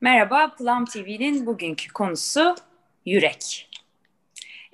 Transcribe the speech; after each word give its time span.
Merhaba, 0.00 0.54
Plum 0.54 0.84
TV'nin 0.84 1.46
bugünkü 1.46 1.92
konusu 1.92 2.54
yürek. 3.06 3.70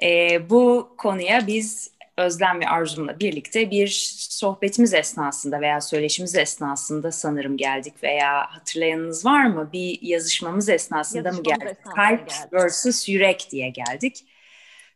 Ee, 0.02 0.50
bu 0.50 0.94
konuya 0.98 1.46
biz 1.46 1.94
Özlem 2.16 2.60
ve 2.60 2.68
Arzum'la 2.68 3.20
birlikte 3.20 3.70
bir 3.70 3.88
sohbetimiz 4.30 4.94
esnasında 4.94 5.60
veya 5.60 5.80
söyleşimiz 5.80 6.36
esnasında 6.36 7.12
sanırım 7.12 7.56
geldik 7.56 7.94
veya 8.02 8.54
hatırlayanınız 8.54 9.24
var 9.24 9.46
mı? 9.46 9.70
Bir 9.72 9.98
yazışmamız 10.02 10.68
esnasında 10.68 11.32
mı 11.32 11.42
geldik? 11.42 11.62
Esnasında 11.62 11.94
Kalp 11.94 12.52
versus 12.52 13.08
yürek 13.08 13.48
diye 13.50 13.68
geldik. 13.68 14.16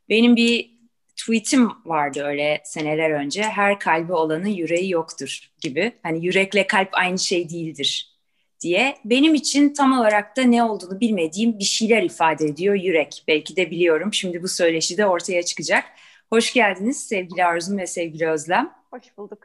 Benim 0.08 0.36
bir 0.36 0.70
tweetim 1.16 1.70
vardı 1.84 2.22
öyle 2.24 2.60
seneler 2.64 3.10
önce. 3.10 3.42
Her 3.42 3.78
kalbi 3.78 4.12
olanın 4.12 4.48
yüreği 4.48 4.90
yoktur 4.90 5.50
gibi. 5.60 5.92
Hani 6.02 6.26
yürekle 6.26 6.66
kalp 6.66 6.88
aynı 6.92 7.18
şey 7.18 7.50
değildir 7.50 8.17
diye 8.60 8.96
benim 9.04 9.34
için 9.34 9.74
tam 9.74 9.98
olarak 9.98 10.36
da 10.36 10.42
ne 10.42 10.62
olduğunu 10.62 11.00
bilmediğim 11.00 11.58
bir 11.58 11.64
şeyler 11.64 12.02
ifade 12.02 12.44
ediyor 12.44 12.74
yürek. 12.74 13.24
Belki 13.28 13.56
de 13.56 13.70
biliyorum. 13.70 14.14
Şimdi 14.14 14.42
bu 14.42 14.48
söyleşi 14.48 14.96
de 14.96 15.06
ortaya 15.06 15.42
çıkacak. 15.42 15.84
Hoş 16.30 16.52
geldiniz 16.52 17.06
sevgili 17.06 17.44
Arzum 17.44 17.78
ve 17.78 17.86
sevgili 17.86 18.28
Özlem. 18.28 18.74
Hoş 18.90 19.16
bulduk. 19.16 19.38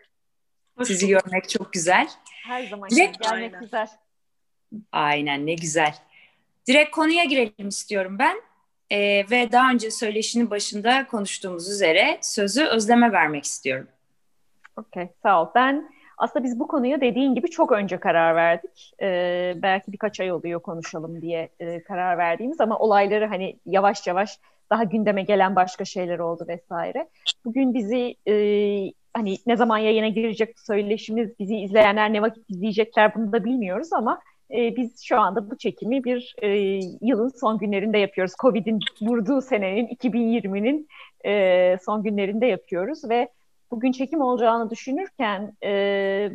Hoş 0.78 0.88
Sizi 0.88 1.08
bulduk. 1.08 1.24
görmek 1.24 1.50
çok 1.50 1.74
güzel. 1.74 2.10
Her 2.46 2.68
zaman 2.68 2.90
Direkt... 2.90 3.24
gelmek 3.24 3.60
güzel. 3.60 3.88
Aynen 4.92 5.46
ne 5.46 5.54
güzel. 5.54 5.96
Direkt 6.68 6.92
konuya 6.92 7.24
girelim 7.24 7.68
istiyorum 7.68 8.20
ben. 8.20 8.42
Ee, 8.92 9.26
ve 9.32 9.52
daha 9.52 9.72
önce 9.72 9.92
söyleşinin 9.92 10.50
başında 10.50 11.08
konuştuğumuz 11.08 11.70
üzere 11.70 12.20
sözü 12.22 12.66
Özlem'e 12.66 13.12
vermek 13.12 13.44
istiyorum. 13.44 13.88
Okey, 14.78 15.10
sağ 15.24 15.42
ol. 15.42 15.48
Ben 15.56 15.90
aslında 16.18 16.46
biz 16.46 16.60
bu 16.60 16.68
konuya 16.68 17.02
dediğin 17.02 17.36
gibi 17.36 17.50
çok 17.50 17.72
önce 17.72 17.98
karar 17.98 18.36
verdik. 18.36 18.94
Ee, 19.02 19.54
belki 19.56 19.92
birkaç 19.92 20.20
ay 20.20 20.32
oluyor 20.32 20.60
konuşalım 20.60 21.22
diye 21.22 21.50
e, 21.60 21.84
karar 21.84 22.18
verdiğimiz 22.18 22.62
ama 22.62 22.78
olayları 22.78 23.26
hani 23.26 23.56
yavaş 23.66 24.08
yavaş 24.08 24.40
daha 24.70 24.84
gündeme 24.84 25.24
gelen 25.24 25.56
başka 25.56 25.86
şeyler 25.86 26.20
oldu 26.20 26.46
vesaire. 26.48 27.10
Bugün 27.46 27.74
bizi 27.74 28.16
e, 28.28 28.34
hani 29.14 29.38
ne 29.48 29.58
zaman 29.58 29.78
yayına 29.78 30.08
girecek 30.08 30.60
söyleşimiz, 30.60 31.40
bizi 31.40 31.58
izleyenler 31.58 32.14
ne 32.14 32.22
vakit 32.22 32.50
izleyecekler 32.50 33.16
bunu 33.16 33.32
da 33.32 33.44
bilmiyoruz 33.44 33.94
ama 33.94 34.22
e, 34.52 34.76
biz 34.76 35.04
şu 35.04 35.20
anda 35.20 35.52
bu 35.52 35.58
çekimi 35.58 36.04
bir 36.04 36.36
e, 36.42 36.48
yılın 37.02 37.32
son 37.40 37.58
günlerinde 37.58 37.98
yapıyoruz. 37.98 38.34
Covid'in 38.42 38.80
vurduğu 39.02 39.42
senenin 39.42 39.88
2020'nin 39.88 40.88
e, 41.26 41.78
son 41.86 42.04
günlerinde 42.04 42.46
yapıyoruz 42.46 43.10
ve 43.10 43.30
bugün 43.74 43.92
çekim 43.92 44.22
olacağını 44.22 44.70
düşünürken 44.70 45.58
e, 45.64 46.32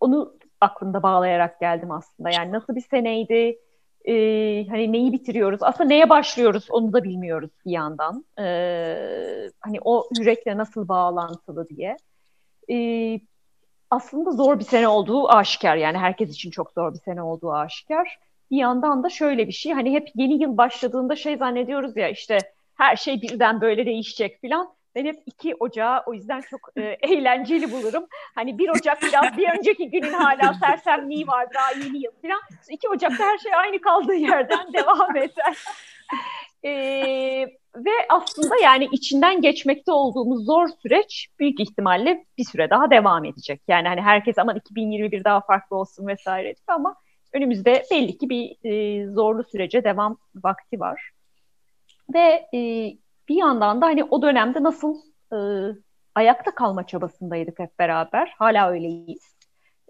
onu 0.00 0.34
aklımda 0.60 1.02
bağlayarak 1.02 1.60
geldim 1.60 1.90
aslında. 1.90 2.30
Yani 2.30 2.52
nasıl 2.52 2.76
bir 2.76 2.80
seneydi, 2.80 3.58
e, 4.04 4.14
hani 4.68 4.92
neyi 4.92 5.12
bitiriyoruz, 5.12 5.62
aslında 5.62 5.88
neye 5.88 6.10
başlıyoruz 6.10 6.66
onu 6.70 6.92
da 6.92 7.04
bilmiyoruz 7.04 7.50
bir 7.66 7.70
yandan. 7.70 8.24
E, 8.38 8.44
hani 9.60 9.78
o 9.84 10.08
yürekle 10.18 10.56
nasıl 10.56 10.88
bağlantılı 10.88 11.68
diye. 11.68 11.96
E, 12.70 12.76
aslında 13.90 14.30
zor 14.30 14.58
bir 14.58 14.64
sene 14.64 14.88
olduğu 14.88 15.28
aşikar 15.28 15.76
yani 15.76 15.98
herkes 15.98 16.30
için 16.30 16.50
çok 16.50 16.72
zor 16.72 16.94
bir 16.94 16.98
sene 16.98 17.22
olduğu 17.22 17.52
aşikar. 17.52 18.18
Bir 18.50 18.56
yandan 18.56 19.02
da 19.02 19.10
şöyle 19.10 19.46
bir 19.46 19.52
şey 19.52 19.72
hani 19.72 19.92
hep 19.92 20.08
yeni 20.14 20.42
yıl 20.42 20.56
başladığında 20.56 21.16
şey 21.16 21.36
zannediyoruz 21.36 21.96
ya 21.96 22.08
işte 22.08 22.38
her 22.74 22.96
şey 22.96 23.22
birden 23.22 23.60
böyle 23.60 23.86
değişecek 23.86 24.40
falan. 24.42 24.77
Ben 24.98 25.04
hep 25.04 25.22
2 25.26 25.54
Ocağı 25.60 26.02
o 26.06 26.14
yüzden 26.14 26.40
çok 26.40 26.60
e, 26.76 26.82
eğlenceli 26.82 27.72
bulurum. 27.72 28.06
Hani 28.34 28.58
1 28.58 28.68
Ocak 28.68 29.02
biraz 29.02 29.36
bir 29.36 29.58
önceki 29.58 29.90
günün 29.90 30.12
hala 30.12 30.54
sersemliği 30.54 31.26
var 31.26 31.48
daha 31.54 31.70
yeni 31.70 32.04
yıl 32.04 32.12
falan. 32.22 32.40
2 32.70 32.88
Ocak'ta 32.88 33.24
her 33.24 33.38
şey 33.38 33.54
aynı 33.54 33.80
kaldığı 33.80 34.14
yerden 34.14 34.72
devam 34.72 35.16
eder. 35.16 35.56
e, 36.64 36.72
ve 37.76 37.90
aslında 38.08 38.56
yani 38.62 38.88
içinden 38.92 39.40
geçmekte 39.40 39.92
olduğumuz 39.92 40.44
zor 40.44 40.68
süreç 40.82 41.28
büyük 41.38 41.60
ihtimalle 41.60 42.24
bir 42.38 42.44
süre 42.44 42.70
daha 42.70 42.90
devam 42.90 43.24
edecek. 43.24 43.62
Yani 43.68 43.88
hani 43.88 44.00
herkes 44.00 44.38
aman 44.38 44.56
2021 44.56 45.24
daha 45.24 45.40
farklı 45.40 45.76
olsun 45.76 46.06
vesaire 46.06 46.54
ama 46.68 46.94
önümüzde 47.32 47.84
belli 47.90 48.18
ki 48.18 48.28
bir 48.28 48.56
e, 48.64 49.06
zorlu 49.06 49.44
sürece 49.44 49.84
devam 49.84 50.18
vakti 50.34 50.80
var. 50.80 51.10
Ve 52.14 52.48
e, 52.54 52.92
bir 53.28 53.36
yandan 53.36 53.80
da 53.80 53.86
hani 53.86 54.04
o 54.04 54.22
dönemde 54.22 54.62
nasıl 54.62 54.96
e, 55.32 55.38
ayakta 56.14 56.54
kalma 56.54 56.86
çabasındaydık 56.86 57.58
hep 57.58 57.78
beraber. 57.78 58.34
Hala 58.38 58.70
öyleyiz. 58.70 59.36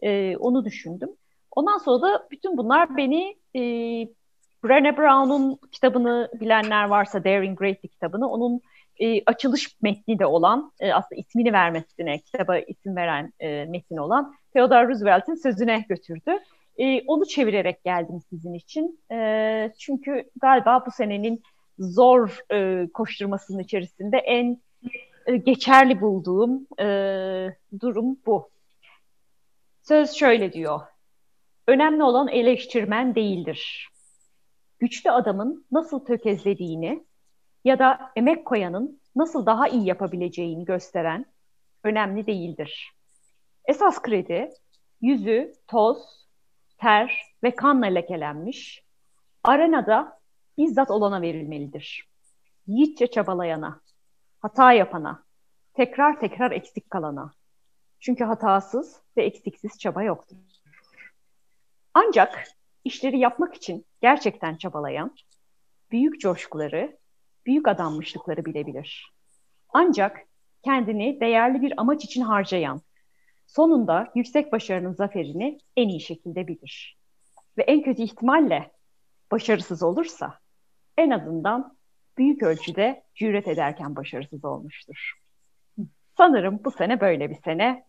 E, 0.02 0.36
onu 0.36 0.64
düşündüm. 0.64 1.10
Ondan 1.50 1.78
sonra 1.78 2.02
da 2.02 2.28
bütün 2.30 2.56
bunlar 2.56 2.96
beni 2.96 3.36
e, 3.54 3.60
Brené 4.64 4.96
Brown'un 4.96 5.58
kitabını 5.72 6.30
bilenler 6.40 6.84
varsa 6.84 7.24
Daring 7.24 7.58
Great'li 7.58 7.88
kitabını 7.88 8.30
onun 8.30 8.60
e, 9.00 9.24
açılış 9.24 9.82
metni 9.82 10.18
de 10.18 10.26
olan 10.26 10.72
e, 10.80 10.92
aslında 10.92 11.20
ismini 11.20 11.52
vermesine 11.52 12.18
kitaba 12.18 12.58
isim 12.58 12.96
veren 12.96 13.32
e, 13.40 13.64
metin 13.64 13.96
olan 13.96 14.34
Theodore 14.52 14.88
Roosevelt'in 14.88 15.34
sözüne 15.34 15.84
götürdü. 15.88 16.38
E, 16.78 17.02
onu 17.06 17.26
çevirerek 17.26 17.84
geldim 17.84 18.20
sizin 18.30 18.52
için. 18.54 19.00
E, 19.12 19.72
çünkü 19.78 20.24
galiba 20.40 20.86
bu 20.86 20.90
senenin 20.90 21.42
zor 21.78 22.38
e, 22.52 22.88
koşturmasının 22.94 23.58
içerisinde 23.58 24.18
en 24.18 24.60
e, 25.26 25.36
geçerli 25.36 26.00
bulduğum 26.00 26.66
e, 26.80 26.86
durum 27.80 28.18
bu. 28.26 28.50
Söz 29.82 30.12
şöyle 30.12 30.52
diyor. 30.52 30.80
Önemli 31.66 32.02
olan 32.02 32.28
eleştirmen 32.28 33.14
değildir. 33.14 33.88
Güçlü 34.78 35.10
adamın 35.10 35.66
nasıl 35.72 36.04
tökezlediğini 36.04 37.04
ya 37.64 37.78
da 37.78 38.12
emek 38.16 38.44
koyanın 38.44 39.00
nasıl 39.16 39.46
daha 39.46 39.68
iyi 39.68 39.86
yapabileceğini 39.86 40.64
gösteren 40.64 41.26
önemli 41.84 42.26
değildir. 42.26 42.92
Esas 43.64 44.02
kredi 44.02 44.50
yüzü 45.00 45.52
toz, 45.66 46.26
ter 46.78 47.22
ve 47.42 47.54
kanla 47.54 47.86
lekelenmiş, 47.86 48.82
arenada 49.44 50.17
bizzat 50.58 50.90
olana 50.90 51.22
verilmelidir. 51.22 52.08
Yiğitçe 52.66 53.06
çabalayana, 53.06 53.80
hata 54.40 54.72
yapana, 54.72 55.24
tekrar 55.74 56.20
tekrar 56.20 56.50
eksik 56.50 56.90
kalana. 56.90 57.32
Çünkü 58.00 58.24
hatasız 58.24 59.02
ve 59.16 59.24
eksiksiz 59.24 59.78
çaba 59.78 60.02
yoktur. 60.02 60.36
Ancak 61.94 62.44
işleri 62.84 63.18
yapmak 63.18 63.54
için 63.54 63.86
gerçekten 64.00 64.56
çabalayan, 64.56 65.14
büyük 65.90 66.20
coşkuları, 66.20 66.98
büyük 67.46 67.68
adanmışlıkları 67.68 68.44
bilebilir. 68.44 69.12
Ancak 69.68 70.26
kendini 70.64 71.20
değerli 71.20 71.62
bir 71.62 71.74
amaç 71.76 72.04
için 72.04 72.22
harcayan, 72.22 72.82
sonunda 73.46 74.12
yüksek 74.14 74.52
başarının 74.52 74.92
zaferini 74.92 75.58
en 75.76 75.88
iyi 75.88 76.00
şekilde 76.00 76.48
bilir. 76.48 76.98
Ve 77.58 77.62
en 77.62 77.82
kötü 77.82 78.02
ihtimalle 78.02 78.72
başarısız 79.30 79.82
olursa 79.82 80.38
en 80.98 81.10
azından 81.10 81.76
büyük 82.18 82.42
ölçüde 82.42 83.02
cüret 83.14 83.48
ederken 83.48 83.96
başarısız 83.96 84.44
olmuştur. 84.44 85.12
Sanırım 86.16 86.60
bu 86.64 86.70
sene 86.70 87.00
böyle 87.00 87.30
bir 87.30 87.42
sene. 87.44 87.84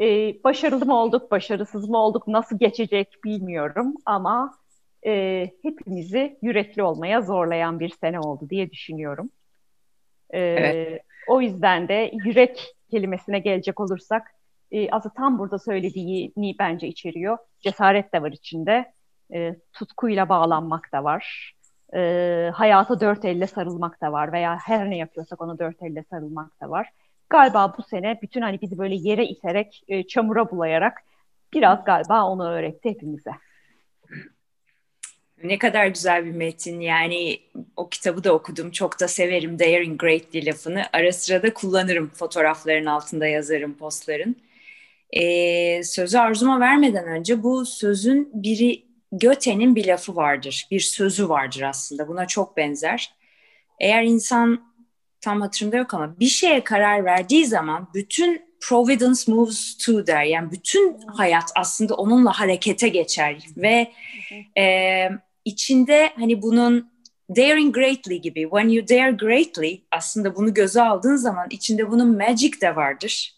Ee, 0.00 0.44
başarılı 0.44 0.86
mı 0.86 0.96
olduk, 0.96 1.30
başarısız 1.30 1.88
mı 1.88 1.98
olduk, 1.98 2.28
nasıl 2.28 2.58
geçecek 2.58 3.14
bilmiyorum 3.24 3.94
ama 4.06 4.58
e, 5.06 5.44
hepimizi 5.62 6.38
yürekli 6.42 6.82
olmaya 6.82 7.20
zorlayan 7.20 7.80
bir 7.80 7.88
sene 7.88 8.20
oldu 8.20 8.50
diye 8.50 8.70
düşünüyorum. 8.70 9.30
Ee, 10.30 10.40
evet. 10.40 11.02
O 11.28 11.40
yüzden 11.40 11.88
de 11.88 12.10
yürek 12.24 12.74
kelimesine 12.90 13.38
gelecek 13.38 13.80
olursak 13.80 14.34
e, 14.70 14.90
aslında 14.90 15.14
tam 15.14 15.38
burada 15.38 15.58
söylediğini 15.58 16.56
bence 16.58 16.88
içeriyor. 16.88 17.38
Cesaret 17.60 18.14
de 18.14 18.22
var 18.22 18.32
içinde, 18.32 18.92
e, 19.34 19.54
tutkuyla 19.72 20.28
bağlanmak 20.28 20.92
da 20.92 21.04
var 21.04 21.54
e, 21.94 22.50
hayata 22.54 23.00
dört 23.00 23.24
elle 23.24 23.46
sarılmak 23.46 24.00
da 24.00 24.12
var 24.12 24.32
veya 24.32 24.56
her 24.56 24.90
ne 24.90 24.96
yapıyorsak 24.96 25.40
ona 25.40 25.58
dört 25.58 25.82
elle 25.82 26.04
sarılmak 26.10 26.60
da 26.60 26.70
var. 26.70 26.88
Galiba 27.30 27.74
bu 27.78 27.82
sene 27.82 28.18
bütün 28.22 28.40
hani 28.42 28.60
bizi 28.60 28.78
böyle 28.78 28.94
yere 28.94 29.26
iterek, 29.26 29.82
e, 29.88 30.02
çamura 30.02 30.50
bulayarak 30.50 31.02
biraz 31.52 31.84
galiba 31.84 32.24
onu 32.24 32.50
öğretti 32.50 32.90
hepimize. 32.90 33.30
Ne 35.42 35.58
kadar 35.58 35.86
güzel 35.86 36.24
bir 36.24 36.30
metin 36.30 36.80
yani 36.80 37.40
o 37.76 37.88
kitabı 37.88 38.24
da 38.24 38.32
okudum 38.32 38.70
çok 38.70 39.00
da 39.00 39.08
severim 39.08 39.58
Daring 39.58 40.00
Greatly 40.00 40.46
lafını 40.46 40.84
ara 40.92 41.12
sıra 41.12 41.42
da 41.42 41.54
kullanırım 41.54 42.08
fotoğrafların 42.08 42.86
altında 42.86 43.26
yazarım 43.26 43.74
postların. 43.74 44.36
Ee, 45.12 45.82
sözü 45.84 46.18
arzuma 46.18 46.60
vermeden 46.60 47.06
önce 47.06 47.42
bu 47.42 47.66
sözün 47.66 48.30
biri 48.34 48.87
Göte'nin 49.12 49.76
bir 49.76 49.86
lafı 49.86 50.16
vardır, 50.16 50.66
bir 50.70 50.80
sözü 50.80 51.28
vardır 51.28 51.60
aslında. 51.60 52.08
Buna 52.08 52.26
çok 52.26 52.56
benzer. 52.56 53.14
Eğer 53.80 54.02
insan 54.02 54.72
tam 55.20 55.40
hatırımda 55.40 55.76
yok 55.76 55.94
ama 55.94 56.20
bir 56.20 56.26
şeye 56.26 56.64
karar 56.64 57.04
verdiği 57.04 57.46
zaman 57.46 57.88
bütün 57.94 58.48
providence 58.60 59.32
moves 59.32 59.76
to 59.78 60.06
der. 60.06 60.22
Yani 60.22 60.50
bütün 60.50 60.98
hayat 61.00 61.52
aslında 61.56 61.94
onunla 61.94 62.40
harekete 62.40 62.88
geçer 62.88 63.38
ve 63.56 63.92
e, 64.58 65.08
içinde 65.44 66.12
hani 66.16 66.42
bunun 66.42 66.90
daring 67.36 67.74
greatly 67.74 68.20
gibi 68.20 68.42
when 68.42 68.68
you 68.68 68.88
dare 68.88 69.10
greatly 69.10 69.82
aslında 69.90 70.36
bunu 70.36 70.54
göze 70.54 70.82
aldığın 70.82 71.16
zaman 71.16 71.46
içinde 71.50 71.90
bunun 71.90 72.16
magic 72.16 72.60
de 72.60 72.76
vardır. 72.76 73.37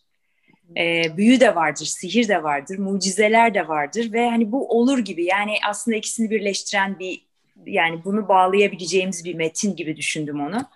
E, 0.76 1.16
büyü 1.16 1.40
de 1.40 1.54
vardır, 1.54 1.84
sihir 1.84 2.28
de 2.28 2.42
vardır, 2.42 2.78
mucizeler 2.78 3.54
de 3.54 3.68
vardır 3.68 4.12
ve 4.12 4.30
hani 4.30 4.52
bu 4.52 4.68
olur 4.68 4.98
gibi 4.98 5.24
yani 5.24 5.54
aslında 5.68 5.96
ikisini 5.96 6.30
birleştiren 6.30 6.98
bir 6.98 7.26
yani 7.66 8.04
bunu 8.04 8.28
bağlayabileceğimiz 8.28 9.24
bir 9.24 9.34
metin 9.34 9.76
gibi 9.76 9.96
düşündüm 9.96 10.40
onu. 10.40 10.68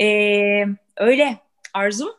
E, 0.00 0.66
öyle 0.96 1.38
Arzum? 1.74 2.10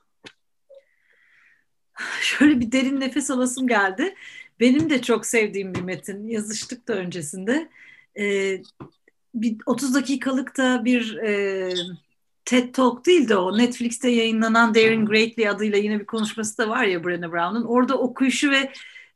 Şöyle 2.21 2.59
bir 2.59 2.71
derin 2.71 2.99
nefes 2.99 3.31
alasım 3.31 3.67
geldi. 3.67 4.15
Benim 4.59 4.89
de 4.89 5.01
çok 5.01 5.25
sevdiğim 5.25 5.73
bir 5.73 5.81
metin. 5.81 6.27
Yazıştık 6.27 6.87
da 6.87 6.93
öncesinde. 6.93 7.69
Ee, 8.19 8.61
bir 9.35 9.57
30 9.65 9.95
dakikalık 9.95 10.57
da 10.57 10.85
bir 10.85 11.17
e, 11.17 11.73
TED 12.45 12.73
Talk 12.73 13.05
değil 13.05 13.29
de 13.29 13.35
o 13.37 13.57
Netflix'te 13.57 14.09
yayınlanan 14.09 14.75
Daring 14.75 15.09
Greatly 15.09 15.49
adıyla 15.49 15.77
yine 15.77 15.99
bir 15.99 16.05
konuşması 16.05 16.57
da 16.57 16.69
var 16.69 16.83
ya 16.83 16.99
Brené 16.99 17.31
Brown'un. 17.31 17.63
Orada 17.63 17.97
okuyuşu 17.97 18.51
ve 18.51 18.71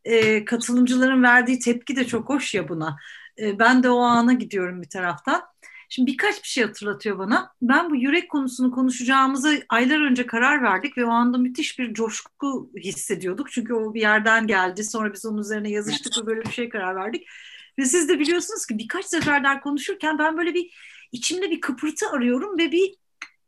e, 0.06 0.46
katılımcıların 0.46 1.24
verdiği 1.24 1.60
tepki 1.60 1.96
de 1.96 2.08
çok 2.08 2.30
hoş 2.30 2.54
ya 2.56 2.70
buna. 2.70 2.98
E, 3.40 3.60
ben 3.60 3.84
de 3.84 3.90
o 3.90 4.00
ana 4.00 4.34
gidiyorum 4.34 4.82
bir 4.82 4.90
taraftan. 4.90 5.44
Şimdi 5.90 6.12
birkaç 6.12 6.44
bir 6.44 6.48
şey 6.48 6.64
hatırlatıyor 6.64 7.20
bana. 7.20 7.54
Ben 7.62 7.90
bu 7.90 7.96
yürek 7.96 8.30
konusunu 8.30 8.72
konuşacağımıza 8.72 9.50
aylar 9.70 10.02
önce 10.10 10.26
karar 10.26 10.64
verdik 10.64 10.98
ve 10.98 11.06
o 11.06 11.10
anda 11.10 11.38
müthiş 11.38 11.80
bir 11.80 11.94
coşku 11.94 12.72
hissediyorduk. 12.78 13.52
Çünkü 13.52 13.74
o 13.74 13.94
bir 13.94 14.02
yerden 14.02 14.48
geldi. 14.48 14.84
Sonra 14.84 15.14
biz 15.14 15.26
onun 15.26 15.38
üzerine 15.38 15.70
yazıştık 15.70 16.18
ve 16.18 16.26
böyle 16.26 16.42
bir 16.42 16.52
şey 16.52 16.70
karar 16.70 16.96
verdik. 16.96 17.28
Ve 17.80 17.86
siz 17.86 18.10
de 18.10 18.20
biliyorsunuz 18.20 18.66
ki 18.66 18.78
birkaç 18.78 19.06
seferler 19.06 19.62
konuşurken 19.62 20.20
ben 20.20 20.38
böyle 20.38 20.54
bir 20.54 20.74
içimde 21.12 21.52
bir 21.52 21.62
kıpırtı 21.62 22.10
arıyorum 22.10 22.58
ve 22.58 22.72
bir 22.72 22.96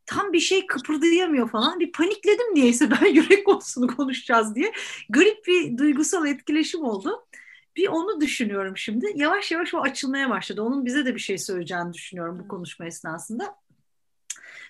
tam 0.09 0.33
bir 0.33 0.39
şey 0.39 0.67
kıpırdayamıyor 0.67 1.49
falan. 1.49 1.79
Bir 1.79 1.91
panikledim 1.91 2.55
niyeyse 2.55 2.91
ben 3.01 3.07
yürek 3.07 3.45
konusunu 3.45 3.95
konuşacağız 3.95 4.55
diye. 4.55 4.71
Garip 5.09 5.47
bir 5.47 5.77
duygusal 5.77 6.27
etkileşim 6.27 6.83
oldu. 6.83 7.25
Bir 7.75 7.87
onu 7.87 8.21
düşünüyorum 8.21 8.77
şimdi. 8.77 9.11
Yavaş 9.15 9.51
yavaş 9.51 9.73
o 9.73 9.81
açılmaya 9.81 10.29
başladı. 10.29 10.61
Onun 10.61 10.85
bize 10.85 11.05
de 11.05 11.15
bir 11.15 11.19
şey 11.19 11.37
söyleyeceğini 11.37 11.93
düşünüyorum 11.93 12.39
bu 12.43 12.47
konuşma 12.47 12.85
esnasında. 12.85 13.55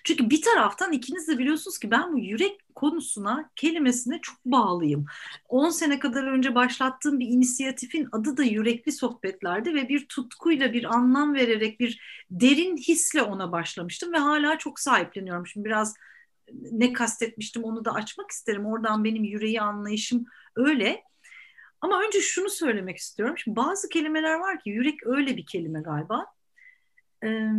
Çünkü 0.04 0.30
bir 0.30 0.42
taraftan 0.42 0.92
ikiniz 0.92 1.28
de 1.28 1.38
biliyorsunuz 1.38 1.78
ki 1.78 1.90
ben 1.90 2.12
bu 2.12 2.18
yürek 2.18 2.60
konusuna, 2.74 3.50
kelimesine 3.56 4.20
çok 4.22 4.44
bağlıyım. 4.44 5.06
10 5.48 5.70
sene 5.70 5.98
kadar 5.98 6.24
önce 6.24 6.54
başlattığım 6.54 7.20
bir 7.20 7.26
inisiyatifin 7.26 8.08
adı 8.12 8.36
da 8.36 8.42
Yürekli 8.42 8.92
Sohbetlerdi 8.92 9.74
ve 9.74 9.88
bir 9.88 10.06
tutkuyla, 10.08 10.72
bir 10.72 10.84
anlam 10.84 11.34
vererek, 11.34 11.80
bir 11.80 12.00
derin 12.30 12.76
hisle 12.76 13.22
ona 13.22 13.52
başlamıştım 13.52 14.12
ve 14.12 14.18
hala 14.18 14.58
çok 14.58 14.80
sahipleniyorum. 14.80 15.46
Şimdi 15.46 15.64
biraz 15.64 15.94
ne 16.52 16.92
kastetmiştim 16.92 17.64
onu 17.64 17.84
da 17.84 17.94
açmak 17.94 18.30
isterim. 18.30 18.66
Oradan 18.66 19.04
benim 19.04 19.24
yüreği 19.24 19.60
anlayışım 19.60 20.24
öyle. 20.56 21.02
Ama 21.80 22.02
önce 22.02 22.20
şunu 22.20 22.50
söylemek 22.50 22.96
istiyorum. 22.96 23.38
Şimdi 23.38 23.56
bazı 23.56 23.88
kelimeler 23.88 24.34
var 24.34 24.60
ki 24.60 24.70
yürek 24.70 25.06
öyle 25.06 25.36
bir 25.36 25.46
kelime 25.46 25.80
galiba. 25.80 26.26
Ee, 27.24 27.50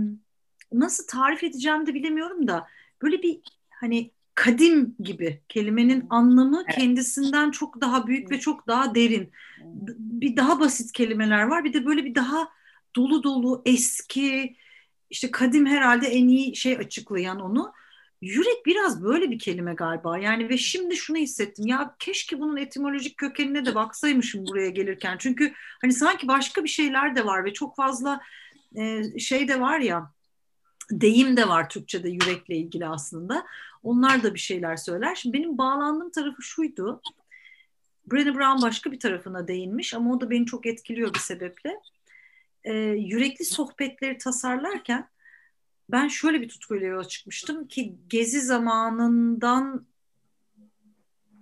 nasıl 0.74 1.08
tarif 1.08 1.44
edeceğimi 1.44 1.88
de 1.88 1.94
bilemiyorum 1.94 2.48
da 2.48 2.68
böyle 3.02 3.22
bir 3.22 3.40
hani 3.70 4.12
kadim 4.36 4.96
gibi 5.00 5.42
kelimenin 5.50 6.06
anlamı 6.10 6.64
evet. 6.66 6.76
kendisinden 6.76 7.52
çok 7.52 7.82
daha 7.82 8.08
büyük 8.08 8.32
ve 8.32 8.40
çok 8.40 8.68
daha 8.68 8.96
derin. 8.96 9.32
Bir 9.98 10.36
daha 10.36 10.60
basit 10.60 10.92
kelimeler 10.92 11.44
var. 11.44 11.64
Bir 11.64 11.74
de 11.74 11.86
böyle 11.86 12.06
bir 12.06 12.16
daha 12.16 12.50
dolu 12.96 13.24
dolu 13.24 13.62
eski 13.66 14.56
işte 15.10 15.32
kadim 15.32 15.66
herhalde 15.66 16.08
en 16.08 16.28
iyi 16.28 16.56
şey 16.56 16.78
açıklayan 16.78 17.40
onu. 17.40 17.74
Yürek 18.22 18.66
biraz 18.66 19.04
böyle 19.04 19.32
bir 19.32 19.40
kelime 19.40 19.74
galiba. 19.74 20.18
Yani 20.18 20.50
ve 20.50 20.58
şimdi 20.58 20.96
şunu 20.96 21.18
hissettim. 21.18 21.68
Ya 21.68 21.96
keşke 22.00 22.40
bunun 22.40 22.58
etimolojik 22.58 23.18
kökenine 23.18 23.66
de 23.66 23.76
baksaymışım 23.76 24.48
buraya 24.48 24.70
gelirken. 24.70 25.18
Çünkü 25.20 25.54
hani 25.82 25.94
sanki 25.94 26.28
başka 26.28 26.64
bir 26.64 26.70
şeyler 26.70 27.16
de 27.16 27.26
var 27.26 27.46
ve 27.46 27.54
çok 27.54 27.76
fazla 27.76 28.22
e, 28.76 29.20
şey 29.20 29.48
de 29.48 29.62
var 29.62 29.80
ya 29.80 30.12
deyim 30.92 31.38
de 31.38 31.48
var 31.48 31.70
Türkçe'de 31.70 32.10
yürekle 32.10 32.56
ilgili 32.56 32.88
aslında. 32.88 33.46
Onlar 33.84 34.24
da 34.24 34.34
bir 34.34 34.40
şeyler 34.40 34.76
söyler. 34.76 35.16
Şimdi 35.16 35.38
benim 35.38 35.58
bağlandığım 35.58 36.12
tarafı 36.12 36.42
şuydu. 36.42 37.02
Brené 38.08 38.36
Brown 38.36 38.62
başka 38.62 38.92
bir 38.92 39.00
tarafına 39.00 39.48
değinmiş 39.48 39.94
ama 39.94 40.14
o 40.14 40.22
da 40.22 40.30
beni 40.30 40.46
çok 40.46 40.66
etkiliyor 40.66 41.14
bir 41.14 41.20
sebeple. 41.20 41.80
Ee, 42.64 42.74
yürekli 42.84 43.46
sohbetleri 43.46 44.18
tasarlarken 44.18 45.10
ben 45.90 46.08
şöyle 46.08 46.42
bir 46.42 46.50
tutkuyla 46.50 46.88
yola 46.88 47.04
çıkmıştım 47.04 47.68
ki 47.68 47.96
gezi 48.08 48.42
zamanından 48.42 49.86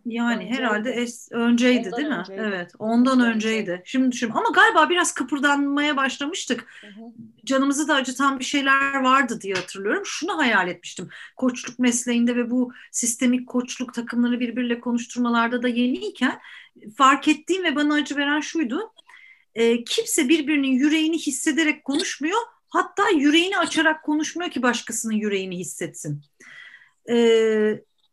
yani 0.06 0.44
önceydi. 0.44 0.58
herhalde 0.58 0.92
es, 0.92 1.32
önceydi 1.32 1.88
ondan 1.88 1.98
değil 1.98 2.10
mi? 2.10 2.16
Önceydi. 2.16 2.42
Evet, 2.46 2.72
ondan 2.80 3.22
önceydi. 3.22 3.82
Şimdi 3.86 4.12
düşün 4.12 4.30
ama 4.30 4.50
galiba 4.54 4.90
biraz 4.90 5.14
kıpırdanmaya 5.14 5.98
başlamıştık. 5.98 6.66
Hı 6.82 6.88
hı. 6.88 7.02
Canımızı 7.46 7.88
da 7.88 7.96
acıtan 7.96 8.40
bir 8.40 8.46
şeyler 8.46 8.96
vardı 9.04 9.42
diye 9.42 9.54
hatırlıyorum. 9.54 10.04
Şunu 10.06 10.38
hayal 10.38 10.68
etmiştim. 10.68 11.10
Koçluk 11.38 11.80
mesleğinde 11.80 12.36
ve 12.36 12.52
bu 12.52 12.72
sistemik 12.92 13.48
koçluk 13.48 13.94
takımları 13.94 14.40
birbiriyle 14.40 14.80
konuşturmalarda 14.80 15.64
da 15.64 15.68
yeniyken 15.68 16.40
fark 16.98 17.28
ettiğim 17.28 17.64
ve 17.64 17.76
bana 17.76 17.94
acı 17.94 18.16
veren 18.16 18.40
şuydu. 18.40 18.94
E, 19.56 19.84
kimse 19.84 20.30
birbirinin 20.30 20.72
yüreğini 20.72 21.18
hissederek 21.18 21.84
konuşmuyor. 21.84 22.40
Hatta 22.70 23.10
yüreğini 23.10 23.58
açarak 23.58 24.04
konuşmuyor 24.04 24.52
ki 24.52 24.62
başkasının 24.62 25.14
yüreğini 25.14 25.58
hissetsin. 25.58 26.22
E, 27.10 27.16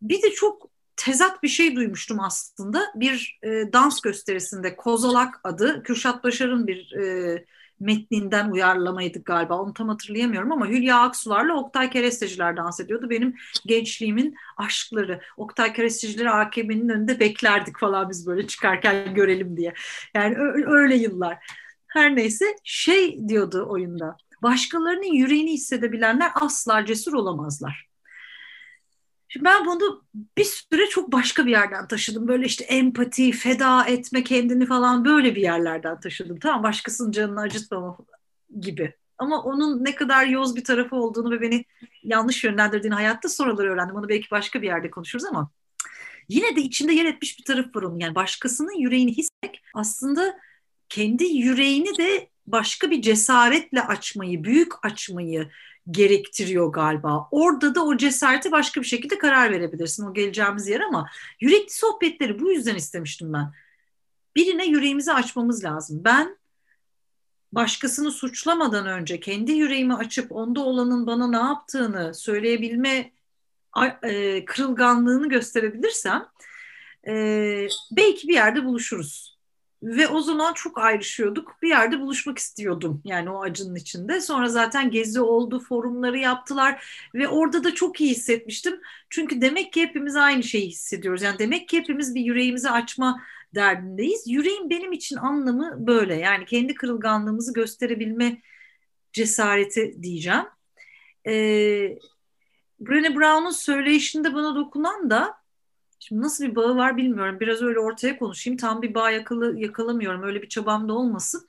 bir 0.03 0.23
de 0.23 0.31
çok 0.31 0.75
tezat 0.96 1.43
bir 1.43 1.48
şey 1.48 1.76
duymuştum 1.76 2.20
aslında. 2.20 2.82
Bir 2.94 3.38
e, 3.43 3.48
dans 3.72 4.00
gösterisinde 4.00 4.76
Kozalak 4.76 5.40
adı 5.44 5.82
Kürşat 5.82 6.25
Başar'ın 6.25 6.66
bir 6.66 6.93
e, 6.93 7.44
metninden 7.81 8.50
uyarlamaydı 8.50 9.22
galiba. 9.22 9.58
Onu 9.58 9.75
tam 9.75 9.88
hatırlayamıyorum 9.88 10.52
ama 10.52 10.69
Hülya 10.69 11.00
Aksular'la 11.00 11.54
Oktay 11.54 11.90
Keresteciler 11.90 12.56
dans 12.56 12.81
ediyordu. 12.81 13.10
Benim 13.10 13.34
gençliğimin 13.66 14.34
aşkları. 14.56 15.20
Oktay 15.37 15.72
Kerestecileri 15.72 16.31
AKM'nin 16.31 16.88
önünde 16.88 17.20
beklerdik 17.20 17.78
falan 17.78 18.10
biz 18.10 18.26
böyle 18.26 18.46
çıkarken 18.46 19.14
görelim 19.14 19.56
diye. 19.56 19.75
Yani 20.14 20.37
öyle 20.66 20.96
yıllar. 20.96 21.38
Her 21.88 22.16
neyse 22.16 22.44
şey 22.64 23.28
diyordu 23.28 23.66
oyunda. 23.69 24.16
Başkalarının 24.43 25.12
yüreğini 25.14 25.52
hissedebilenler 25.52 26.31
asla 26.34 26.84
cesur 26.84 27.12
olamazlar. 27.12 27.85
Şimdi 29.29 29.45
ben 29.45 29.67
bunu 29.67 30.05
bir 30.39 30.45
süre 30.45 30.89
çok 30.89 31.13
başka 31.13 31.47
bir 31.47 31.51
yerden 31.51 31.89
taşıdım. 31.89 32.29
Böyle 32.29 32.47
işte 32.47 32.65
empati, 32.65 33.33
feda 33.33 33.85
etme 33.85 34.25
kendini 34.25 34.67
falan 34.67 35.05
böyle 35.05 35.35
bir 35.35 35.43
yerlerden 35.43 36.01
taşıdım. 36.01 36.39
Tamam 36.39 36.63
başkasının 36.63 37.11
canını 37.11 37.41
acıtmama 37.41 37.99
gibi. 38.61 38.95
Ama 39.19 39.43
onun 39.43 39.85
ne 39.85 39.95
kadar 39.95 40.27
yoz 40.27 40.56
bir 40.56 40.65
tarafı 40.65 40.97
olduğunu 40.97 41.31
ve 41.31 41.41
beni 41.41 41.65
yanlış 42.03 42.45
yönlendirdiğini 42.45 42.95
hayatta 42.95 43.29
sonraları 43.29 43.73
öğrendim. 43.73 43.97
Onu 43.97 44.09
belki 44.09 44.31
başka 44.31 44.63
bir 44.63 44.67
yerde 44.67 44.91
konuşuruz 44.91 45.25
ama 45.25 45.51
yine 46.29 46.56
de 46.56 46.61
içinde 46.61 46.93
yer 46.93 47.05
etmiş 47.05 47.39
bir 47.39 47.45
taraf 47.45 47.77
var 47.77 47.83
onun. 47.83 47.99
Yani 47.99 48.15
başkasının 48.15 48.81
yüreğini 48.81 49.17
hissetmek 49.17 49.63
aslında 49.75 50.39
kendi 50.89 51.25
yüreğini 51.25 51.99
de 51.99 52.31
başka 52.47 52.91
bir 52.91 53.03
cesaretle 53.03 53.83
açmayı, 53.83 54.45
büyük 54.45 54.85
açmayı, 54.85 55.51
gerektiriyor 55.90 56.72
galiba. 56.72 57.28
Orada 57.31 57.74
da 57.74 57.84
o 57.84 57.96
cesareti 57.96 58.52
başka 58.52 58.81
bir 58.81 58.86
şekilde 58.86 59.19
karar 59.19 59.50
verebilirsin 59.50 60.06
o 60.06 60.14
geleceğimiz 60.14 60.69
yer 60.69 60.81
ama 60.81 61.10
yürekli 61.40 61.72
sohbetleri 61.72 62.40
bu 62.40 62.52
yüzden 62.52 62.74
istemiştim 62.74 63.32
ben. 63.32 63.52
Birine 64.36 64.66
yüreğimizi 64.66 65.12
açmamız 65.12 65.64
lazım. 65.64 66.00
Ben 66.05 66.38
başkasını 67.52 68.10
suçlamadan 68.10 68.86
önce 68.86 69.20
kendi 69.20 69.52
yüreğimi 69.52 69.94
açıp 69.94 70.32
onda 70.32 70.60
olanın 70.60 71.06
bana 71.06 71.26
ne 71.26 71.48
yaptığını 71.48 72.14
söyleyebilme 72.14 73.12
e, 74.02 74.44
kırılganlığını 74.44 75.28
gösterebilirsem 75.28 76.28
e, 77.08 77.12
belki 77.93 78.28
bir 78.28 78.34
yerde 78.34 78.64
buluşuruz 78.64 79.35
ve 79.83 80.09
o 80.09 80.21
zaman 80.21 80.53
çok 80.55 80.79
ayrışıyorduk. 80.79 81.56
Bir 81.63 81.69
yerde 81.69 82.01
buluşmak 82.01 82.39
istiyordum 82.39 83.03
yani 83.05 83.31
o 83.31 83.43
acının 83.43 83.75
içinde. 83.75 84.21
Sonra 84.21 84.49
zaten 84.49 84.91
gezi 84.91 85.21
oldu, 85.21 85.61
forumları 85.61 86.19
yaptılar 86.19 86.87
ve 87.15 87.29
orada 87.29 87.65
da 87.65 87.75
çok 87.75 88.01
iyi 88.01 88.11
hissetmiştim. 88.11 88.81
Çünkü 89.11 89.41
demek 89.41 89.73
ki 89.73 89.83
hepimiz 89.83 90.17
aynı 90.17 90.43
şeyi 90.43 90.69
hissediyoruz. 90.69 91.23
Yani 91.23 91.39
demek 91.39 91.69
ki 91.69 91.79
hepimiz 91.79 92.15
bir 92.15 92.21
yüreğimizi 92.21 92.71
açma 92.71 93.23
derdindeyiz. 93.55 94.23
Yüreğin 94.27 94.71
benim 94.71 94.93
için 94.93 95.17
anlamı 95.17 95.87
böyle. 95.87 96.15
Yani 96.15 96.45
kendi 96.45 96.75
kırılganlığımızı 96.75 97.53
gösterebilme 97.53 98.43
cesareti 99.13 100.03
diyeceğim. 100.03 100.45
Ee, 101.27 101.99
Brené 102.81 103.17
Brown'un 103.17 103.51
söyleyişinde 103.51 104.35
bana 104.35 104.55
dokunan 104.55 105.11
da 105.11 105.45
Şimdi 106.08 106.22
nasıl 106.22 106.44
bir 106.44 106.56
bağı 106.56 106.77
var 106.77 106.96
bilmiyorum. 106.96 107.41
Biraz 107.41 107.63
öyle 107.63 107.79
ortaya 107.81 108.19
konuşayım. 108.19 108.56
Tam 108.56 108.82
bir 108.82 108.94
bağ 108.94 109.10
yakalı, 109.10 109.60
yakalamıyorum. 109.60 110.22
Öyle 110.22 110.43
bir 110.43 110.48
çabam 110.48 110.89
da 110.89 110.93
olmasın. 110.93 111.48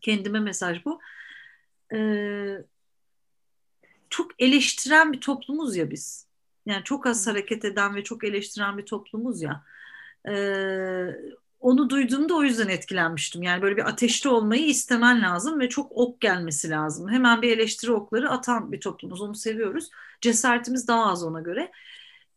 Kendime 0.00 0.40
mesaj 0.40 0.84
bu. 0.84 1.00
e, 1.94 1.98
çok 4.10 4.30
eleştiren 4.42 5.12
bir 5.12 5.20
toplumuz 5.20 5.76
ya 5.76 5.90
biz. 5.90 6.26
Yani 6.66 6.84
çok 6.84 7.06
az 7.06 7.26
hareket 7.26 7.64
eden 7.64 7.94
ve 7.94 8.04
çok 8.04 8.24
eleştiren 8.24 8.78
bir 8.78 8.86
toplumuz 8.86 9.42
ya. 9.42 9.64
E, 10.28 10.34
onu 11.60 11.90
duyduğumda 11.90 12.34
o 12.34 12.42
yüzden 12.42 12.68
etkilenmiştim. 12.68 13.42
Yani 13.42 13.62
böyle 13.62 13.76
bir 13.76 13.88
ateşte 13.88 14.28
olmayı 14.28 14.66
istemen 14.66 15.22
lazım 15.22 15.60
ve 15.60 15.68
çok 15.68 15.92
ok 15.92 16.20
gelmesi 16.20 16.70
lazım. 16.70 17.08
Hemen 17.08 17.42
bir 17.42 17.56
eleştiri 17.58 17.92
okları 17.92 18.30
atan 18.30 18.72
bir 18.72 18.80
toplumuz. 18.80 19.22
Onu 19.22 19.34
seviyoruz. 19.34 19.90
Cesaretimiz 20.20 20.88
daha 20.88 21.06
az 21.06 21.24
ona 21.24 21.40
göre. 21.40 21.72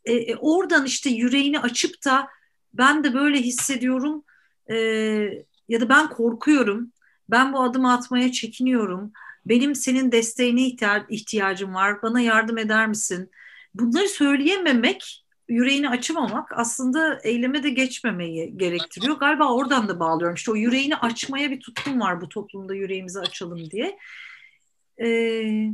E, 0.06 0.14
e, 0.14 0.36
oradan 0.36 0.86
işte 0.86 1.10
yüreğini 1.10 1.60
açıp 1.60 2.06
da 2.06 2.28
ben 2.74 3.04
de 3.04 3.14
böyle 3.14 3.42
hissediyorum 3.42 4.24
e, 4.72 4.76
ya 5.70 5.82
da 5.82 5.90
ben 5.90 6.10
korkuyorum. 6.10 6.92
Ben 7.30 7.54
bu 7.54 7.62
adımı 7.64 7.94
atmaya 7.94 8.32
çekiniyorum. 8.32 9.12
Benim 9.46 9.76
senin 9.76 10.12
desteğine 10.12 10.62
ihtiyacım 11.10 11.74
var. 11.74 12.02
Bana 12.02 12.22
yardım 12.22 12.58
eder 12.58 12.88
misin? 12.88 13.32
Bunları 13.74 14.10
söyleyememek 14.10 15.26
yüreğini 15.50 15.90
açamamak 15.90 16.50
aslında 16.58 17.20
eyleme 17.24 17.64
de 17.64 17.70
geçmemeyi 17.70 18.58
gerektiriyor. 18.58 19.18
Galiba 19.18 19.54
oradan 19.54 19.88
da 19.88 20.00
bağlıyorum. 20.00 20.36
İşte 20.36 20.52
o 20.52 20.56
yüreğini 20.56 20.96
açmaya 20.96 21.52
bir 21.52 21.60
tutkum 21.60 22.00
var 22.00 22.22
bu 22.22 22.30
toplumda 22.30 22.76
yüreğimizi 22.76 23.20
açalım 23.20 23.72
diye. 23.72 23.98
Ee, 25.02 25.70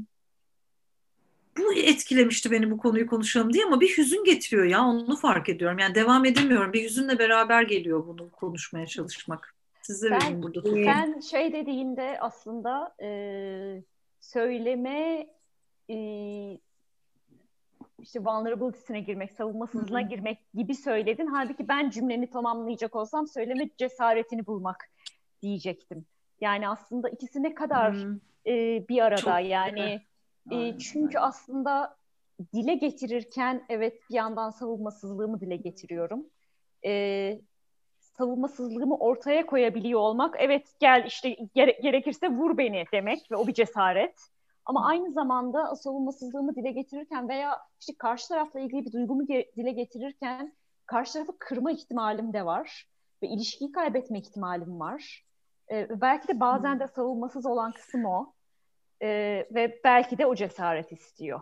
bu 1.59 1.73
etkilemişti 1.73 2.51
beni 2.51 2.71
bu 2.71 2.77
konuyu 2.77 3.07
konuşalım 3.07 3.53
diye 3.53 3.65
ama 3.65 3.81
bir 3.81 3.97
hüzün 3.97 4.23
getiriyor 4.23 4.65
ya 4.65 4.81
onu 4.81 5.15
fark 5.15 5.49
ediyorum. 5.49 5.79
Yani 5.79 5.95
devam 5.95 6.25
edemiyorum. 6.25 6.73
Bir 6.73 6.83
hüzünle 6.83 7.19
beraber 7.19 7.63
geliyor 7.63 8.07
bunu 8.07 8.31
konuşmaya 8.31 8.87
çalışmak. 8.87 9.55
Size 9.81 10.11
ben, 10.11 10.43
burada. 10.43 10.61
Sen 10.61 11.19
şey 11.19 11.53
dediğinde 11.53 12.17
aslında 12.19 12.95
e, 13.01 13.09
söyleme 14.19 15.27
e, 15.89 15.97
işte 18.01 18.19
vulnerability'sine 18.25 18.99
girmek, 18.99 19.31
savunmasızlığına 19.31 20.01
girmek 20.01 20.37
gibi 20.53 20.75
söyledin. 20.75 21.27
Halbuki 21.27 21.67
ben 21.67 21.89
cümleni 21.89 22.29
tamamlayacak 22.29 22.95
olsam 22.95 23.27
söyleme 23.27 23.69
cesaretini 23.77 24.45
bulmak 24.45 24.89
diyecektim. 25.41 26.05
Yani 26.41 26.69
aslında 26.69 27.09
ikisi 27.09 27.43
ne 27.43 27.55
kadar 27.55 27.95
e, 28.47 28.85
bir 28.89 29.01
arada 29.01 29.41
Çok, 29.41 29.49
yani. 29.49 30.01
E, 30.51 30.77
çünkü 30.77 31.19
aslında 31.19 31.97
dile 32.53 32.75
getirirken 32.75 33.65
evet 33.69 33.93
bir 34.09 34.15
yandan 34.15 34.49
savunmasızlığımı 34.49 35.41
dile 35.41 35.55
getiriyorum. 35.55 36.25
E, 36.85 37.41
savunmasızlığımı 37.99 38.97
ortaya 38.97 39.45
koyabiliyor 39.45 39.99
olmak 39.99 40.35
evet 40.39 40.73
gel 40.79 41.03
işte 41.07 41.37
gere- 41.55 41.79
gerekirse 41.81 42.29
vur 42.29 42.57
beni 42.57 42.85
demek 42.93 43.31
ve 43.31 43.35
o 43.35 43.47
bir 43.47 43.53
cesaret. 43.53 44.19
Ama 44.65 44.85
aynı 44.85 45.11
zamanda 45.11 45.75
savunmasızlığımı 45.75 46.55
dile 46.55 46.71
getirirken 46.71 47.29
veya 47.29 47.57
işte 47.79 47.93
karşı 47.97 48.27
tarafla 48.27 48.59
ilgili 48.59 48.85
bir 48.85 48.91
duygumu 48.91 49.27
dile 49.27 49.71
getirirken 49.71 50.53
karşı 50.85 51.13
tarafı 51.13 51.37
kırma 51.39 51.71
ihtimalim 51.71 52.33
de 52.33 52.45
var 52.45 52.87
ve 53.23 53.27
ilişkiyi 53.27 53.71
kaybetme 53.71 54.19
ihtimalim 54.19 54.79
var. 54.79 55.25
Ee, 55.71 56.01
belki 56.01 56.27
de 56.27 56.39
bazen 56.39 56.79
de 56.79 56.87
savunmasız 56.87 57.45
olan 57.45 57.71
kısım 57.71 58.05
o. 58.05 58.33
Ee, 59.01 59.47
ve 59.51 59.79
belki 59.83 60.17
de 60.17 60.25
o 60.25 60.35
cesaret 60.35 60.91
istiyor. 60.91 61.41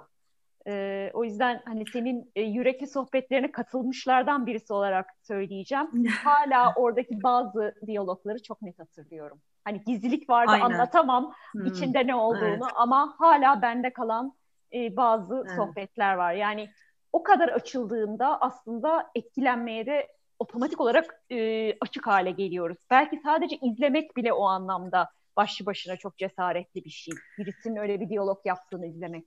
Ee, 0.68 1.12
o 1.14 1.24
yüzden 1.24 1.62
hani 1.66 1.84
senin 1.94 2.32
e, 2.36 2.42
yürekli 2.42 2.88
sohbetlerine 2.88 3.52
katılmışlardan 3.52 4.46
birisi 4.46 4.74
olarak 4.74 5.10
söyleyeceğim. 5.22 5.88
Hala 6.24 6.74
oradaki 6.76 7.24
bazı 7.24 7.76
diyalogları 7.88 8.44
çok 8.44 8.62
net 8.62 8.80
hatırlıyorum. 8.80 9.42
Hani 9.64 9.84
gizlilik 9.84 10.30
vardı 10.30 10.52
Aynen. 10.52 10.66
anlatamam 10.66 11.34
hmm. 11.52 11.66
içinde 11.66 12.08
ne 12.08 12.16
olduğunu 12.16 12.48
evet. 12.48 12.74
ama 12.76 13.16
hala 13.18 13.62
bende 13.62 13.94
kalan 13.94 14.34
e, 14.74 14.98
bazı 14.98 15.44
evet. 15.48 15.56
sohbetler 15.56 16.14
var. 16.14 16.34
Yani 16.34 16.70
o 17.14 17.24
kadar 17.24 17.48
açıldığında 17.48 18.42
aslında 18.42 19.12
etkilenmeye 19.16 19.86
de 19.86 20.08
otomatik 20.40 20.82
olarak 20.82 21.22
e, 21.32 21.74
açık 21.82 22.08
hale 22.08 22.32
geliyoruz. 22.32 22.78
Belki 22.90 23.20
sadece 23.24 23.58
izlemek 23.58 24.18
bile 24.18 24.34
o 24.34 24.46
anlamda 24.46 25.10
başlı 25.38 25.66
başına 25.66 25.98
çok 25.98 26.18
cesaretli 26.18 26.86
bir 26.86 26.90
şey. 26.90 27.14
Birisinin 27.38 27.76
öyle 27.76 28.00
bir 28.00 28.10
diyalog 28.10 28.40
yaptığını 28.46 28.88
izlemek. 28.88 29.26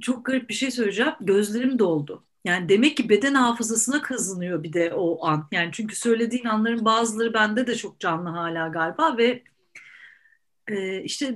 Çok 0.00 0.24
garip 0.24 0.48
bir 0.48 0.54
şey 0.54 0.70
söyleyeceğim. 0.70 1.12
Gözlerim 1.20 1.78
doldu. 1.78 2.24
Yani 2.44 2.68
demek 2.68 2.96
ki 2.96 3.08
beden 3.08 3.34
hafızasına 3.34 4.02
kazınıyor 4.02 4.62
bir 4.62 4.72
de 4.72 4.94
o 4.94 5.26
an. 5.26 5.48
Yani 5.52 5.68
çünkü 5.72 5.96
söylediğin 5.96 6.44
anların 6.44 6.84
bazıları 6.84 7.34
bende 7.34 7.66
de 7.66 7.74
çok 7.74 8.00
canlı 8.00 8.28
hala 8.28 8.68
galiba 8.68 9.16
ve 9.16 9.42
e, 10.68 11.02
işte 11.02 11.34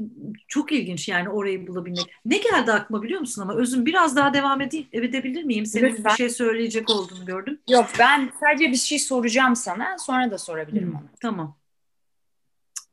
çok 0.49 0.73
ilginç 0.73 1.09
yani 1.09 1.29
orayı 1.29 1.67
bulabilmek. 1.67 2.15
Ne 2.25 2.39
geldi 2.39 2.73
aklıma 2.73 3.03
biliyor 3.03 3.21
musun 3.21 3.43
ama 3.43 3.55
Özüm 3.55 3.87
biraz 3.87 4.17
daha 4.17 4.35
devam 4.35 4.61
edeyim, 4.61 4.87
edebilir 4.93 5.45
miyim? 5.45 5.67
Senin 5.67 5.85
Lütfen. 5.85 6.05
bir 6.05 6.11
şey 6.11 6.31
söyleyecek 6.31 6.91
olduğunu 6.91 7.27
gördüm. 7.27 7.61
Yok 7.71 7.87
ben 7.99 8.31
sadece 8.41 8.71
bir 8.71 8.77
şey 8.77 8.99
soracağım 8.99 9.57
sana 9.57 9.99
sonra 9.99 10.31
da 10.31 10.39
sorabilirim 10.39 10.89
hmm, 10.89 10.97
onu. 10.97 11.09
Tamam 11.21 11.57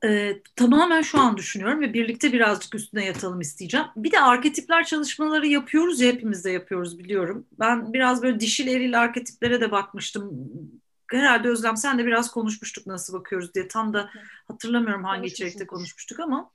e, 0.04 0.42
tamamen 0.56 1.02
şu 1.02 1.20
an 1.20 1.38
düşünüyorum 1.38 1.82
ve 1.82 1.94
birlikte 1.94 2.34
birazcık 2.34 2.76
üstüne 2.76 3.06
yatalım 3.06 3.42
isteyeceğim. 3.42 3.86
Bir 3.96 4.12
de 4.12 4.20
arketipler 4.20 4.84
çalışmaları 4.86 5.48
yapıyoruz 5.48 6.02
ya 6.02 6.12
hepimiz 6.12 6.46
de 6.46 6.52
yapıyoruz 6.52 7.00
biliyorum. 7.00 7.48
Ben 7.60 7.94
biraz 7.94 8.24
böyle 8.24 8.40
dişil 8.40 8.68
eril 8.68 9.00
arketiplere 9.00 9.62
de 9.62 9.72
bakmıştım. 9.72 10.50
Herhalde 11.12 11.50
Özlem 11.50 11.78
sen 11.78 12.00
de 12.00 12.06
biraz 12.06 12.32
konuşmuştuk 12.32 12.88
nasıl 12.88 13.14
bakıyoruz 13.14 13.54
diye. 13.54 13.68
Tam 13.68 13.94
da 13.94 14.10
hatırlamıyorum 14.48 15.04
hangi 15.04 15.28
içerikte 15.28 15.68
konuşmuştuk 15.68 16.20
ama. 16.20 16.52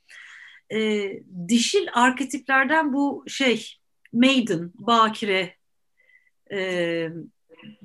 E, 0.73 1.09
dişil 1.47 1.87
arketiplerden 1.93 2.93
bu 2.93 3.25
şey 3.27 3.77
maiden, 4.13 4.71
bakire, 4.73 5.55
e, 6.51 7.09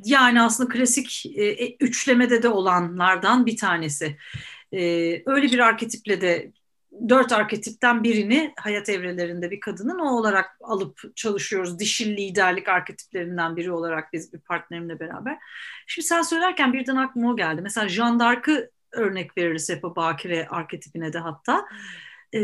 yani 0.04 0.42
aslında 0.42 0.72
klasik 0.72 1.26
e, 1.26 1.76
üçlemede 1.80 2.42
de 2.42 2.48
olanlardan 2.48 3.46
bir 3.46 3.56
tanesi. 3.56 4.16
Ee, 4.72 5.22
öyle 5.26 5.46
bir 5.46 5.58
arketiple 5.58 6.20
de 6.20 6.52
dört 7.08 7.32
arketipten 7.32 8.04
birini 8.04 8.52
hayat 8.60 8.88
evrelerinde 8.88 9.50
bir 9.50 9.60
kadının 9.60 9.98
o 9.98 10.16
olarak 10.16 10.56
alıp 10.60 11.16
çalışıyoruz. 11.16 11.78
Dişil 11.78 12.16
liderlik 12.16 12.68
arketiplerinden 12.68 13.56
biri 13.56 13.72
olarak 13.72 14.12
biz 14.12 14.32
bir 14.32 14.38
partnerimle 14.38 15.00
beraber. 15.00 15.38
Şimdi 15.86 16.06
sen 16.06 16.22
söylerken 16.22 16.72
birden 16.72 16.96
aklıma 16.96 17.32
o 17.32 17.36
geldi. 17.36 17.62
Mesela 17.62 17.88
Jean 17.88 18.20
örnek 18.92 19.38
veririz 19.38 19.70
hep 19.70 19.84
o 19.84 19.96
bakire 19.96 20.46
arketipine 20.50 21.12
de 21.12 21.18
hatta. 21.18 21.58
Hmm 21.58 22.11
e, 22.34 22.40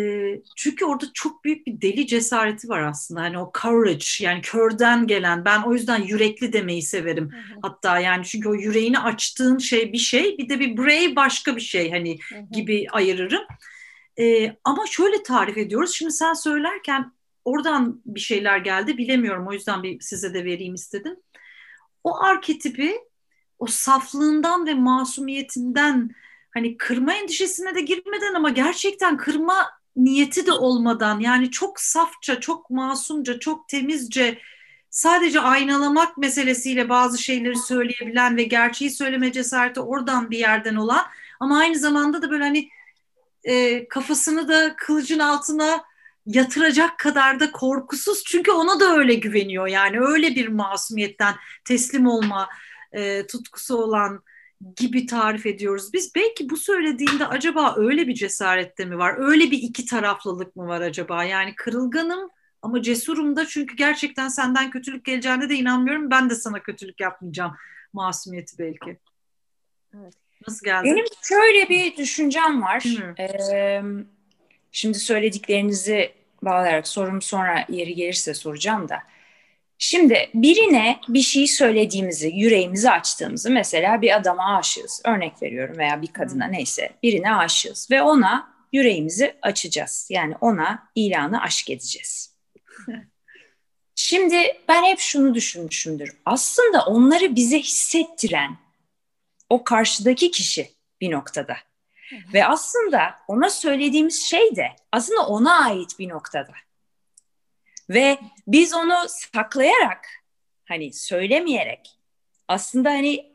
çünkü 0.57 0.85
orada 0.85 1.07
çok 1.15 1.45
büyük 1.45 1.67
bir 1.67 1.81
deli 1.81 2.07
cesareti 2.07 2.69
var 2.69 2.83
aslında. 2.83 3.21
Hani 3.21 3.39
o 3.39 3.53
courage 3.63 4.07
yani 4.21 4.41
körden 4.41 5.07
gelen 5.07 5.45
ben 5.45 5.63
o 5.63 5.73
yüzden 5.73 6.03
yürekli 6.03 6.53
demeyi 6.53 6.83
severim. 6.83 7.33
Hı 7.33 7.37
hı. 7.37 7.59
Hatta 7.63 7.99
yani 7.99 8.25
çünkü 8.25 8.49
o 8.49 8.55
yüreğini 8.55 8.99
açtığın 8.99 9.59
şey 9.59 9.93
bir 9.93 9.99
şey 9.99 10.39
bir 10.39 10.49
de 10.49 10.61
bir 10.61 10.77
brave 10.77 11.17
başka 11.17 11.57
bir 11.57 11.61
şey 11.61 11.91
hani 11.91 12.19
hı 12.29 12.39
hı. 12.39 12.43
gibi 12.53 12.87
ayırırım. 12.93 13.43
E, 14.19 14.57
ama 14.65 14.87
şöyle 14.87 15.23
tarif 15.23 15.59
ediyoruz. 15.59 15.95
Şimdi 15.95 16.13
sen 16.13 16.33
söylerken 16.33 17.13
oradan 17.45 18.03
bir 18.07 18.21
şeyler 18.21 18.59
geldi 18.59 18.99
bilemiyorum 18.99 19.49
o 19.49 19.53
yüzden 19.53 19.83
bir 19.83 20.01
size 20.01 20.35
de 20.35 20.45
vereyim 20.45 20.75
istedim. 20.75 21.17
O 22.05 22.23
arketipi 22.23 22.99
o 23.59 23.67
saflığından 23.67 24.67
ve 24.67 24.75
masumiyetinden 24.75 26.11
hani 26.51 26.77
kırma 26.77 27.15
endişesine 27.15 27.75
de 27.75 27.81
girmeden 27.81 28.35
ama 28.35 28.51
gerçekten 28.51 29.17
kırma 29.17 29.78
niyeti 29.99 30.47
de 30.47 30.53
olmadan 30.53 31.21
yani 31.21 31.51
çok 31.51 31.81
safça, 31.81 32.41
çok 32.41 32.71
masumca, 32.71 33.39
çok 33.39 33.69
temizce 33.69 34.39
sadece 34.91 35.41
aynalamak 35.41 36.19
meselesiyle 36.19 36.89
bazı 36.89 37.23
şeyleri 37.23 37.57
söyleyebilen 37.57 38.37
ve 38.37 38.43
gerçeği 38.43 38.91
söyleme 38.91 39.33
cesareti 39.33 39.81
oradan 39.81 40.31
bir 40.31 40.39
yerden 40.39 40.75
olan 40.75 41.07
ama 41.41 41.59
aynı 41.59 41.79
zamanda 41.79 42.23
da 42.23 42.31
böyle 42.31 42.45
hani 42.45 42.69
e, 43.45 43.89
kafasını 43.89 44.49
da 44.49 44.77
kılıcın 44.77 45.19
altına 45.19 45.85
yatıracak 46.27 46.99
kadar 46.99 47.41
da 47.41 47.53
korkusuz. 47.53 48.25
Çünkü 48.25 48.51
ona 48.51 48.81
da 48.81 48.97
öyle 48.97 49.15
güveniyor 49.15 49.67
yani 49.67 50.01
öyle 50.01 50.35
bir 50.35 50.49
masumiyetten 50.49 51.35
teslim 51.65 52.07
olma 52.07 52.49
e, 52.93 53.27
tutkusu 53.27 53.77
olan 53.77 54.23
gibi 54.77 55.07
tarif 55.07 55.47
ediyoruz. 55.47 55.93
Biz 55.93 56.15
belki 56.15 56.51
bu 56.51 56.57
söylediğinde 56.57 57.27
acaba 57.27 57.75
öyle 57.77 58.09
bir 58.09 58.15
cesarette 58.15 58.85
mi 58.85 58.99
var? 58.99 59.15
Öyle 59.19 59.51
bir 59.51 59.59
iki 59.63 59.87
taraflılık 59.87 60.57
mı 60.57 60.67
var 60.67 60.81
acaba? 60.81 61.25
Yani 61.25 61.55
kırılganım 61.55 62.31
ama 62.63 62.83
cesurum 62.83 63.37
da 63.37 63.47
çünkü 63.47 63.77
gerçekten 63.77 64.29
senden 64.29 64.71
kötülük 64.71 65.05
geleceğine 65.05 65.49
de 65.49 65.55
inanmıyorum. 65.55 66.11
Ben 66.11 66.31
de 66.31 66.35
sana 66.35 66.63
kötülük 66.63 67.01
yapmayacağım. 67.01 67.53
Masumiyeti 67.93 68.59
belki. 68.59 68.99
Evet. 69.95 70.15
Nasıl 70.49 70.65
geldi? 70.65 70.85
Benim 70.85 71.05
şöyle 71.23 71.69
bir 71.69 71.97
düşüncem 71.97 72.63
var. 72.63 72.85
Ee, 73.21 73.83
şimdi 74.73 74.99
söylediklerinizi 74.99 76.13
bağlayarak 76.43 76.89
sorum 76.89 77.23
sonra 77.23 77.65
yeri 77.69 77.95
gelirse 77.95 78.35
soracağım 78.35 78.89
da. 78.89 78.99
Şimdi 79.79 80.31
birine 80.35 81.01
bir 81.09 81.23
şey 81.23 81.47
söylediğimizi, 81.47 82.29
yüreğimizi 82.35 82.91
açtığımızı 82.91 83.51
mesela 83.51 84.03
bir 84.03 84.17
adama 84.17 84.57
aşığız. 84.57 85.03
Örnek 85.05 85.43
veriyorum 85.43 85.79
veya 85.79 86.03
bir 86.03 86.07
kadına 86.07 86.47
neyse 86.47 86.91
birine 87.03 87.35
aşığız 87.35 87.91
ve 87.91 88.03
ona 88.03 88.55
yüreğimizi 88.73 89.37
açacağız. 89.43 90.09
Yani 90.11 90.35
ona 90.41 90.89
ilanı 90.95 91.43
aşk 91.43 91.71
edeceğiz. 91.71 92.37
Şimdi 93.95 94.57
ben 94.69 94.85
hep 94.85 94.99
şunu 94.99 95.35
düşünmüşümdür. 95.35 96.17
Aslında 96.25 96.85
onları 96.85 97.37
bize 97.37 97.59
hissettiren 97.59 98.57
o 99.51 99.65
karşıdaki 99.65 100.31
kişi 100.31 100.71
bir 101.01 101.11
noktada. 101.11 101.57
Ve 102.35 102.47
aslında 102.47 103.15
ona 103.29 103.51
söylediğimiz 103.51 104.23
şey 104.23 104.57
de 104.57 104.69
aslında 104.93 105.27
ona 105.27 105.65
ait 105.65 105.99
bir 105.99 106.09
noktada. 106.09 106.53
Ve 107.91 108.19
biz 108.47 108.75
onu 108.75 108.95
saklayarak 109.09 110.07
hani 110.65 110.93
söylemeyerek 110.93 111.99
aslında 112.49 112.91
hani 112.91 113.33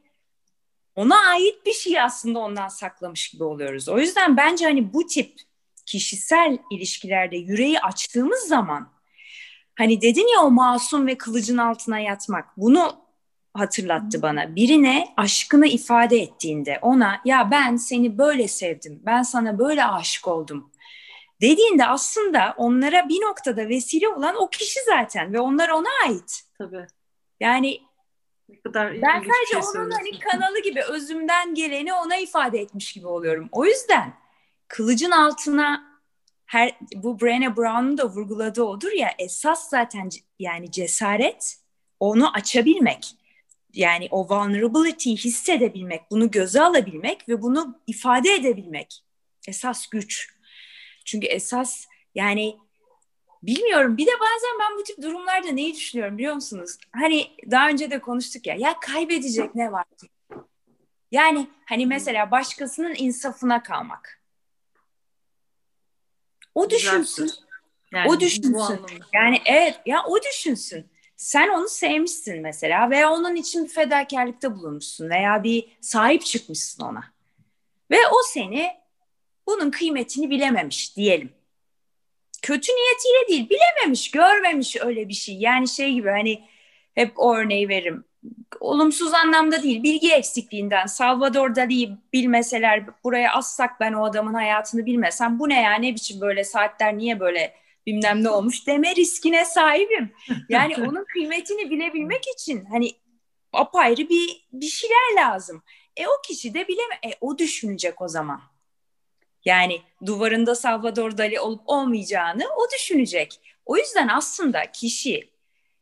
ona 0.96 1.28
ait 1.30 1.66
bir 1.66 1.74
şeyi 1.74 2.02
aslında 2.02 2.40
ondan 2.40 2.68
saklamış 2.68 3.30
gibi 3.30 3.44
oluyoruz. 3.44 3.90
O 3.90 4.00
yüzden 4.00 4.38
bence 4.38 4.66
hani 4.66 4.94
bu 4.94 5.08
tip 5.08 5.34
kişisel 5.86 6.58
ilişkilerde 6.72 7.38
yüreği 7.38 7.80
açtığımız 7.80 8.40
zaman 8.40 8.94
hani 9.76 10.02
dedin 10.02 10.36
ya 10.36 10.42
o 10.42 10.52
masum 10.52 11.08
ve 11.08 11.18
kılıcın 11.18 11.58
altına 11.58 12.00
yatmak 12.00 12.58
bunu 12.58 13.04
hatırlattı 13.54 14.22
bana. 14.22 14.56
Birine 14.56 15.14
aşkını 15.18 15.68
ifade 15.68 16.18
ettiğinde 16.18 16.80
ona 16.82 17.22
ya 17.26 17.52
ben 17.52 17.76
seni 17.76 18.18
böyle 18.18 18.48
sevdim, 18.48 19.02
ben 19.06 19.24
sana 19.24 19.60
böyle 19.60 19.86
aşık 19.86 20.28
oldum 20.28 20.72
dediğinde 21.44 21.86
aslında 21.86 22.54
onlara 22.58 23.10
bir 23.10 23.22
noktada 23.22 23.70
vesile 23.70 24.08
olan 24.08 24.36
o 24.36 24.50
kişi 24.50 24.80
zaten 24.86 25.34
ve 25.34 25.40
onlar 25.40 25.70
ona 25.70 25.90
ait. 26.08 26.44
Tabii. 26.58 26.88
Yani 27.40 27.82
ne 28.50 28.62
kadar 28.62 29.02
ben 29.02 29.20
sadece 29.20 29.72
şey 29.72 29.82
onun 29.82 29.92
hani 29.92 30.20
kanalı 30.20 30.62
gibi 30.62 30.82
özümden 30.82 31.56
geleni 31.56 31.94
ona 31.94 32.18
ifade 32.18 32.60
etmiş 32.60 32.94
gibi 32.94 33.08
oluyorum. 33.08 33.50
O 33.52 33.66
yüzden 33.66 34.14
kılıcın 34.68 35.12
altına 35.12 35.94
her 36.46 36.78
bu 36.96 37.18
Brené 37.18 37.56
Brown'un 37.56 37.98
da 37.98 38.10
vurguladığı 38.10 38.64
odur 38.64 38.92
ya 38.92 39.10
esas 39.20 39.70
zaten 39.70 40.10
yani 40.40 40.72
cesaret 40.72 41.58
onu 42.00 42.32
açabilmek. 42.34 43.16
Yani 43.74 44.08
o 44.12 44.30
vulnerability'yi 44.30 45.18
hissedebilmek, 45.18 46.12
bunu 46.12 46.32
göze 46.32 46.62
alabilmek 46.62 47.30
ve 47.30 47.42
bunu 47.42 47.80
ifade 47.88 48.34
edebilmek. 48.34 49.04
Esas 49.48 49.88
güç. 49.88 50.33
Çünkü 51.06 51.28
esas 51.28 51.86
yani 52.16 52.58
bilmiyorum 53.44 53.98
bir 53.98 54.06
de 54.08 54.12
bazen 54.12 54.60
ben 54.60 54.78
bu 54.78 54.84
tip 54.84 55.02
durumlarda 55.02 55.52
neyi 55.52 55.74
düşünüyorum 55.74 56.18
biliyor 56.18 56.36
musunuz? 56.36 56.78
Hani 56.92 57.28
daha 57.52 57.70
önce 57.70 57.92
de 57.92 58.02
konuştuk 58.02 58.48
ya 58.48 58.56
ya 58.56 58.80
kaybedecek 58.80 59.56
ne 59.56 59.72
var 59.72 59.86
ki? 60.02 60.10
Yani 61.12 61.48
hani 61.66 61.86
mesela 61.86 62.32
başkasının 62.32 62.96
insafına 62.98 63.64
kalmak. 63.64 64.22
O 66.56 66.70
düşünsün. 66.70 67.32
Yani, 67.94 68.10
o 68.10 68.20
düşünsün. 68.20 68.80
Yani 69.14 69.42
evet 69.46 69.80
ya 69.86 70.04
o 70.04 70.22
düşünsün. 70.22 70.86
Sen 71.16 71.50
onu 71.50 71.68
sevmişsin 71.68 72.42
mesela 72.42 72.90
veya 72.90 73.12
onun 73.12 73.36
için 73.36 73.64
bir 73.64 73.70
fedakarlıkta 73.70 74.56
bulunmuşsun 74.56 75.10
veya 75.10 75.44
bir 75.44 75.78
sahip 75.82 76.26
çıkmışsın 76.26 76.84
ona. 76.84 77.04
Ve 77.92 77.98
o 78.12 78.16
seni 78.28 78.83
bunun 79.48 79.72
kıymetini 79.72 80.30
bilememiş 80.30 80.98
diyelim. 80.98 81.34
Kötü 82.42 82.72
niyetiyle 82.72 83.28
değil, 83.28 83.50
bilememiş, 83.50 84.12
görmemiş 84.12 84.76
öyle 84.82 85.10
bir 85.10 85.14
şey. 85.14 85.36
Yani 85.36 85.68
şey 85.68 85.94
gibi 85.94 86.10
hani 86.10 86.44
hep 86.96 87.14
o 87.16 87.36
örneği 87.36 87.70
veririm. 87.70 88.06
Olumsuz 88.60 89.14
anlamda 89.14 89.64
değil, 89.64 89.84
bilgi 89.84 90.14
eksikliğinden. 90.14 90.86
Salvador 90.86 91.56
Dali'yi 91.56 91.98
bilmeseler, 92.14 92.84
buraya 93.04 93.34
assak 93.34 93.80
ben 93.80 93.94
o 93.94 94.06
adamın 94.06 94.34
hayatını 94.34 94.86
bilmesem 94.86 95.40
bu 95.40 95.50
ne 95.50 95.62
ya 95.62 95.74
ne 95.74 95.96
biçim 95.96 96.22
böyle 96.22 96.44
saatler 96.44 96.98
niye 96.98 97.20
böyle 97.20 97.54
bilmem 97.88 98.24
ne 98.24 98.30
olmuş 98.30 98.68
deme 98.68 98.96
riskine 98.96 99.46
sahibim. 99.46 100.14
Yani 100.50 100.76
onun 100.88 101.06
kıymetini 101.06 101.70
bilebilmek 101.70 102.24
için 102.36 102.66
hani 102.66 102.92
apayrı 103.54 104.10
bir 104.10 104.48
bir 104.54 104.68
şeyler 104.68 105.16
lazım. 105.18 105.64
E 105.98 106.08
o 106.08 106.22
kişi 106.28 106.54
de 106.54 106.68
bileme 106.68 106.96
e 107.06 107.18
o 107.22 107.38
düşünecek 107.38 108.02
o 108.02 108.08
zaman. 108.08 108.53
Yani 109.46 109.82
duvarında 110.06 110.56
Salvador 110.56 111.18
Dali 111.18 111.40
olup 111.40 111.62
olmayacağını 111.66 112.44
o 112.58 112.72
düşünecek. 112.76 113.40
O 113.66 113.78
yüzden 113.78 114.08
aslında 114.08 114.72
kişi 114.72 115.30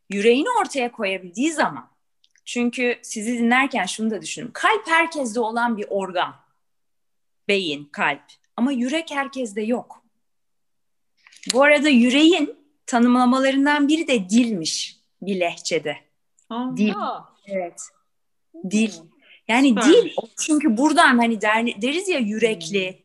yüreğini 0.10 0.47
ortaya 0.62 0.91
koyabildiği 0.91 1.52
zaman 1.52 1.91
çünkü 2.45 3.00
sizi 3.02 3.38
dinlerken 3.38 3.86
şunu 3.86 4.12
da 4.12 4.21
düşünün. 4.21 4.52
Kalp 4.54 4.88
herkeste 4.88 5.39
olan 5.39 5.78
bir 5.78 5.86
organ. 5.89 6.36
Beyin, 7.47 7.86
kalp. 7.86 8.21
Ama 8.58 8.71
yürek 8.71 9.12
herkeste 9.12 9.62
yok. 9.62 10.04
Bu 11.54 11.63
arada 11.63 11.89
yüreğin 11.89 12.56
tanımlamalarından 12.86 13.88
biri 13.88 14.08
de 14.08 14.30
dilmiş 14.30 14.97
bir 15.21 15.39
lehçede. 15.39 15.97
Aa, 16.50 16.78
dil. 16.78 16.93
Evet. 17.47 17.82
Dil. 18.69 18.93
Yani 19.47 19.69
Süper. 19.69 19.84
dil 19.84 20.15
çünkü 20.38 20.78
buradan 20.78 21.17
hani 21.17 21.41
der, 21.41 21.82
deriz 21.82 22.08
ya 22.08 22.19
yürekli, 22.19 22.91
hmm. 22.91 23.00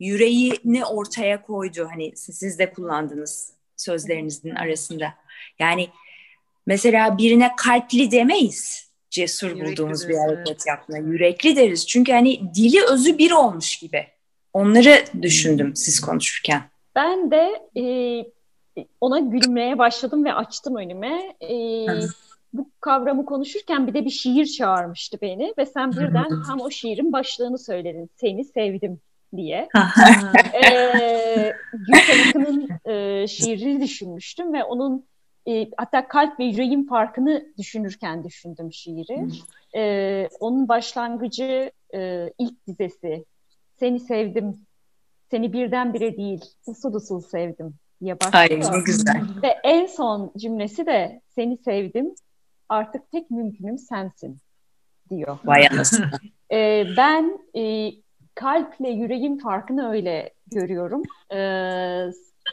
Yüreğini 0.00 0.84
ortaya 0.84 1.42
koydu. 1.42 1.88
Hani 1.90 2.16
siz 2.16 2.58
de 2.58 2.72
kullandınız 2.72 3.52
sözlerinizin 3.76 4.54
arasında. 4.54 5.14
Yani 5.58 5.88
mesela 6.66 7.18
birine 7.18 7.52
kalpli 7.56 8.10
demeyiz. 8.10 8.90
Cesur 9.10 9.50
yürekli 9.50 9.70
bulduğumuz 9.70 10.08
bir 10.08 10.16
hareket 10.16 10.48
evet. 10.48 10.66
yapma. 10.66 10.98
Yürekli 10.98 11.56
deriz. 11.56 11.86
Çünkü 11.86 12.12
hani 12.12 12.54
dili 12.54 12.84
özü 12.90 13.18
bir 13.18 13.30
olmuş 13.30 13.78
gibi. 13.78 14.06
Onları 14.52 15.04
düşündüm 15.22 15.76
siz 15.76 16.00
konuşurken. 16.00 16.62
Ben 16.94 17.30
de 17.30 17.68
e, 17.76 17.84
ona 19.00 19.18
gülmeye 19.18 19.78
başladım 19.78 20.24
ve 20.24 20.34
açtım 20.34 20.76
önüme. 20.76 21.36
E, 21.42 21.86
bu 22.52 22.70
kavramı 22.80 23.24
konuşurken 23.24 23.86
bir 23.86 23.94
de 23.94 24.04
bir 24.04 24.10
şiir 24.10 24.46
çağırmıştı 24.46 25.18
beni 25.22 25.54
ve 25.58 25.66
sen 25.66 25.92
birden 25.92 26.42
tam 26.46 26.60
o 26.60 26.70
şiirin 26.70 27.12
başlığını 27.12 27.58
söyledin. 27.58 28.10
Seni 28.16 28.44
sevdim 28.44 29.00
diye. 29.36 29.68
ee, 30.54 31.52
Akın'ın 32.28 32.68
e, 32.84 33.26
şiirini 33.26 33.80
düşünmüştüm 33.80 34.52
ve 34.52 34.64
onun 34.64 35.06
e, 35.48 35.70
hatta 35.76 36.08
kalp 36.08 36.40
ve 36.40 36.44
yüreğin 36.44 36.86
farkını 36.86 37.44
düşünürken 37.58 38.24
düşündüm 38.24 38.72
şiiri. 38.72 39.28
E, 39.76 40.28
onun 40.40 40.68
başlangıcı 40.68 41.70
e, 41.94 42.30
ilk 42.38 42.66
dizesi. 42.66 43.24
Seni 43.78 44.00
sevdim 44.00 44.66
seni 45.30 45.52
birdenbire 45.52 46.16
değil, 46.16 46.40
usul 46.66 46.94
usul 46.94 47.20
sevdim 47.20 47.74
diye 48.00 48.20
başlıyor. 48.20 48.64
Ay 48.72 48.78
ne 48.78 48.84
güzel. 48.84 49.22
Ve 49.42 49.48
en 49.64 49.86
son 49.86 50.32
cümlesi 50.36 50.86
de 50.86 51.20
seni 51.28 51.56
sevdim, 51.56 52.14
artık 52.68 53.10
tek 53.10 53.30
mümkünüm 53.30 53.78
sensin 53.78 54.38
diyor. 55.10 55.38
Vay 55.44 55.66
anasını. 55.66 56.10
ee, 56.52 56.84
ben 56.96 57.38
e, 57.56 57.92
kalple 58.40 58.88
yüreğin 58.88 59.38
farkını 59.38 59.90
öyle 59.90 60.30
görüyorum. 60.52 61.02
Ee, 61.30 61.36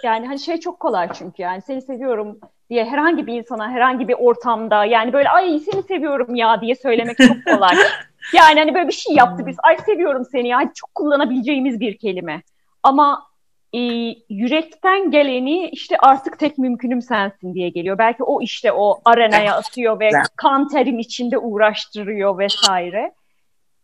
yani 0.03 0.27
hani 0.27 0.39
şey 0.39 0.59
çok 0.59 0.79
kolay 0.79 1.09
çünkü 1.13 1.41
yani 1.41 1.61
seni 1.61 1.81
seviyorum 1.81 2.39
diye 2.69 2.85
herhangi 2.85 3.27
bir 3.27 3.33
insana 3.33 3.71
herhangi 3.71 4.07
bir 4.07 4.13
ortamda 4.13 4.85
yani 4.85 5.13
böyle 5.13 5.29
ay 5.29 5.59
seni 5.59 5.83
seviyorum 5.83 6.35
ya 6.35 6.61
diye 6.61 6.75
söylemek 6.75 7.17
çok 7.17 7.45
kolay. 7.45 7.75
yani 8.33 8.59
hani 8.59 8.73
böyle 8.73 8.87
bir 8.87 8.93
şey 8.93 9.15
yaptı 9.15 9.47
biz 9.47 9.57
ay 9.63 9.77
seviyorum 9.77 10.25
seni 10.31 10.47
ya 10.47 10.71
çok 10.75 10.95
kullanabileceğimiz 10.95 11.79
bir 11.79 11.97
kelime. 11.97 12.41
Ama 12.83 13.27
e, 13.73 13.79
yürekten 14.29 15.11
geleni 15.11 15.69
işte 15.69 15.97
artık 15.97 16.39
tek 16.39 16.57
mümkünüm 16.57 17.01
sensin 17.01 17.53
diye 17.53 17.69
geliyor. 17.69 17.97
Belki 17.97 18.23
o 18.23 18.41
işte 18.41 18.71
o 18.71 19.01
arenaya 19.05 19.55
atıyor 19.55 19.99
ve 19.99 20.09
kan 20.35 20.67
terin 20.67 20.97
içinde 20.97 21.37
uğraştırıyor 21.37 22.37
vesaire. 22.37 23.11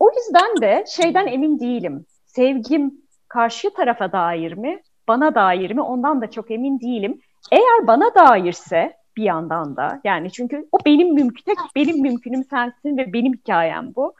O 0.03 0.09
yüzden 0.17 0.61
de 0.61 0.85
şeyden 0.87 1.27
emin 1.27 1.59
değilim. 1.59 2.05
Sevgim 2.25 2.93
karşı 3.27 3.73
tarafa 3.73 4.11
dair 4.11 4.53
mi, 4.53 4.81
bana 5.07 5.35
dair 5.35 5.71
mi 5.71 5.81
ondan 5.81 6.21
da 6.21 6.31
çok 6.31 6.51
emin 6.51 6.79
değilim. 6.79 7.21
Eğer 7.51 7.87
bana 7.87 8.15
dairse 8.15 8.97
bir 9.17 9.23
yandan 9.23 9.75
da 9.75 10.01
yani 10.03 10.31
çünkü 10.31 10.67
o 10.71 10.77
benim 10.85 11.13
mümkün 11.13 11.43
tek 11.43 11.57
benim 11.75 12.01
mümkünüm 12.01 12.43
sensin 12.43 12.97
ve 12.97 13.13
benim 13.13 13.33
hikayem 13.33 13.95
bu. 13.95 14.13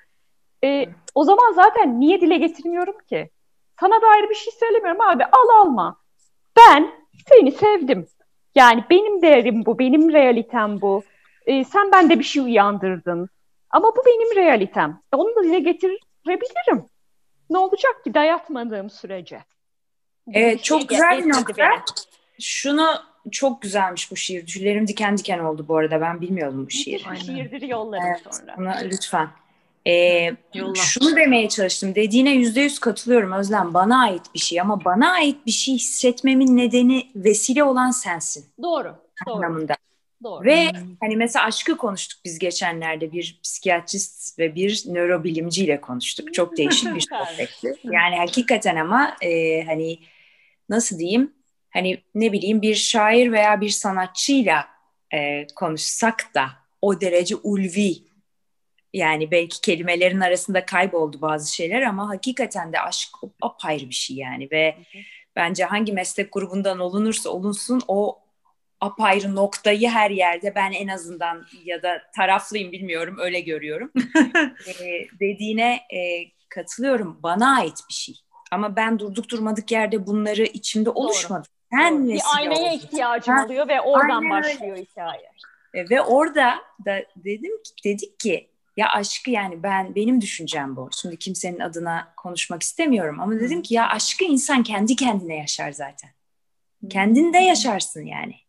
E, 0.63 0.86
o 1.15 1.24
zaman 1.24 1.54
zaten 1.54 2.00
niye 2.00 2.22
dile 2.22 2.38
getirmiyorum 2.38 2.96
ki? 3.10 3.30
Sana 3.80 4.02
dair 4.02 4.30
bir 4.30 4.36
şey 4.36 4.54
söylemiyorum 4.60 5.02
abi 5.02 5.26
al 5.26 5.62
alma. 5.62 5.98
Ben 6.58 6.91
seni 7.30 7.52
sevdim. 7.52 8.08
Yani 8.56 8.84
benim 8.89 9.22
değerim 9.22 9.65
bu, 9.65 9.80
benim 9.80 10.13
realitem 10.13 10.82
bu. 10.82 11.04
Ee, 11.46 11.63
sen 11.63 11.91
bende 11.91 12.19
bir 12.19 12.24
şey 12.24 12.43
uyandırdın. 12.43 13.30
Ama 13.74 13.88
bu 13.96 14.02
benim 14.06 14.36
realitem. 14.36 15.02
Onu 15.12 15.36
da 15.36 15.44
dile 15.44 15.60
getirebilirim. 15.60 16.86
Ne 17.50 17.58
olacak 17.58 18.04
ki 18.04 18.14
dayatmadığım 18.14 18.90
sürece? 18.90 19.40
Evet 20.34 20.58
bir 20.58 20.64
çok 20.64 20.80
şey 20.80 20.88
güzel 20.88 21.18
bir 21.18 21.30
nokta. 21.30 21.58
Beni. 21.58 21.80
Şunu 22.40 22.88
çok 23.32 23.62
güzelmiş 23.62 24.12
bu 24.12 24.16
şiir. 24.16 24.46
Tüylerim 24.46 24.88
diken 24.88 25.18
diken 25.18 25.40
oldu 25.40 25.66
bu 25.68 25.78
arada. 25.78 26.02
Ben 26.02 26.22
bilmiyordum 26.22 26.66
bu 26.66 26.70
şiiri. 26.70 27.20
Şiirdir 27.26 27.62
yollarım 27.62 28.04
evet, 28.08 28.36
sonra. 28.36 28.56
Buna 28.58 28.78
lütfen. 28.78 29.30
Ee, 29.88 30.32
şunu 30.76 31.16
demeye 31.16 31.50
çalıştım. 31.50 31.96
Dediğine 31.96 32.32
yüzde 32.32 32.62
yüz 32.62 32.80
katılıyorum 32.80 33.32
Özlem. 33.32 33.74
Bana 33.74 34.02
ait 34.02 34.22
bir 34.34 34.40
şey 34.40 34.62
ama 34.62 34.86
bana 34.86 35.12
ait 35.12 35.46
bir 35.46 35.52
şey 35.52 35.76
hissetmemin 35.76 36.58
nedeni 36.58 37.08
vesile 37.16 37.64
olan 37.64 37.92
sensin. 37.92 38.46
Doğru. 38.64 38.96
Doğru. 39.28 39.36
Anlamında. 39.36 39.76
Doğru. 40.24 40.46
Ve 40.46 40.72
hani 41.00 41.16
mesela 41.16 41.46
aşkı 41.46 41.78
konuştuk 41.78 42.22
biz 42.26 42.40
geçenlerde 42.40 43.12
bir 43.12 43.40
psikiyatrist 43.44 44.40
ve 44.40 44.56
bir 44.56 44.84
nörobilimciyle 44.86 45.82
konuştuk. 45.82 46.34
Çok 46.34 46.58
değişik 46.58 46.96
bir 46.96 47.02
sohbetti. 47.10 47.76
Yani 47.84 48.16
hakikaten 48.16 48.76
ama 48.76 49.18
e, 49.22 49.64
hani 49.64 50.00
nasıl 50.70 51.00
diyeyim 51.00 51.34
hani 51.70 52.02
ne 52.16 52.32
bileyim 52.32 52.62
bir 52.62 52.76
şair 52.76 53.32
veya 53.32 53.62
bir 53.62 53.70
sanatçıyla 53.70 54.68
e, 55.14 55.48
konuşsak 55.56 56.34
da 56.36 56.50
o 56.82 57.02
derece 57.02 57.36
ulvi 57.36 57.94
yani 58.94 59.32
belki 59.32 59.62
kelimelerin 59.62 60.20
arasında 60.20 60.66
kayboldu 60.66 61.22
bazı 61.22 61.56
şeyler 61.56 61.82
ama 61.82 62.10
hakikaten 62.10 62.74
de 62.74 62.80
aşk 62.80 63.10
apayrı 63.42 63.90
bir 63.90 63.96
şey 63.96 64.18
yani 64.18 64.48
ve 64.52 64.76
bence 65.36 65.66
hangi 65.66 65.94
meslek 65.94 66.34
grubundan 66.34 66.80
olunursa 66.80 67.30
olunsun 67.30 67.82
o 67.88 68.23
apayrı 68.84 69.36
noktayı 69.36 69.89
her 69.89 70.10
yerde 70.12 70.56
ben 70.56 70.72
en 70.72 70.88
azından 70.88 71.46
ya 71.63 71.84
da 71.84 72.02
taraflıyım 72.15 72.72
bilmiyorum 72.72 73.17
öyle 73.19 73.41
görüyorum. 73.41 73.91
dediğine 75.19 75.74
e, 75.74 76.00
katılıyorum 76.50 77.19
bana 77.24 77.58
ait 77.58 77.80
bir 77.89 77.93
şey. 77.93 78.15
Ama 78.52 78.76
ben 78.76 79.00
durduk 79.00 79.30
durmadık 79.30 79.72
yerde 79.72 80.08
bunları 80.08 80.43
içimde 80.43 80.89
oluşmadı. 80.89 81.48
Sen 81.72 82.08
bir 82.08 82.22
aynaya 82.38 82.74
oldu. 82.74 82.76
ihtiyacım 82.76 83.36
ha? 83.36 83.46
oluyor 83.46 83.67
ve 83.67 83.82
oradan 83.82 84.22
Aynen 84.22 84.30
başlıyor 84.30 84.72
öyle. 84.72 84.82
hikaye. 84.84 85.32
E, 85.74 85.89
ve 85.89 86.02
orada 86.02 86.56
da 86.86 87.04
dedim 87.15 87.63
ki 87.63 87.72
dedik 87.84 88.19
ki 88.19 88.50
ya 88.78 88.89
aşkı 88.89 89.32
yani 89.32 89.63
ben 89.63 89.96
benim 89.96 90.22
düşüncem 90.22 90.76
bu. 90.76 90.89
Şimdi 91.02 91.17
kimsenin 91.17 91.60
adına 91.60 92.13
konuşmak 92.17 92.63
istemiyorum 92.63 93.19
ama 93.19 93.39
dedim 93.39 93.62
ki 93.62 93.74
ya 93.74 93.89
aşkı 93.89 94.26
insan 94.26 94.63
kendi 94.63 94.96
kendine 94.96 95.36
yaşar 95.36 95.72
zaten. 95.72 96.10
Kendinde 96.89 97.38
yaşarsın 97.38 98.06
yani. 98.06 98.43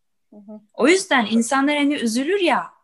O 0.73 0.87
yüzden 0.87 1.27
insanlar 1.31 1.77
hani 1.77 1.95
üzülür 1.95 2.39
ya. 2.39 2.75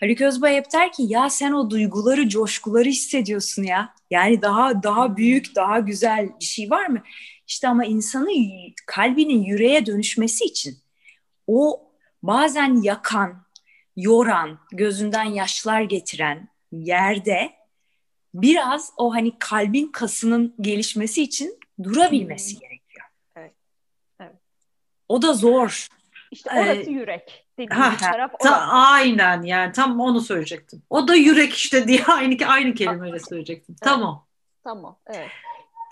Haluk 0.00 0.20
Özbay 0.20 0.54
hep 0.54 0.72
der 0.72 0.92
ki 0.92 1.02
ya 1.08 1.30
sen 1.30 1.52
o 1.52 1.70
duyguları, 1.70 2.28
coşkuları 2.28 2.88
hissediyorsun 2.88 3.62
ya. 3.62 3.94
Yani 4.10 4.42
daha 4.42 4.82
daha 4.82 5.16
büyük, 5.16 5.56
daha 5.56 5.78
güzel 5.78 6.28
bir 6.40 6.44
şey 6.44 6.70
var 6.70 6.86
mı? 6.86 7.02
İşte 7.46 7.68
ama 7.68 7.84
insanın 7.84 8.30
kalbinin 8.86 9.42
yüreğe 9.42 9.86
dönüşmesi 9.86 10.44
için 10.44 10.78
o 11.46 11.90
bazen 12.22 12.82
yakan, 12.82 13.46
yoran, 13.96 14.58
gözünden 14.72 15.24
yaşlar 15.24 15.82
getiren 15.82 16.48
yerde 16.72 17.52
biraz 18.34 18.92
o 18.96 19.14
hani 19.14 19.38
kalbin 19.38 19.86
kasının 19.86 20.54
gelişmesi 20.60 21.22
için 21.22 21.58
durabilmesi 21.82 22.58
gerekiyor. 22.58 23.06
Evet. 23.36 23.54
Evet. 24.20 24.36
O 25.08 25.22
da 25.22 25.32
zor. 25.32 25.88
İşte 26.30 26.50
orası 26.54 26.90
ee, 26.90 26.92
yürek. 26.92 27.46
Ha, 27.70 27.96
taraf 28.00 28.32
ta, 28.40 28.66
aynen 28.68 29.42
yani 29.42 29.72
tam 29.72 30.00
onu 30.00 30.20
söyleyecektim. 30.20 30.82
O 30.90 31.08
da 31.08 31.14
yürek 31.14 31.54
işte 31.54 31.88
diye 31.88 32.04
aynı 32.06 32.46
aynı 32.46 32.74
kelimeyle 32.74 33.18
söyleyecektim. 33.18 33.74
Evet. 33.74 33.92
Tamam. 33.92 34.26
Tamam. 34.64 34.96
Evet. 35.06 35.28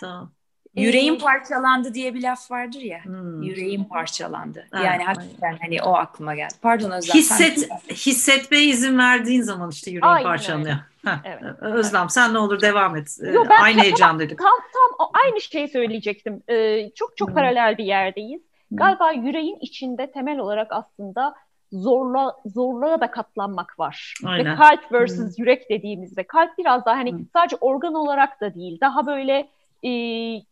Tamam. 0.00 0.32
Yüreğim 0.74 1.14
ee, 1.14 1.18
parçalandı 1.18 1.94
diye 1.94 2.14
bir 2.14 2.22
laf 2.22 2.50
vardır 2.50 2.80
ya. 2.80 3.04
Hmm. 3.04 3.42
Yüreğim 3.42 3.84
parçalandı. 3.84 4.66
Evet, 4.74 4.84
yani 4.84 5.04
hakikaten 5.04 5.46
aynen. 5.46 5.58
hani 5.58 5.82
o 5.82 5.94
aklıma 5.94 6.34
geldi. 6.34 6.54
Pardon 6.62 6.90
Özlem. 6.90 7.16
Hisset, 7.16 7.58
sen... 7.58 7.94
hissetmeye 7.94 8.64
izin 8.64 8.98
verdiğin 8.98 9.42
zaman 9.42 9.70
işte 9.70 9.90
yüreğin 9.90 10.12
aynen 10.12 10.22
parçalanıyor. 10.22 10.76
Evet. 11.24 11.42
Özlem 11.60 12.10
sen 12.10 12.34
ne 12.34 12.38
olur 12.38 12.60
devam 12.60 12.96
et. 12.96 13.18
Yo, 13.32 13.44
ben 13.50 13.62
aynı 13.62 13.82
heyecandaydık. 13.82 14.38
Tam 14.38 14.48
tam 14.48 15.08
aynı 15.24 15.40
şeyi 15.40 15.68
söyleyecektim. 15.68 16.42
Ee, 16.48 16.90
çok 16.94 17.16
çok 17.16 17.28
hmm. 17.28 17.34
paralel 17.34 17.78
bir 17.78 17.84
yerdeyiz. 17.84 18.47
Galiba 18.70 19.12
yüreğin 19.12 19.58
içinde 19.60 20.10
temel 20.10 20.38
olarak 20.38 20.72
aslında 20.72 21.34
zorla 21.72 22.36
zorluğa 22.46 23.00
da 23.00 23.10
katlanmak 23.10 23.78
var. 23.78 24.14
Aynen. 24.26 24.52
Ve 24.52 24.56
kalp 24.56 24.92
versus 24.92 25.18
hmm. 25.36 25.44
yürek 25.44 25.70
dediğimizde 25.70 26.22
kalp 26.22 26.58
biraz 26.58 26.84
daha 26.84 26.96
hani 26.96 27.12
hmm. 27.12 27.26
sadece 27.32 27.56
organ 27.60 27.94
olarak 27.94 28.40
da 28.40 28.54
değil 28.54 28.80
daha 28.80 29.06
böyle 29.06 29.48
e, 29.82 29.90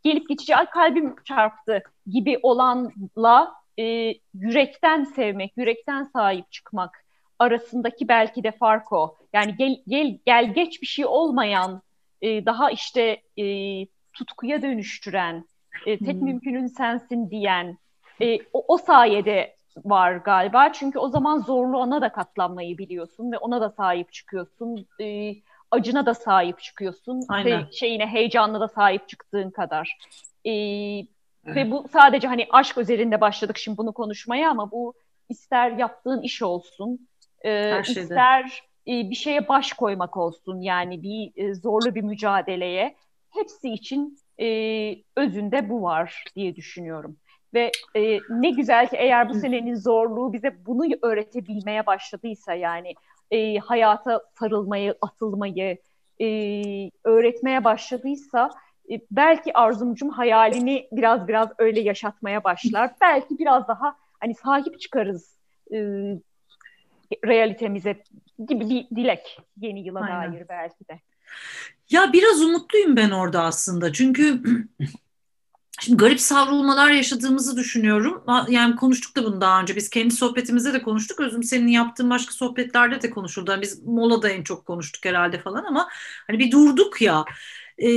gelip 0.03 0.29
geçici 0.29 0.55
kalbim 0.73 1.15
çarptı 1.25 1.83
gibi 2.07 2.39
olanla 2.43 3.55
e, 3.79 4.15
yürekten 4.35 5.05
sevmek, 5.05 5.53
yürekten 5.57 6.03
sahip 6.03 6.53
çıkmak 6.53 7.05
arasındaki 7.39 8.09
belki 8.09 8.45
de 8.45 8.53
fark 8.53 8.93
o. 8.93 9.17
Yani 9.33 9.57
gel 9.57 9.77
gel 9.89 10.19
gel 10.27 10.55
geç 10.55 10.83
bir 10.83 10.87
şey 10.87 11.07
olmayan 11.07 11.83
e, 12.23 12.47
daha 12.47 12.71
işte 12.71 13.23
e, 13.39 13.47
tutkuya 14.13 14.63
dönüştüren, 14.63 15.45
e, 15.87 15.99
tek 15.99 16.15
hmm. 16.15 16.25
mümkünün 16.25 16.67
sensin 16.67 17.31
diyen 17.31 17.79
e, 18.21 18.39
o, 18.53 18.65
o 18.69 18.79
sayede 18.79 19.57
var 19.85 20.17
galiba. 20.17 20.73
Çünkü 20.73 20.99
o 20.99 21.09
zaman 21.09 21.39
zorluğuna 21.39 22.01
da 22.01 22.13
katlanmayı 22.13 22.79
biliyorsun 22.79 23.33
ve 23.33 23.39
ona 23.39 23.61
da 23.61 23.71
sahip 23.71 24.13
çıkıyorsun. 24.13 24.87
E, 25.01 25.35
acına 25.71 26.07
da 26.07 26.15
sahip 26.15 26.61
çıkıyorsun. 26.61 27.23
Aynen. 27.29 27.61
Şey, 27.61 27.73
şeyine 27.73 28.07
heyecanla 28.07 28.61
da 28.61 28.69
sahip 28.69 29.09
çıktığın 29.09 29.51
kadar. 29.51 29.99
E, 30.45 30.53
evet. 30.53 31.07
Ve 31.47 31.71
bu 31.71 31.87
sadece 31.93 32.29
hani 32.29 32.47
aşk 32.51 32.79
üzerinde 32.79 33.21
başladık 33.21 33.59
şimdi 33.59 33.79
bunu 33.79 33.93
konuşmaya 33.93 34.51
ama 34.51 34.71
bu 34.71 34.95
ister 35.29 35.71
yaptığın 35.71 36.23
iş 36.23 36.43
olsun, 36.43 37.09
e, 37.45 37.81
ister 37.81 38.63
e, 38.89 39.11
bir 39.11 39.15
şeye 39.15 39.49
baş 39.49 39.73
koymak 39.73 40.17
olsun 40.17 40.61
yani 40.61 41.03
bir 41.03 41.33
e, 41.37 41.55
zorlu 41.55 41.95
bir 41.95 42.03
mücadeleye 42.03 42.97
hepsi 43.31 43.71
için 43.71 44.19
e, 44.41 44.47
özünde 45.17 45.69
bu 45.69 45.83
var 45.83 46.25
diye 46.37 46.57
düşünüyorum. 46.57 47.17
Ve 47.57 47.73
e, 47.95 48.19
ne 48.31 48.51
güzel 48.51 48.89
ki 48.89 48.97
eğer 48.97 49.29
bu 49.29 49.35
senenin 49.35 49.75
zorluğu 49.75 50.33
bize 50.33 50.57
bunu 50.67 50.85
öğretebilmeye 51.03 51.87
başladıysa 51.87 52.55
yani 52.55 52.95
e, 53.31 53.59
hayata 53.59 54.23
sarılmayı, 54.39 54.95
atılmayı 55.01 55.79
e, 56.21 56.27
öğretmeye 57.05 57.65
başladıysa 57.65 58.51
e, 58.91 59.01
belki 59.11 59.59
Arzumcum 59.59 60.11
hayalini 60.11 60.89
biraz 60.93 61.29
biraz 61.29 61.49
öyle 61.59 61.81
yaşatmaya 61.81 62.45
başlar. 62.45 62.91
Belki 63.01 63.39
biraz 63.39 63.69
daha 63.69 63.97
hani 64.21 64.35
sahip 64.35 64.81
çıkarız 64.81 65.37
e, 65.73 65.79
realitemize 67.27 68.03
gibi 68.49 68.71
bir 68.71 68.97
dilek 68.97 69.41
yeni 69.61 69.81
yıla 69.81 70.01
Aynen. 70.01 70.33
dair 70.33 70.49
belki 70.49 70.89
de. 70.89 71.01
Ya 71.91 72.13
biraz 72.13 72.43
umutluyum 72.43 72.97
ben 72.97 73.11
orada 73.11 73.43
aslında. 73.43 73.93
Çünkü 73.93 74.43
Şimdi 75.81 75.97
garip 75.99 76.21
savrulmalar 76.21 76.91
yaşadığımızı 76.91 77.57
düşünüyorum. 77.57 78.25
Yani 78.49 78.77
konuştuk 78.77 79.17
da 79.17 79.25
bunu 79.25 79.41
daha 79.41 79.61
önce. 79.61 79.77
Biz 79.77 79.91
kendi 79.91 80.15
sohbetimizde 80.15 80.73
de 80.73 80.83
konuştuk. 80.83 81.21
Özüm 81.21 81.43
senin 81.43 81.69
yaptığın 81.69 82.11
başka 82.11 82.33
sohbetlerde 82.33 83.03
de 83.03 83.11
konuşuldu. 83.11 83.51
Yani 83.51 83.63
biz 83.63 83.83
molada 83.87 84.29
en 84.29 84.43
çok 84.43 84.67
konuştuk 84.67 85.05
herhalde 85.05 85.41
falan 85.43 85.65
ama 85.65 85.89
hani 86.27 86.39
bir 86.39 86.51
durduk 86.51 87.01
ya. 87.03 87.25
E, 87.83 87.89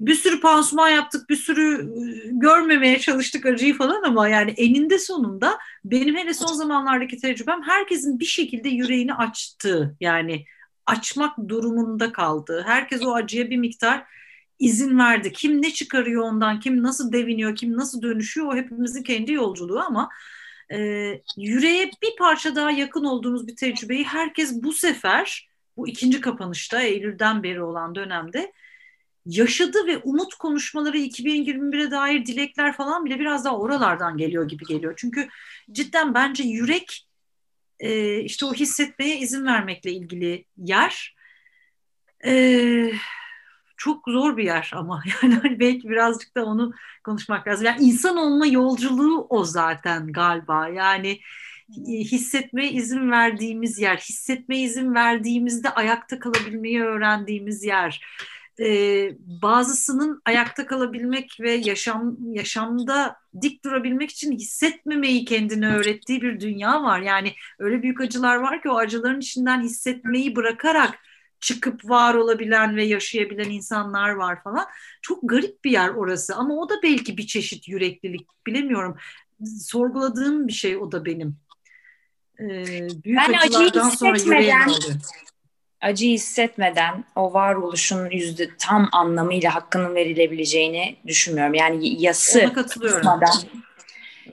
bir 0.00 0.14
sürü 0.14 0.40
pansuman 0.40 0.88
yaptık, 0.88 1.30
bir 1.30 1.36
sürü 1.36 1.90
görmemeye 2.30 2.98
çalıştık 2.98 3.46
acıyı 3.46 3.76
falan 3.78 4.02
ama 4.02 4.28
yani 4.28 4.50
eninde 4.50 4.98
sonunda 4.98 5.58
benim 5.84 6.16
hele 6.16 6.34
son 6.34 6.54
zamanlardaki 6.54 7.16
tecrübem 7.18 7.62
herkesin 7.62 8.20
bir 8.20 8.24
şekilde 8.24 8.68
yüreğini 8.68 9.14
açtı. 9.14 9.96
Yani 10.00 10.44
açmak 10.86 11.48
durumunda 11.48 12.12
kaldı. 12.12 12.62
Herkes 12.66 13.02
o 13.02 13.14
acıya 13.14 13.50
bir 13.50 13.56
miktar 13.56 14.04
izin 14.58 14.98
verdi. 14.98 15.32
Kim 15.32 15.62
ne 15.62 15.70
çıkarıyor 15.70 16.22
ondan, 16.22 16.60
kim 16.60 16.82
nasıl 16.82 17.12
deviniyor, 17.12 17.56
kim 17.56 17.76
nasıl 17.76 18.02
dönüşüyor 18.02 18.46
o 18.46 18.56
hepimizin 18.56 19.02
kendi 19.02 19.32
yolculuğu 19.32 19.80
ama 19.80 20.08
e, 20.72 20.78
yüreğe 21.36 21.90
bir 22.02 22.16
parça 22.18 22.54
daha 22.54 22.70
yakın 22.70 23.04
olduğumuz 23.04 23.46
bir 23.46 23.56
tecrübeyi 23.56 24.04
herkes 24.04 24.62
bu 24.62 24.72
sefer 24.72 25.48
bu 25.76 25.88
ikinci 25.88 26.20
kapanışta 26.20 26.82
Eylül'den 26.82 27.42
beri 27.42 27.62
olan 27.62 27.94
dönemde 27.94 28.52
yaşadı 29.26 29.86
ve 29.86 29.98
umut 29.98 30.34
konuşmaları 30.34 30.98
2021'e 30.98 31.90
dair 31.90 32.26
dilekler 32.26 32.76
falan 32.76 33.04
bile 33.04 33.18
biraz 33.18 33.44
daha 33.44 33.58
oralardan 33.58 34.16
geliyor 34.16 34.48
gibi 34.48 34.64
geliyor. 34.64 34.94
Çünkü 34.96 35.28
cidden 35.72 36.14
bence 36.14 36.42
yürek 36.42 37.06
e, 37.80 38.20
işte 38.20 38.46
o 38.46 38.54
hissetmeye 38.54 39.18
izin 39.18 39.46
vermekle 39.46 39.92
ilgili 39.92 40.44
yer. 40.56 41.16
E, 42.24 42.92
çok 43.76 44.04
zor 44.08 44.36
bir 44.36 44.44
yer 44.44 44.70
ama 44.74 45.02
yani 45.22 45.34
hani 45.34 45.60
belki 45.60 45.88
birazcık 45.88 46.36
da 46.36 46.44
onu 46.44 46.72
konuşmak 47.04 47.48
lazım. 47.48 47.66
Yani 47.66 47.84
insan 47.84 48.16
olma 48.16 48.46
yolculuğu 48.46 49.26
o 49.30 49.44
zaten 49.44 50.12
galiba. 50.12 50.68
Yani 50.68 51.20
e, 51.88 51.92
hissetmeye 51.92 52.70
izin 52.70 53.10
verdiğimiz 53.10 53.78
yer, 53.78 53.96
hissetmeye 53.96 54.62
izin 54.62 54.94
verdiğimizde 54.94 55.70
ayakta 55.70 56.18
kalabilmeyi 56.18 56.82
öğrendiğimiz 56.82 57.64
yer. 57.64 58.00
Ee, 58.60 59.12
bazısının 59.18 60.22
ayakta 60.24 60.66
kalabilmek 60.66 61.36
ve 61.40 61.52
yaşam 61.52 62.16
yaşamda 62.32 63.16
dik 63.42 63.64
durabilmek 63.64 64.10
için 64.10 64.32
hissetmemeyi 64.32 65.24
kendine 65.24 65.76
öğrettiği 65.76 66.22
bir 66.22 66.40
dünya 66.40 66.82
var. 66.82 67.00
Yani 67.00 67.32
öyle 67.58 67.82
büyük 67.82 68.00
acılar 68.00 68.36
var 68.36 68.62
ki 68.62 68.68
o 68.70 68.76
acıların 68.76 69.20
içinden 69.20 69.60
hissetmeyi 69.60 70.36
bırakarak 70.36 70.98
çıkıp 71.40 71.90
var 71.90 72.14
olabilen 72.14 72.76
ve 72.76 72.84
yaşayabilen 72.84 73.50
insanlar 73.50 74.10
var 74.10 74.42
falan. 74.42 74.66
Çok 75.02 75.18
garip 75.22 75.64
bir 75.64 75.70
yer 75.70 75.88
orası 75.88 76.34
ama 76.34 76.54
o 76.54 76.68
da 76.68 76.74
belki 76.82 77.16
bir 77.16 77.26
çeşit 77.26 77.68
yüreklilik 77.68 78.28
bilemiyorum. 78.46 78.96
Sorguladığım 79.60 80.48
bir 80.48 80.52
şey 80.52 80.76
o 80.76 80.92
da 80.92 81.04
benim. 81.04 81.36
Ee, 82.40 82.88
büyük 83.04 83.18
ben 83.18 83.32
acıyı 83.32 83.70
sonra 83.70 84.18
yüreğim 84.18 84.58
acı 85.80 86.06
hissetmeden 86.06 87.04
o 87.16 87.32
varoluşun 87.32 88.10
yüzde 88.10 88.48
tam 88.58 88.88
anlamıyla 88.92 89.54
hakkının 89.54 89.94
verilebileceğini 89.94 90.96
düşünmüyorum. 91.06 91.54
Yani 91.54 92.02
yası 92.02 92.52
katılıyorum. 92.52 93.20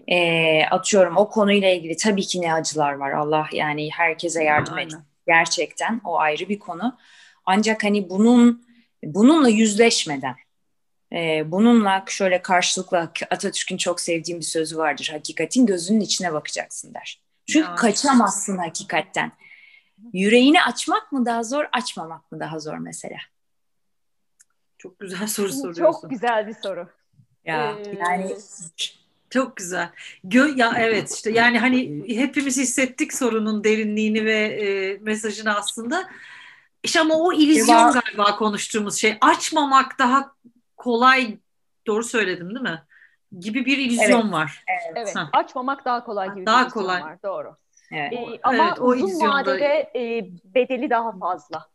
e, 0.08 0.66
atıyorum 0.66 1.18
o 1.18 1.30
konuyla 1.30 1.70
ilgili 1.70 1.98
tabii 1.98 2.22
ki 2.22 2.42
ne 2.42 2.54
acılar 2.54 2.94
var. 2.94 3.12
Allah 3.12 3.48
yani 3.52 3.92
herkese 3.92 4.44
yardım 4.44 4.78
etsin. 4.78 5.00
Gerçekten 5.27 6.01
o 6.03 6.19
ayrı 6.19 6.49
bir 6.49 6.59
konu. 6.59 6.97
Ancak 7.45 7.83
hani 7.83 8.09
bunun 8.09 8.65
bununla 9.03 9.49
yüzleşmeden 9.49 10.36
e, 11.13 11.51
bununla 11.51 12.05
şöyle 12.07 12.41
karşılıklı 12.41 12.97
Atatürk'ün 13.31 13.77
çok 13.77 14.01
sevdiğim 14.01 14.39
bir 14.39 14.45
sözü 14.45 14.77
vardır. 14.77 15.09
Hakikatin 15.12 15.65
gözünün 15.65 15.99
içine 15.99 16.33
bakacaksın 16.33 16.93
der. 16.93 17.21
Çünkü 17.47 17.69
ya. 17.69 17.75
kaçamazsın 17.75 18.57
hakikatten. 18.57 19.31
Yüreğini 20.13 20.63
açmak 20.63 21.12
mı 21.12 21.25
daha 21.25 21.43
zor, 21.43 21.65
açmamak 21.71 22.31
mı 22.31 22.39
daha 22.39 22.59
zor 22.59 22.77
mesela? 22.77 23.17
Çok 24.77 24.99
güzel 24.99 25.27
soru 25.27 25.51
soruyorsun. 25.51 25.83
Çok 25.83 26.09
güzel 26.09 26.47
bir 26.47 26.55
soru. 26.63 26.89
Ya 27.45 27.77
ee, 27.79 27.97
yani 27.99 28.36
çok 29.34 29.56
güzel. 29.56 29.89
Gö 30.24 30.48
ya 30.56 30.74
evet 30.78 31.12
işte 31.13 31.32
yani 31.32 31.60
hani 31.60 32.04
hepimiz 32.08 32.58
hissettik 32.58 33.13
sorunun 33.13 33.63
derinliğini 33.63 34.26
ve 34.26 34.38
e, 34.38 34.98
mesajını 34.98 35.56
aslında. 35.56 36.10
İşte 36.84 37.00
ama 37.00 37.15
o 37.15 37.34
illüzyon 37.34 37.78
Eva... 37.78 37.91
galiba 37.91 38.36
konuştuğumuz 38.36 38.96
şey. 38.96 39.17
Açmamak 39.22 40.00
daha 40.00 40.32
kolay. 40.78 41.38
Doğru 41.88 42.04
söyledim 42.04 42.50
değil 42.50 42.62
mi? 42.62 42.84
Gibi 43.39 43.65
bir 43.65 43.78
illüzyon 43.78 44.22
evet. 44.22 44.34
var. 44.34 44.63
Evet. 44.67 45.13
evet. 45.15 45.28
Açmamak 45.34 45.86
daha 45.86 46.04
kolay 46.04 46.34
gibi 46.36 46.46
daha 46.46 46.65
bir 46.65 46.72
kolay. 46.72 47.02
var. 47.02 47.24
Doğru. 47.24 47.56
Evet. 47.91 48.13
Ee, 48.13 48.39
ama 48.43 48.67
evet, 48.67 48.80
o 48.80 48.86
uzun 48.86 49.28
vadede 49.28 49.91
e, 49.96 50.30
bedeli 50.56 50.89
daha 50.89 51.17
fazla. 51.17 51.67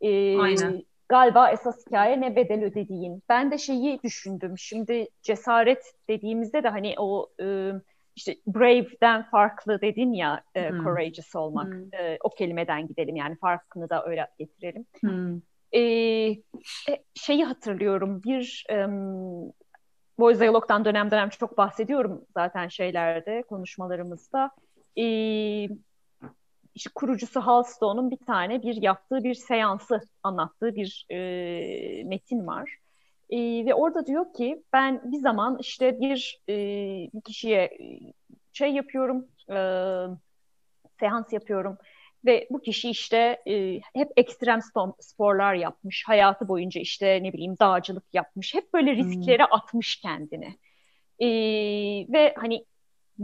Ee, 0.00 0.38
Aynen. 0.38 0.82
Galiba 1.08 1.50
esas 1.50 1.86
hikaye 1.86 2.20
ne 2.20 2.36
bedel 2.36 2.64
ödediğin. 2.64 3.22
Ben 3.28 3.50
de 3.50 3.58
şeyi 3.58 4.02
düşündüm. 4.02 4.58
Şimdi 4.58 5.08
cesaret 5.22 5.94
dediğimizde 6.08 6.62
de 6.62 6.68
hani 6.68 6.94
o 6.98 7.30
e, 7.40 7.72
işte 8.16 8.36
brave'den 8.46 9.22
farklı 9.22 9.80
dedin 9.80 10.12
ya 10.12 10.42
e, 10.54 10.70
hmm. 10.70 10.84
courageous 10.84 11.36
olmak. 11.36 11.74
Hmm. 11.74 11.94
E, 11.94 12.18
o 12.22 12.30
kelimeden 12.30 12.86
gidelim 12.86 13.16
yani 13.16 13.36
farkını 13.36 13.90
da 13.90 14.04
öyle 14.06 14.26
getirelim. 14.38 14.86
Hmm. 15.00 15.40
E, 15.74 15.82
şeyi 17.14 17.44
hatırlıyorum 17.44 18.22
bir 18.22 18.66
um, 18.72 19.52
Boys 20.18 20.40
Dialog'dan 20.40 20.84
dönem 20.84 21.10
dönem 21.10 21.28
çok 21.28 21.58
bahsediyorum 21.58 22.24
zaten 22.34 22.68
şeylerde 22.68 23.42
konuşmalarımızda 23.42 24.50
e, 24.98 25.04
işte 26.78 26.90
kurucusu 26.94 27.40
Halstone'un 27.40 28.10
bir 28.10 28.16
tane 28.16 28.62
bir 28.62 28.82
yaptığı 28.82 29.24
bir 29.24 29.34
seansı 29.34 30.00
anlattığı 30.22 30.74
bir 30.74 31.06
e, 31.10 32.04
metin 32.04 32.46
var. 32.46 32.76
E, 33.30 33.38
ve 33.66 33.74
orada 33.74 34.06
diyor 34.06 34.32
ki 34.32 34.62
ben 34.72 35.12
bir 35.12 35.18
zaman 35.18 35.58
işte 35.60 36.00
bir, 36.00 36.40
e, 36.48 37.20
kişiye 37.24 37.78
şey 38.52 38.72
yapıyorum, 38.72 39.28
e, 39.50 39.56
seans 41.00 41.32
yapıyorum 41.32 41.78
ve 42.24 42.48
bu 42.50 42.60
kişi 42.60 42.90
işte 42.90 43.42
e, 43.48 43.80
hep 43.94 44.08
ekstrem 44.16 44.60
sporlar 45.00 45.54
yapmış, 45.54 46.04
hayatı 46.06 46.48
boyunca 46.48 46.80
işte 46.80 47.22
ne 47.22 47.32
bileyim 47.32 47.56
dağcılık 47.60 48.04
yapmış, 48.12 48.54
hep 48.54 48.74
böyle 48.74 48.96
hmm. 48.96 48.98
risklere 48.98 49.44
hmm. 49.44 49.52
atmış 49.52 50.00
kendini. 50.00 50.58
E, 51.18 51.28
ve 52.12 52.34
hani 52.38 52.64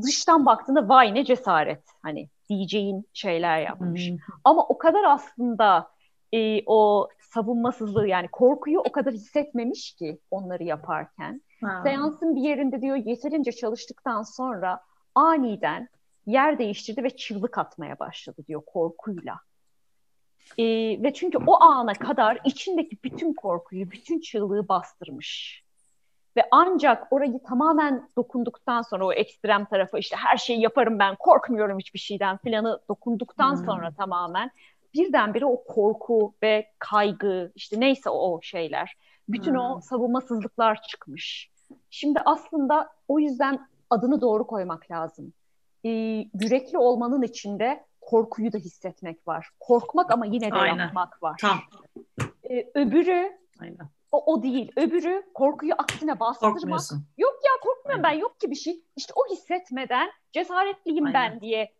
dıştan 0.02 0.46
baktığında 0.46 0.88
vay 0.88 1.14
ne 1.14 1.24
cesaret 1.24 1.82
hani 2.02 2.28
diyeceğin 2.48 3.08
şeyler 3.12 3.60
yapmış. 3.60 4.10
Hmm. 4.10 4.18
Ama 4.44 4.66
o 4.66 4.78
kadar 4.78 5.04
aslında 5.04 5.90
e, 6.32 6.62
o 6.66 7.08
savunmasızlığı 7.20 8.08
yani 8.08 8.28
korkuyu 8.28 8.78
o 8.80 8.92
kadar 8.92 9.14
hissetmemiş 9.14 9.92
ki 9.92 10.18
onları 10.30 10.64
yaparken. 10.64 11.42
Hmm. 11.58 11.68
Seansın 11.82 12.36
bir 12.36 12.40
yerinde 12.40 12.82
diyor 12.82 12.96
yeterince 12.96 13.52
çalıştıktan 13.52 14.22
sonra 14.22 14.80
aniden 15.14 15.88
yer 16.26 16.58
değiştirdi 16.58 17.02
ve 17.02 17.16
çığlık 17.16 17.58
atmaya 17.58 17.98
başladı 17.98 18.42
diyor 18.48 18.62
korkuyla. 18.66 19.40
E, 20.58 20.64
ve 21.02 21.14
çünkü 21.14 21.38
o 21.46 21.62
ana 21.62 21.92
kadar 21.92 22.38
içindeki 22.44 22.98
bütün 23.04 23.34
korkuyu, 23.34 23.90
bütün 23.90 24.20
çığlığı 24.20 24.68
bastırmış. 24.68 25.63
Ve 26.36 26.48
ancak 26.50 27.12
orayı 27.12 27.42
tamamen 27.42 28.08
dokunduktan 28.16 28.82
sonra 28.82 29.06
o 29.06 29.12
ekstrem 29.12 29.64
tarafı 29.64 29.98
işte 29.98 30.16
her 30.16 30.36
şeyi 30.36 30.60
yaparım 30.60 30.98
ben 30.98 31.16
korkmuyorum 31.18 31.78
hiçbir 31.78 31.98
şeyden 31.98 32.36
filanı 32.36 32.80
dokunduktan 32.88 33.56
hmm. 33.56 33.64
sonra 33.64 33.90
tamamen 33.92 34.50
birdenbire 34.94 35.46
o 35.46 35.64
korku 35.64 36.34
ve 36.42 36.66
kaygı 36.78 37.52
işte 37.54 37.80
neyse 37.80 38.10
o 38.10 38.40
şeyler 38.42 38.96
bütün 39.28 39.54
hmm. 39.54 39.60
o 39.60 39.80
savunmasızlıklar 39.80 40.82
çıkmış. 40.82 41.50
Şimdi 41.90 42.20
aslında 42.24 42.90
o 43.08 43.18
yüzden 43.18 43.68
adını 43.90 44.20
doğru 44.20 44.46
koymak 44.46 44.90
lazım. 44.90 45.32
Ee, 45.84 45.90
yürekli 46.40 46.78
olmanın 46.78 47.22
içinde 47.22 47.84
korkuyu 48.00 48.52
da 48.52 48.58
hissetmek 48.58 49.28
var. 49.28 49.48
Korkmak 49.60 50.12
ama 50.12 50.26
yine 50.26 50.50
de 50.50 50.54
Aynen. 50.54 50.84
yapmak 50.84 51.22
var. 51.22 51.36
Tamam. 51.40 51.58
Ee, 52.50 52.70
öbürü 52.74 53.32
Aynen 53.60 53.88
o, 54.14 54.32
o 54.32 54.42
değil. 54.42 54.72
Öbürü 54.76 55.22
korkuyu 55.34 55.72
aksine 55.78 56.20
bastırmak. 56.20 56.80
Yok 57.18 57.34
ya 57.44 57.52
korkmuyorum 57.62 58.04
Aynen. 58.04 58.16
ben 58.16 58.20
yok 58.20 58.40
ki 58.40 58.50
bir 58.50 58.56
şey. 58.56 58.82
İşte 58.96 59.12
o 59.16 59.32
hissetmeden 59.32 60.10
cesaretliyim 60.32 61.06
Aynen. 61.06 61.32
ben 61.32 61.40
diye 61.40 61.74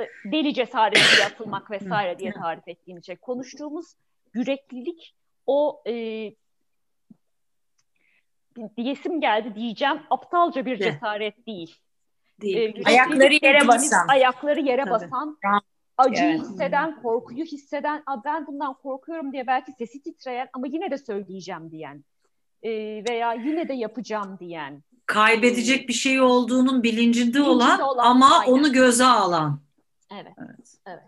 e, 0.00 0.32
deli 0.32 0.54
cesareti 0.54 1.24
atılmak 1.26 1.70
vesaire 1.70 2.18
diye 2.18 2.32
tarif 2.32 2.68
ettiğim 2.68 3.04
şey. 3.04 3.16
Konuştuğumuz 3.16 3.94
yüreklilik 4.34 5.14
o 5.46 5.82
e, 5.86 5.92
diyesim 8.76 9.20
geldi 9.20 9.54
diyeceğim 9.54 10.02
aptalca 10.10 10.66
bir 10.66 10.78
cesaret 10.78 11.46
değil. 11.46 11.76
Değil. 12.40 12.76
E, 12.76 12.82
ayakları 12.84 13.34
yere 13.42 13.68
basan. 13.68 14.08
Ayakları 14.08 14.60
yere 14.60 14.84
Tabii. 14.84 14.90
basan 14.90 15.38
acıyı 15.96 16.30
evet. 16.30 16.40
hisseden, 16.40 17.02
korkuyu 17.02 17.44
hisseden, 17.44 18.02
ben 18.24 18.46
bundan 18.46 18.74
korkuyorum 18.74 19.32
diye 19.32 19.46
belki 19.46 19.72
sesi 19.72 20.02
titreyen 20.02 20.48
ama 20.52 20.66
yine 20.66 20.90
de 20.90 20.98
söyleyeceğim 20.98 21.70
diyen 21.70 22.04
e, 22.62 22.70
veya 23.08 23.32
yine 23.32 23.68
de 23.68 23.74
yapacağım 23.74 24.38
diyen. 24.40 24.82
Kaybedecek 25.06 25.88
bir 25.88 25.92
şey 25.92 26.20
olduğunun 26.20 26.82
bilincinde, 26.82 27.26
bilincinde 27.26 27.42
olan, 27.42 27.80
olan 27.80 28.04
ama 28.04 28.38
aynen. 28.38 28.52
onu 28.52 28.72
göze 28.72 29.04
alan. 29.04 29.60
Evet. 30.12 30.32
Evet. 30.38 30.74
evet. 30.86 31.02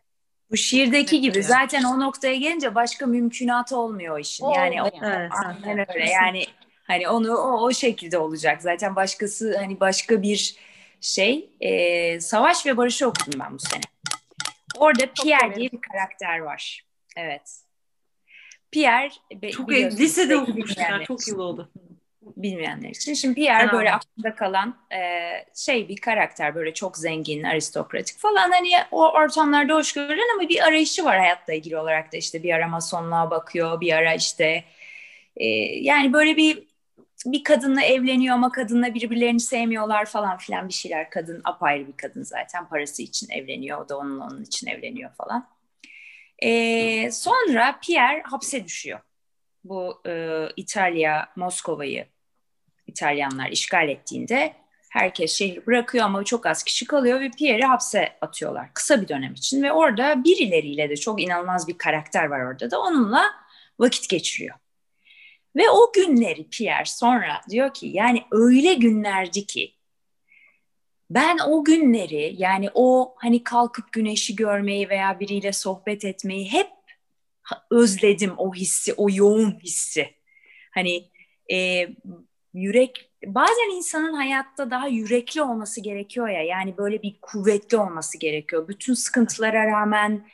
Bu 0.51 0.57
şiirdeki 0.57 1.17
evet, 1.17 1.25
gibi 1.25 1.43
zaten 1.43 1.83
o 1.83 2.01
noktaya 2.01 2.35
gelince 2.35 2.75
başka 2.75 3.07
mümkünatı 3.07 3.77
olmuyor 3.77 4.17
o 4.17 4.19
işin. 4.19 4.45
Olmuyor. 4.45 4.65
Yani 4.65 4.91
evet. 5.03 5.33
aynen 5.65 5.87
öyle. 5.95 6.11
Yani 6.11 6.45
hani 6.87 7.09
onu 7.09 7.37
o, 7.37 7.63
o 7.63 7.73
şekilde 7.73 8.19
olacak. 8.19 8.63
Zaten 8.63 8.97
başkası 8.97 9.57
hani 9.59 9.81
başka 9.81 10.23
bir 10.23 10.57
şey 11.01 11.51
e, 11.61 12.21
savaş 12.21 12.67
ve 12.67 12.77
barışı 12.77 13.09
okudum 13.09 13.41
ben 13.41 13.55
bu 13.55 13.59
sene. 13.59 13.81
Orada 14.79 15.13
Pierre 15.23 15.55
diye 15.55 15.73
bir 15.73 15.81
karakter 15.81 16.39
var. 16.39 16.85
Evet. 17.17 17.61
Pierre 18.71 19.11
çok 19.53 19.71
lisede 19.71 20.37
okumuşlar. 20.37 21.05
Çok 21.05 21.29
yıl 21.29 21.39
oldu. 21.39 21.71
Bilmeyenler 22.37 22.91
için. 22.91 23.15
Şimdi 23.15 23.35
Pierre 23.35 23.67
ha. 23.67 23.73
böyle 23.73 23.93
aklında 23.93 24.35
kalan 24.35 24.77
e, 24.93 25.01
şey 25.55 25.89
bir 25.89 25.97
karakter 25.97 26.55
böyle 26.55 26.75
çok 26.75 26.97
zengin, 26.97 27.43
aristokratik 27.43 28.19
falan 28.19 28.51
hani 28.51 28.71
o 28.91 29.09
ortamlarda 29.09 29.75
hoş 29.75 29.93
görülen 29.93 30.39
ama 30.39 30.49
bir 30.49 30.67
arayışı 30.67 31.05
var 31.05 31.19
hayatla 31.19 31.53
ilgili 31.53 31.77
olarak 31.77 32.13
da 32.13 32.17
işte 32.17 32.43
bir 32.43 32.55
ara 32.55 32.69
masonluğa 32.69 33.31
bakıyor, 33.31 33.81
bir 33.81 33.93
ara 33.93 34.15
işte 34.15 34.65
e, 35.37 35.47
yani 35.81 36.13
böyle 36.13 36.37
bir 36.37 36.68
bir 37.27 37.45
kadınla 37.45 37.83
evleniyor 37.83 38.35
ama 38.35 38.53
kadınla 38.53 38.95
birbirlerini 38.95 39.41
sevmiyorlar 39.41 40.05
falan 40.07 40.39
filan 40.39 40.69
bir 40.69 40.73
şeyler. 40.73 41.11
Kadın 41.11 41.41
apayrı 41.45 41.87
bir 41.87 41.97
kadın 41.97 42.23
zaten 42.23 42.69
parası 42.69 43.03
için 43.03 43.31
evleniyor. 43.31 43.85
O 43.85 43.89
da 43.89 43.99
onun 43.99 44.21
onun 44.21 44.43
için 44.43 44.67
evleniyor 44.67 45.11
falan. 45.15 45.49
Ee, 46.43 47.11
sonra 47.13 47.79
Pierre 47.83 48.23
hapse 48.23 48.65
düşüyor. 48.65 49.01
Bu 49.65 50.03
e, 50.07 50.45
İtalya, 50.57 51.29
Moskova'yı 51.37 52.07
İtalyanlar 52.87 53.51
işgal 53.51 53.89
ettiğinde 53.89 54.55
herkes 54.91 55.33
şehri 55.39 55.67
bırakıyor 55.67 56.05
ama 56.05 56.25
çok 56.25 56.47
az 56.47 56.63
kişi 56.63 56.87
kalıyor 56.87 57.21
ve 57.21 57.31
Pierre'i 57.31 57.65
hapse 57.65 58.17
atıyorlar 58.21 58.75
kısa 58.75 59.03
bir 59.03 59.09
dönem 59.09 59.35
için 59.35 59.63
ve 59.63 59.73
orada 59.73 60.25
birileriyle 60.25 60.91
de 60.91 60.97
çok 60.97 61.23
inanılmaz 61.23 61.69
bir 61.69 61.79
karakter 61.79 62.27
var 62.27 62.41
orada 62.41 62.71
da 62.71 62.81
onunla 62.81 63.25
vakit 63.79 64.09
geçiriyor. 64.09 64.57
Ve 65.57 65.71
o 65.71 65.93
günleri 65.95 66.49
Pierre 66.49 66.85
sonra 66.85 67.41
diyor 67.51 67.75
ki 67.75 67.87
yani 67.87 68.23
öyle 68.31 68.75
günlerdi 68.75 69.47
ki 69.47 69.75
ben 71.11 71.39
o 71.47 71.65
günleri 71.65 72.35
yani 72.39 72.71
o 72.75 73.15
hani 73.19 73.45
kalkıp 73.45 73.93
güneşi 73.93 74.37
görmeyi 74.37 74.89
veya 74.89 75.21
biriyle 75.21 75.53
sohbet 75.53 76.05
etmeyi 76.05 76.53
hep 76.53 76.69
özledim 77.71 78.35
o 78.37 78.55
hissi, 78.55 78.95
o 78.95 79.09
yoğun 79.11 79.61
hissi. 79.63 80.15
Hani 80.75 81.11
e, 81.53 81.89
yürek 82.55 83.11
bazen 83.27 83.77
insanın 83.77 84.13
hayatta 84.13 84.71
daha 84.71 84.89
yürekli 84.89 85.43
olması 85.43 85.81
gerekiyor 85.81 86.29
ya 86.29 86.43
yani 86.43 86.77
böyle 86.77 87.03
bir 87.03 87.19
kuvvetli 87.23 87.77
olması 87.77 88.19
gerekiyor. 88.19 88.69
Bütün 88.69 88.95
sıkıntılara 88.95 89.67
rağmen 89.67 90.29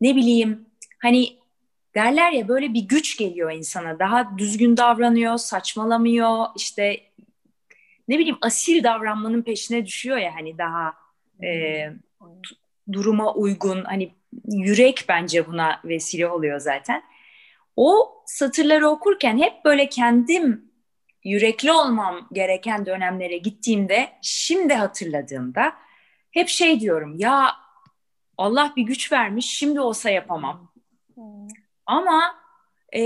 ne 0.00 0.16
bileyim 0.16 0.66
hani 0.98 1.39
derler 1.94 2.32
ya 2.32 2.48
böyle 2.48 2.74
bir 2.74 2.82
güç 2.82 3.16
geliyor 3.18 3.52
insana 3.52 3.98
daha 3.98 4.38
düzgün 4.38 4.76
davranıyor, 4.76 5.36
saçmalamıyor 5.36 6.46
işte 6.56 7.00
ne 8.08 8.18
bileyim 8.18 8.38
asil 8.42 8.84
davranmanın 8.84 9.42
peşine 9.42 9.86
düşüyor 9.86 10.16
ya 10.16 10.34
hani 10.34 10.58
daha 10.58 10.94
e, 11.42 11.84
duruma 12.92 13.34
uygun 13.34 13.84
hani 13.84 14.14
yürek 14.48 15.04
bence 15.08 15.46
buna 15.46 15.80
vesile 15.84 16.26
oluyor 16.28 16.60
zaten. 16.60 17.02
O 17.76 18.22
satırları 18.26 18.88
okurken 18.88 19.38
hep 19.38 19.64
böyle 19.64 19.88
kendim 19.88 20.70
yürekli 21.24 21.72
olmam 21.72 22.28
gereken 22.32 22.86
dönemlere 22.86 23.38
gittiğimde 23.38 24.08
şimdi 24.22 24.74
hatırladığımda 24.74 25.72
hep 26.30 26.48
şey 26.48 26.80
diyorum 26.80 27.18
ya 27.18 27.56
Allah 28.36 28.72
bir 28.76 28.82
güç 28.82 29.12
vermiş 29.12 29.46
şimdi 29.46 29.80
olsa 29.80 30.10
yapamam. 30.10 30.72
Hmm. 31.14 31.48
Ama 31.90 32.34
e, 32.96 33.02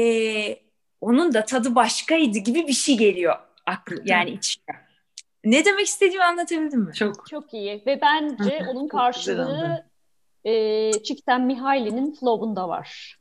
onun 1.00 1.34
da 1.34 1.44
tadı 1.44 1.74
başkaydı 1.74 2.38
gibi 2.38 2.66
bir 2.66 2.72
şey 2.72 2.96
geliyor 2.96 3.36
aklı 3.66 3.96
yani 4.04 4.30
içine. 4.30 4.76
Ne 5.44 5.64
demek 5.64 5.86
istediğimi 5.86 6.24
anlatabildim 6.24 6.80
mi? 6.80 6.94
Çok. 6.94 7.26
Çok 7.30 7.54
iyi 7.54 7.82
ve 7.86 8.00
bence 8.00 8.66
onun 8.70 8.88
karşılığı 8.88 9.84
e, 10.44 10.92
Çikten 10.92 11.40
Mihaili'nin 11.40 12.14
Flow'unda 12.14 12.68
var. 12.68 13.18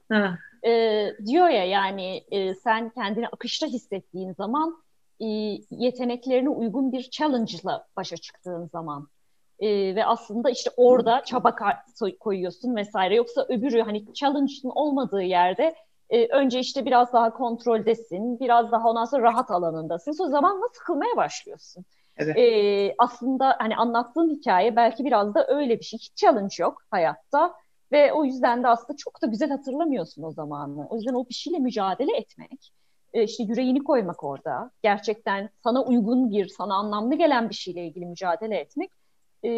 E, 0.65 1.12
diyor 1.26 1.49
ya 1.49 1.65
yani 1.65 2.23
e, 2.32 2.56
sen 2.56 2.89
kendini 2.89 3.28
akışta 3.28 3.67
hissettiğin 3.67 4.34
zaman 4.34 4.84
e, 5.19 5.28
yeteneklerine 5.71 6.49
uygun 6.49 6.91
bir 6.91 7.10
challenge'la 7.10 7.88
başa 7.97 8.17
çıktığın 8.17 8.67
zaman 8.67 9.08
e, 9.60 9.96
ve 9.96 10.06
aslında 10.06 10.50
işte 10.50 10.70
orada 10.78 11.24
çaba 11.24 11.56
koyuyorsun 12.20 12.76
vesaire 12.76 13.16
yoksa 13.16 13.46
öbürü 13.50 13.82
hani 13.82 14.13
challenge'ın 14.13 14.72
olmadığı 14.76 15.22
yerde 15.22 15.76
e, 16.10 16.28
önce 16.28 16.60
işte 16.60 16.86
biraz 16.86 17.13
daha 17.13 17.34
kontroldesin 17.34 18.39
biraz 18.39 18.72
daha 18.72 18.89
ondan 18.89 19.06
sonra 19.06 19.24
rahat 19.24 19.52
alanındasın 19.52 20.12
sonra 20.12 20.30
zamanla 20.30 20.66
sıkılmaya 20.74 21.18
başlıyorsun. 21.18 21.86
Evet. 22.18 22.38
E, 22.38 22.96
aslında 22.98 23.56
hani 23.60 23.76
anlattığın 23.76 24.30
hikaye 24.30 24.76
belki 24.76 25.06
biraz 25.06 25.36
da 25.36 25.48
öyle 25.48 25.80
bir 25.80 25.84
şey. 25.84 26.00
Hiç 26.00 26.16
challenge 26.16 26.56
yok 26.60 26.78
hayatta 26.92 27.54
ve 27.92 28.13
o 28.13 28.26
yüzden 28.26 28.63
de 28.63 28.68
aslında 28.68 28.98
çok 28.98 29.22
da 29.22 29.28
güzel 29.28 29.50
hatırlamıyorsun 29.50 30.24
o 30.24 30.32
zamanı. 30.32 30.88
O 30.89 30.96
yüzden 30.96 31.13
o 31.13 31.30
bir 31.30 31.34
şeyle 31.34 31.60
mücadele 31.60 32.18
etmek, 32.18 32.72
e, 33.13 33.24
işte 33.24 33.44
yüreğini 33.44 33.84
koymak 33.84 34.24
orada, 34.24 34.72
gerçekten 34.84 35.50
sana 35.63 35.84
uygun 35.84 36.32
bir, 36.32 36.48
sana 36.48 36.76
anlamlı 36.76 37.16
gelen 37.16 37.50
bir 37.50 37.56
şeyle 37.56 37.86
ilgili 37.88 38.06
mücadele 38.06 38.58
etmek 38.58 38.92
e, 39.45 39.51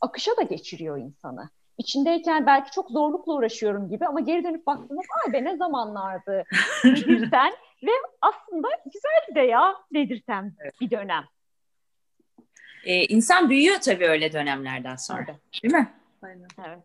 akışa 0.00 0.36
da 0.36 0.42
geçiriyor 0.42 0.98
insanı. 0.98 1.50
İçindeyken 1.78 2.46
belki 2.46 2.70
çok 2.70 2.90
zorlukla 2.90 3.32
uğraşıyorum 3.32 3.88
gibi 3.88 4.06
ama 4.06 4.20
geri 4.20 4.44
dönüp 4.44 4.66
baktığında 4.66 5.00
ay 5.26 5.32
be 5.32 5.44
ne 5.44 5.56
zamanlardı 5.56 6.44
dedirten 6.84 7.52
ve 7.82 7.90
aslında 8.20 8.68
güzeldi 8.84 9.34
de 9.34 9.40
ya 9.40 9.74
dedirten 9.94 10.52
evet. 10.60 10.74
bir 10.80 10.90
dönem. 10.90 11.24
Ee, 12.84 13.04
insan 13.04 13.50
büyüyor 13.50 13.76
tabii 13.80 14.06
öyle 14.06 14.32
dönemlerden 14.32 14.96
sonra. 14.96 15.26
Evet. 15.28 15.62
Değil 15.62 15.74
mi? 15.74 15.92
Aynen. 16.22 16.48
Evet. 16.66 16.78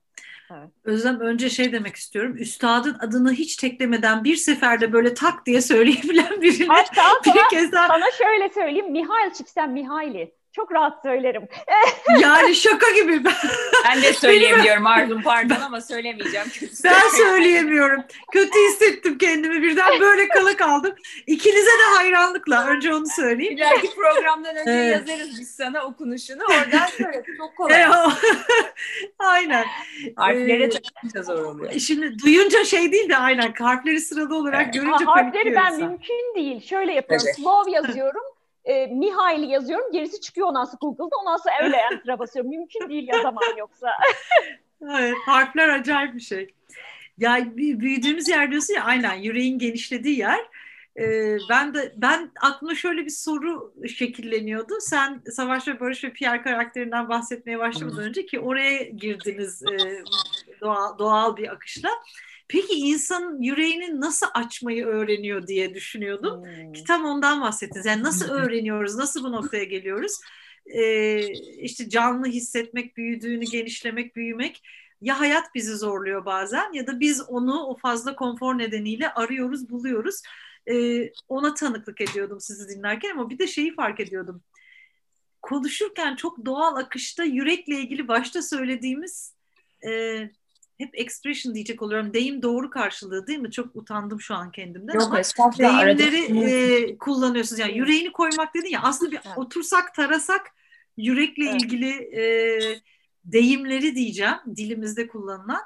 Evet. 0.52 0.70
Özlem 0.84 1.20
önce 1.20 1.50
şey 1.50 1.72
demek 1.72 1.96
istiyorum. 1.96 2.38
Üstadın 2.38 2.98
adını 3.00 3.32
hiç 3.32 3.56
teklemeden 3.56 4.24
bir 4.24 4.36
seferde 4.36 4.94
böyle 4.94 5.14
tak 5.14 5.46
diye 5.46 5.62
söyleyebilen 5.62 6.42
birini 6.42 6.68
Hatta 6.68 7.02
bir 7.26 7.32
sana, 7.32 7.48
kez 7.48 7.72
daha... 7.72 7.88
sana 7.88 8.12
şöyle 8.12 8.50
söyleyeyim. 8.50 8.92
Mihail 8.92 9.34
Çiksen 9.34 9.70
Mihaili. 9.70 10.36
Çok 10.52 10.72
rahat 10.72 11.02
söylerim. 11.04 11.48
yani 12.20 12.56
şaka 12.56 12.92
gibi. 12.92 13.22
Ben 13.86 14.02
de 14.02 14.14
söyleyemiyorum 14.14 14.88
Arzum 14.88 15.22
pardon 15.22 15.56
ama 15.56 15.82
söylemeyeceğim. 15.82 16.48
ben 16.84 17.10
söyleyemiyorum. 17.18 18.04
Kötü 18.32 18.60
hissettim 18.60 19.18
kendimi 19.18 19.62
birden 19.62 20.00
böyle 20.00 20.28
kala 20.28 20.56
kaldım. 20.56 20.96
İkinize 21.28 21.72
de 21.72 21.96
hayranlıkla 21.96 22.68
önce 22.68 22.94
onu 22.94 23.08
söyleyeyim. 23.08 23.54
İleriki 23.58 23.96
programdan 23.96 24.56
önce 24.56 24.72
evet. 24.72 25.10
yazarız 25.10 25.40
biz 25.40 25.56
sana 25.56 25.84
okunuşunu 25.86 26.44
oradan 26.44 26.88
söyle. 26.88 27.24
Çok 27.38 27.58
kolay. 27.58 27.86
aynen. 29.20 29.66
Harflere 30.16 30.70
ee, 31.16 31.24
zor 31.24 31.46
oluyor. 31.46 31.72
Şimdi 31.72 32.20
duyunca 32.20 32.66
şey 32.66 32.92
değil 32.92 33.10
de 33.10 33.18
aynen 33.18 33.54
harfleri 33.60 34.02
sıralı 34.02 34.36
olarak 34.36 34.62
evet. 34.64 34.74
görünce 34.74 35.06
ha, 35.06 35.16
Harfleri 35.16 35.56
ben 35.56 35.74
insan. 35.74 35.90
mümkün 35.90 36.36
değil. 36.36 36.68
Şöyle 36.68 36.94
yapıyorum. 36.94 37.26
Evet. 37.28 37.36
Slow 37.36 37.72
yazıyorum 37.72 38.24
e, 38.66 38.88
Mihail'i 38.88 39.48
yazıyorum. 39.48 39.92
Gerisi 39.92 40.22
çıkıyor 40.22 40.48
ondan 40.48 40.66
sonra 40.66 40.78
Google'da. 40.82 41.16
Ondan 41.22 41.38
sonra 41.38 41.56
öyle 41.64 41.78
enter'a 41.92 42.20
basıyorum. 42.20 42.52
Mümkün 42.52 42.90
değil 42.90 43.08
yazamam 43.08 43.58
yoksa. 43.58 43.90
evet, 44.82 45.16
harfler 45.26 45.70
acayip 45.70 46.16
bir 46.16 46.20
şey. 46.20 46.54
Ya 47.18 47.58
büyüdüğümüz 47.58 48.28
yer 48.28 48.52
diyorsun 48.52 48.74
ya 48.74 48.84
aynen 48.84 49.14
yüreğin 49.14 49.60
genişlediği 49.60 50.20
yer. 50.20 50.40
Ee, 51.00 51.38
ben 51.50 51.74
de 51.74 51.94
ben 51.98 52.32
aklıma 52.42 52.76
şöyle 52.76 53.06
bir 53.06 53.10
soru 53.10 53.74
şekilleniyordu. 53.98 54.74
Sen 54.80 55.22
Savaş 55.32 55.68
ve 55.68 55.80
Barış 55.80 56.04
ve 56.04 56.14
Pierre 56.14 56.42
karakterinden 56.42 57.10
bahsetmeye 57.10 57.60
başlamadan 57.60 58.04
önce 58.04 58.26
ki 58.26 58.40
oraya 58.40 58.84
girdiniz 58.84 59.64
e, 59.64 60.04
doğal, 60.62 60.98
doğal 60.98 61.38
bir 61.38 61.52
akışla. 61.52 61.90
Peki 62.52 62.74
insanın 62.74 63.42
yüreğini 63.42 64.02
nasıl 64.02 64.28
açmayı 64.34 64.86
öğreniyor 64.86 65.48
diye 65.48 65.74
düşünüyordum. 65.74 66.44
Hmm. 66.44 66.74
Kitap 66.74 67.06
ondan 67.06 67.42
bahsettiniz. 67.42 67.86
Yani 67.86 68.04
nasıl 68.04 68.30
öğreniyoruz, 68.30 68.96
nasıl 68.96 69.24
bu 69.24 69.32
noktaya 69.32 69.64
geliyoruz? 69.64 70.20
Ee, 70.66 71.28
işte 71.62 71.90
canlı 71.90 72.28
hissetmek, 72.28 72.98
büyüdüğünü 72.98 73.46
genişlemek, 73.46 74.16
büyümek. 74.16 74.64
Ya 75.02 75.20
hayat 75.20 75.56
bizi 75.56 75.76
zorluyor 75.76 76.26
bazen 76.26 76.74
ya 76.74 76.88
da 76.88 77.00
biz 77.00 77.22
onu 77.30 77.64
o 77.66 77.78
fazla 77.78 78.16
konfor 78.16 78.58
nedeniyle 78.58 79.14
arıyoruz, 79.14 79.70
buluyoruz. 79.70 80.22
Ee, 80.72 81.12
ona 81.28 81.54
tanıklık 81.54 82.02
ediyordum 82.02 82.40
sizi 82.40 82.70
dinlerken 82.70 83.10
ama 83.10 83.30
bir 83.30 83.40
de 83.40 83.48
şeyi 83.48 83.76
fark 83.76 84.00
ediyordum. 84.00 84.44
Konuşurken 85.42 86.16
çok 86.16 86.46
doğal 86.46 86.76
akışta 86.76 87.24
yürekle 87.24 87.76
ilgili 87.76 88.08
başta 88.08 88.42
söylediğimiz... 88.42 89.36
E, 89.88 90.22
hep 90.82 90.90
expression 90.94 91.56
diyecek 91.56 91.82
oluyorum. 91.82 92.14
Deyim 92.14 92.42
doğru 92.42 92.70
karşılığı 92.70 93.28
değil 93.28 93.40
mi? 93.40 93.52
Çok 93.52 93.76
utandım 93.76 94.22
şu 94.22 94.36
an 94.36 94.52
kendimden 94.52 94.94
Yok, 94.94 95.04
ama 95.04 95.22
deyimleri 95.60 96.44
e, 96.44 96.98
kullanıyorsunuz. 96.98 97.60
Yani 97.60 97.78
yüreğini 97.78 98.12
koymak 98.12 98.56
dedin 98.56 98.70
ya 98.70 98.82
aslında 98.84 99.12
bir 99.12 99.20
otursak 99.36 99.96
tarasak 99.96 100.42
yürekle 100.98 101.50
evet. 101.50 101.62
ilgili 101.62 101.92
e, 102.20 102.24
deyimleri 103.26 103.96
diyeceğim 103.96 104.38
dilimizde 104.56 105.08
kullanılan 105.08 105.62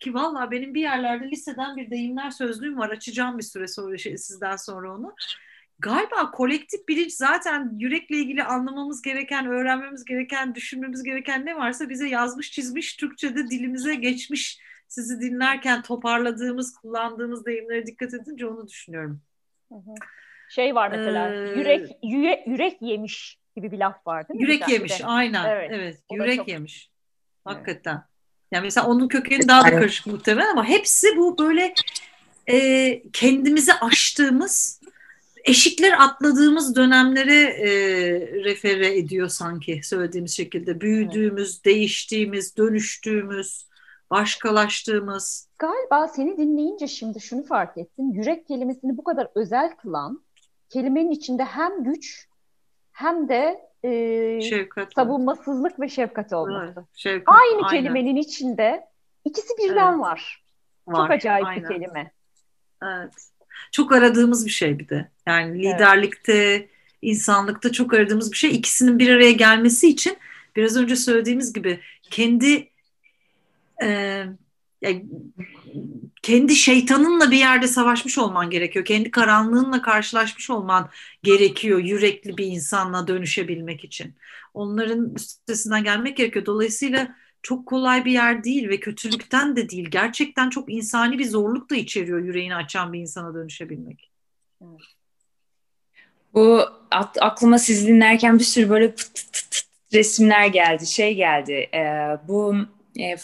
ki 0.00 0.14
valla 0.14 0.50
benim 0.50 0.74
bir 0.74 0.80
yerlerde 0.80 1.30
liseden 1.30 1.76
bir 1.76 1.90
deyimler 1.90 2.30
sözlüğüm 2.30 2.78
var 2.78 2.90
açacağım 2.90 3.38
bir 3.38 3.42
süre 3.42 3.68
sonra 3.68 3.98
şey, 3.98 4.18
sizden 4.18 4.56
sonra 4.56 4.94
onu 4.94 5.14
galiba 5.78 6.30
kolektif 6.30 6.88
bilinç 6.88 7.12
zaten 7.12 7.72
yürekle 7.78 8.16
ilgili 8.16 8.44
anlamamız 8.44 9.02
gereken, 9.02 9.46
öğrenmemiz 9.46 10.04
gereken, 10.04 10.54
düşünmemiz 10.54 11.02
gereken 11.02 11.46
ne 11.46 11.56
varsa 11.56 11.88
bize 11.88 12.08
yazmış, 12.08 12.52
çizmiş, 12.52 12.96
Türkçe'de 12.96 13.50
dilimize 13.50 13.94
geçmiş. 13.94 14.60
Sizi 14.88 15.20
dinlerken 15.20 15.82
toparladığımız, 15.82 16.74
kullandığımız 16.74 17.46
deyimlere 17.46 17.86
dikkat 17.86 18.14
edince 18.14 18.46
onu 18.46 18.68
düşünüyorum. 18.68 19.20
Şey 20.48 20.74
var 20.74 20.90
mesela, 20.90 21.34
ee, 21.34 21.58
yürek 21.58 21.96
yürek, 22.02 22.46
yürek 22.46 22.82
yemiş 22.82 23.38
gibi 23.56 23.72
bir 23.72 23.78
laf 23.78 24.06
var 24.06 24.28
değil 24.28 24.40
mi? 24.40 24.44
Yürek 24.44 24.68
yemiş, 24.68 25.00
aynen. 25.04 25.50
Evet, 25.50 25.70
evet 25.72 25.98
yürek 26.12 26.36
çok... 26.36 26.48
yemiş. 26.48 26.90
Hakikaten. 27.44 27.94
Evet. 27.94 28.04
Yani 28.52 28.64
mesela 28.64 28.86
onun 28.86 29.08
kökeni 29.08 29.48
daha 29.48 29.64
da 29.64 29.70
karışık 29.70 30.06
muhtemelen 30.06 30.50
ama 30.50 30.64
hepsi 30.64 31.16
bu 31.16 31.38
böyle 31.38 31.74
e, 32.46 33.02
kendimizi 33.12 33.72
aştığımız 33.74 34.80
eşikler 35.46 35.92
atladığımız 36.00 36.76
dönemlere 36.76 37.42
e, 37.42 37.70
refere 38.44 38.98
ediyor 38.98 39.28
sanki 39.28 39.80
söylediğimiz 39.82 40.36
şekilde. 40.36 40.80
Büyüdüğümüz, 40.80 41.54
evet. 41.54 41.64
değiştiğimiz, 41.64 42.56
dönüştüğümüz, 42.56 43.66
başkalaştığımız. 44.10 45.48
Galiba 45.58 46.08
seni 46.08 46.36
dinleyince 46.36 46.88
şimdi 46.88 47.20
şunu 47.20 47.42
fark 47.42 47.78
ettim. 47.78 48.10
Yürek 48.10 48.46
kelimesini 48.46 48.96
bu 48.96 49.04
kadar 49.04 49.28
özel 49.34 49.76
kılan 49.76 50.24
kelimenin 50.70 51.10
içinde 51.10 51.44
hem 51.44 51.84
güç 51.84 52.28
hem 52.92 53.28
de 53.28 53.70
e, 53.82 54.40
şefkat 54.40 54.94
savunmasızlık 54.94 55.80
ve 55.80 55.88
şefkat 55.88 56.32
olması. 56.32 56.74
Evet, 56.76 56.88
şefkat, 56.94 57.34
Aynı 57.34 57.66
aynen. 57.66 57.68
kelimenin 57.68 58.16
içinde 58.16 58.86
ikisi 59.24 59.54
birden 59.58 59.92
evet. 59.92 60.00
var. 60.00 60.44
var. 60.86 60.96
Çok 60.96 61.10
acayip 61.10 61.46
aynen. 61.46 61.62
bir 61.62 61.68
kelime. 61.68 62.12
Evet. 62.82 63.12
Çok 63.72 63.92
aradığımız 63.92 64.46
bir 64.46 64.50
şey 64.50 64.78
bir 64.78 64.88
de. 64.88 65.10
Yani 65.26 65.58
liderlikte, 65.58 66.32
evet. 66.32 66.68
insanlıkta 67.02 67.72
çok 67.72 67.94
aradığımız 67.94 68.32
bir 68.32 68.36
şey. 68.36 68.50
İkisinin 68.50 68.98
bir 68.98 69.08
araya 69.08 69.32
gelmesi 69.32 69.88
için 69.88 70.16
biraz 70.56 70.76
önce 70.76 70.96
söylediğimiz 70.96 71.52
gibi 71.52 71.80
kendi 72.10 72.68
e, 73.82 73.88
yani 74.82 75.06
kendi 76.22 76.56
şeytanınla 76.56 77.30
bir 77.30 77.36
yerde 77.36 77.68
savaşmış 77.68 78.18
olman 78.18 78.50
gerekiyor. 78.50 78.84
Kendi 78.84 79.10
karanlığınla 79.10 79.82
karşılaşmış 79.82 80.50
olman 80.50 80.90
gerekiyor 81.22 81.78
yürekli 81.78 82.36
bir 82.36 82.46
insanla 82.46 83.08
dönüşebilmek 83.08 83.84
için. 83.84 84.14
Onların 84.54 85.14
üstesinden 85.14 85.84
gelmek 85.84 86.16
gerekiyor. 86.16 86.46
Dolayısıyla 86.46 87.16
çok 87.46 87.66
kolay 87.66 88.04
bir 88.04 88.12
yer 88.12 88.44
değil 88.44 88.68
ve 88.68 88.80
kötülükten 88.80 89.56
de 89.56 89.68
değil. 89.68 89.88
Gerçekten 89.90 90.50
çok 90.50 90.72
insani 90.72 91.18
bir 91.18 91.24
zorluk 91.24 91.70
da 91.70 91.76
içeriyor 91.76 92.18
yüreğini 92.18 92.54
açan 92.54 92.92
bir 92.92 93.00
insana 93.00 93.34
dönüşebilmek. 93.34 94.10
Bu 96.34 96.60
aklıma 97.20 97.58
siz 97.58 97.86
dinlerken 97.86 98.38
bir 98.38 98.44
sürü 98.44 98.70
böyle 98.70 98.90
pıt 98.90 99.14
pıt 99.14 99.32
pıt 99.32 99.62
resimler 99.92 100.46
geldi, 100.46 100.86
şey 100.86 101.14
geldi. 101.14 101.52
E, 101.52 101.80
bu 102.28 102.54
e, 102.98 103.16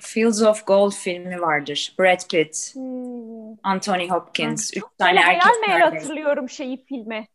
Fields 0.00 0.42
of 0.42 0.66
Gold 0.66 0.92
filmi 0.92 1.40
vardır. 1.40 1.94
Brad 1.98 2.28
Pitt, 2.30 2.74
hmm. 2.74 3.56
Anthony 3.62 4.08
Hopkins, 4.08 4.76
üç 4.76 4.84
tane 4.98 5.20
erkek 5.20 5.44
Hayal 5.44 5.60
meyal 5.68 5.92
hatırlıyorum 5.92 6.50
şeyi 6.50 6.84
filmi. 6.84 7.28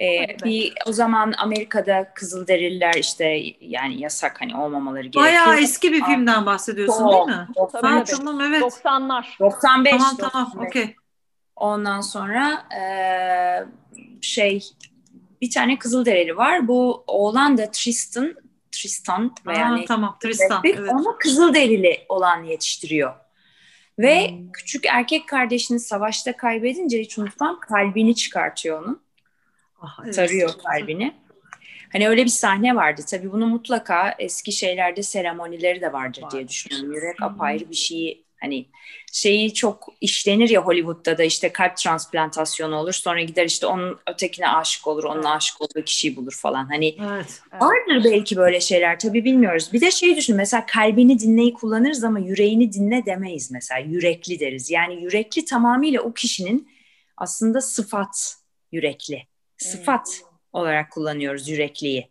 Ee, 0.00 0.26
bir 0.44 0.72
o 0.86 0.92
zaman 0.92 1.34
Amerika'da 1.38 2.14
Kızılderililer 2.14 2.94
işte 2.94 3.42
yani 3.60 4.00
yasak 4.00 4.40
hani 4.40 4.56
olmamaları 4.56 5.02
gerekiyor. 5.02 5.24
Bayağı 5.24 5.60
eski 5.60 5.92
bir 5.92 6.04
filmden 6.04 6.46
bahsediyorsun 6.46 6.98
çok, 6.98 7.28
değil 7.28 7.38
mi? 7.38 7.48
90, 7.56 7.82
ha, 7.82 8.04
tamam 8.04 8.40
evet. 8.40 8.62
90'lar. 8.62 9.24
95. 9.40 9.90
Tamam 9.90 10.16
tamam 10.16 10.52
okey. 10.66 10.94
Ondan 11.56 12.00
sonra 12.00 12.68
e, 12.80 12.84
şey 14.20 14.64
bir 15.40 15.50
tane 15.50 15.78
Kızılderili 15.78 16.36
var. 16.36 16.68
Bu 16.68 17.04
oğlan 17.06 17.58
da 17.58 17.70
Tristan 17.70 18.34
Tristan 18.72 19.34
veya 19.46 19.58
yani 19.58 19.84
tamam 19.84 20.16
Tristan 20.22 20.62
evet. 20.64 20.90
onu 20.92 21.16
Kızılderili 21.18 22.06
olan 22.08 22.42
yetiştiriyor. 22.42 23.14
Ve 23.98 24.30
hmm. 24.30 24.52
küçük 24.52 24.86
erkek 24.86 25.28
kardeşini 25.28 25.80
savaşta 25.80 26.36
kaybedince 26.36 27.00
hiç 27.00 27.18
unutmam 27.18 27.60
kalbini 27.60 28.14
çıkartıyor 28.14 28.82
onun. 28.82 29.02
Ah, 29.82 29.98
evet. 30.04 30.14
Sarıyor 30.14 30.50
kalbini. 30.66 31.14
Hani 31.92 32.08
öyle 32.08 32.24
bir 32.24 32.30
sahne 32.30 32.76
vardı. 32.76 33.02
Tabii 33.10 33.32
bunu 33.32 33.46
mutlaka 33.46 34.14
eski 34.18 34.52
şeylerde 34.52 35.02
seremonileri 35.02 35.80
de 35.80 35.92
vardır 35.92 36.22
Var. 36.22 36.30
diye 36.30 36.48
düşünüyorum. 36.48 36.92
Yürek 36.92 37.22
apayrı 37.22 37.70
bir 37.70 37.74
şeyi 37.74 38.24
Hani 38.42 38.66
şeyi 39.12 39.54
çok 39.54 39.88
işlenir 40.00 40.48
ya 40.48 40.62
Hollywood'da 40.62 41.18
da 41.18 41.24
işte 41.24 41.52
kalp 41.52 41.76
transplantasyonu 41.76 42.76
olur. 42.76 42.92
Sonra 42.92 43.22
gider 43.22 43.46
işte 43.46 43.66
onun 43.66 43.98
ötekine 44.06 44.48
aşık 44.48 44.86
olur. 44.86 45.04
Onun 45.04 45.22
aşık 45.22 45.60
olduğu 45.60 45.84
kişiyi 45.84 46.16
bulur 46.16 46.32
falan. 46.32 46.66
Hani 46.66 46.86
evet, 46.88 47.42
evet. 47.52 47.62
vardır 47.62 48.04
belki 48.04 48.36
böyle 48.36 48.60
şeyler. 48.60 48.98
Tabii 48.98 49.24
bilmiyoruz. 49.24 49.72
Bir 49.72 49.80
de 49.80 49.90
şey 49.90 50.16
düşün 50.16 50.36
mesela 50.36 50.66
kalbini 50.66 51.18
dinleyi 51.18 51.52
kullanırız 51.52 52.04
ama 52.04 52.18
yüreğini 52.18 52.72
dinle 52.72 53.06
demeyiz 53.06 53.50
mesela. 53.50 53.80
Yürekli 53.80 54.40
deriz. 54.40 54.70
Yani 54.70 55.02
yürekli 55.02 55.44
tamamıyla 55.44 56.00
o 56.00 56.12
kişinin 56.12 56.68
aslında 57.16 57.60
sıfat 57.60 58.36
yürekli. 58.72 59.26
Sıfat 59.62 60.08
evet. 60.14 60.24
olarak 60.52 60.90
kullanıyoruz 60.90 61.48
yürekliyi. 61.48 62.08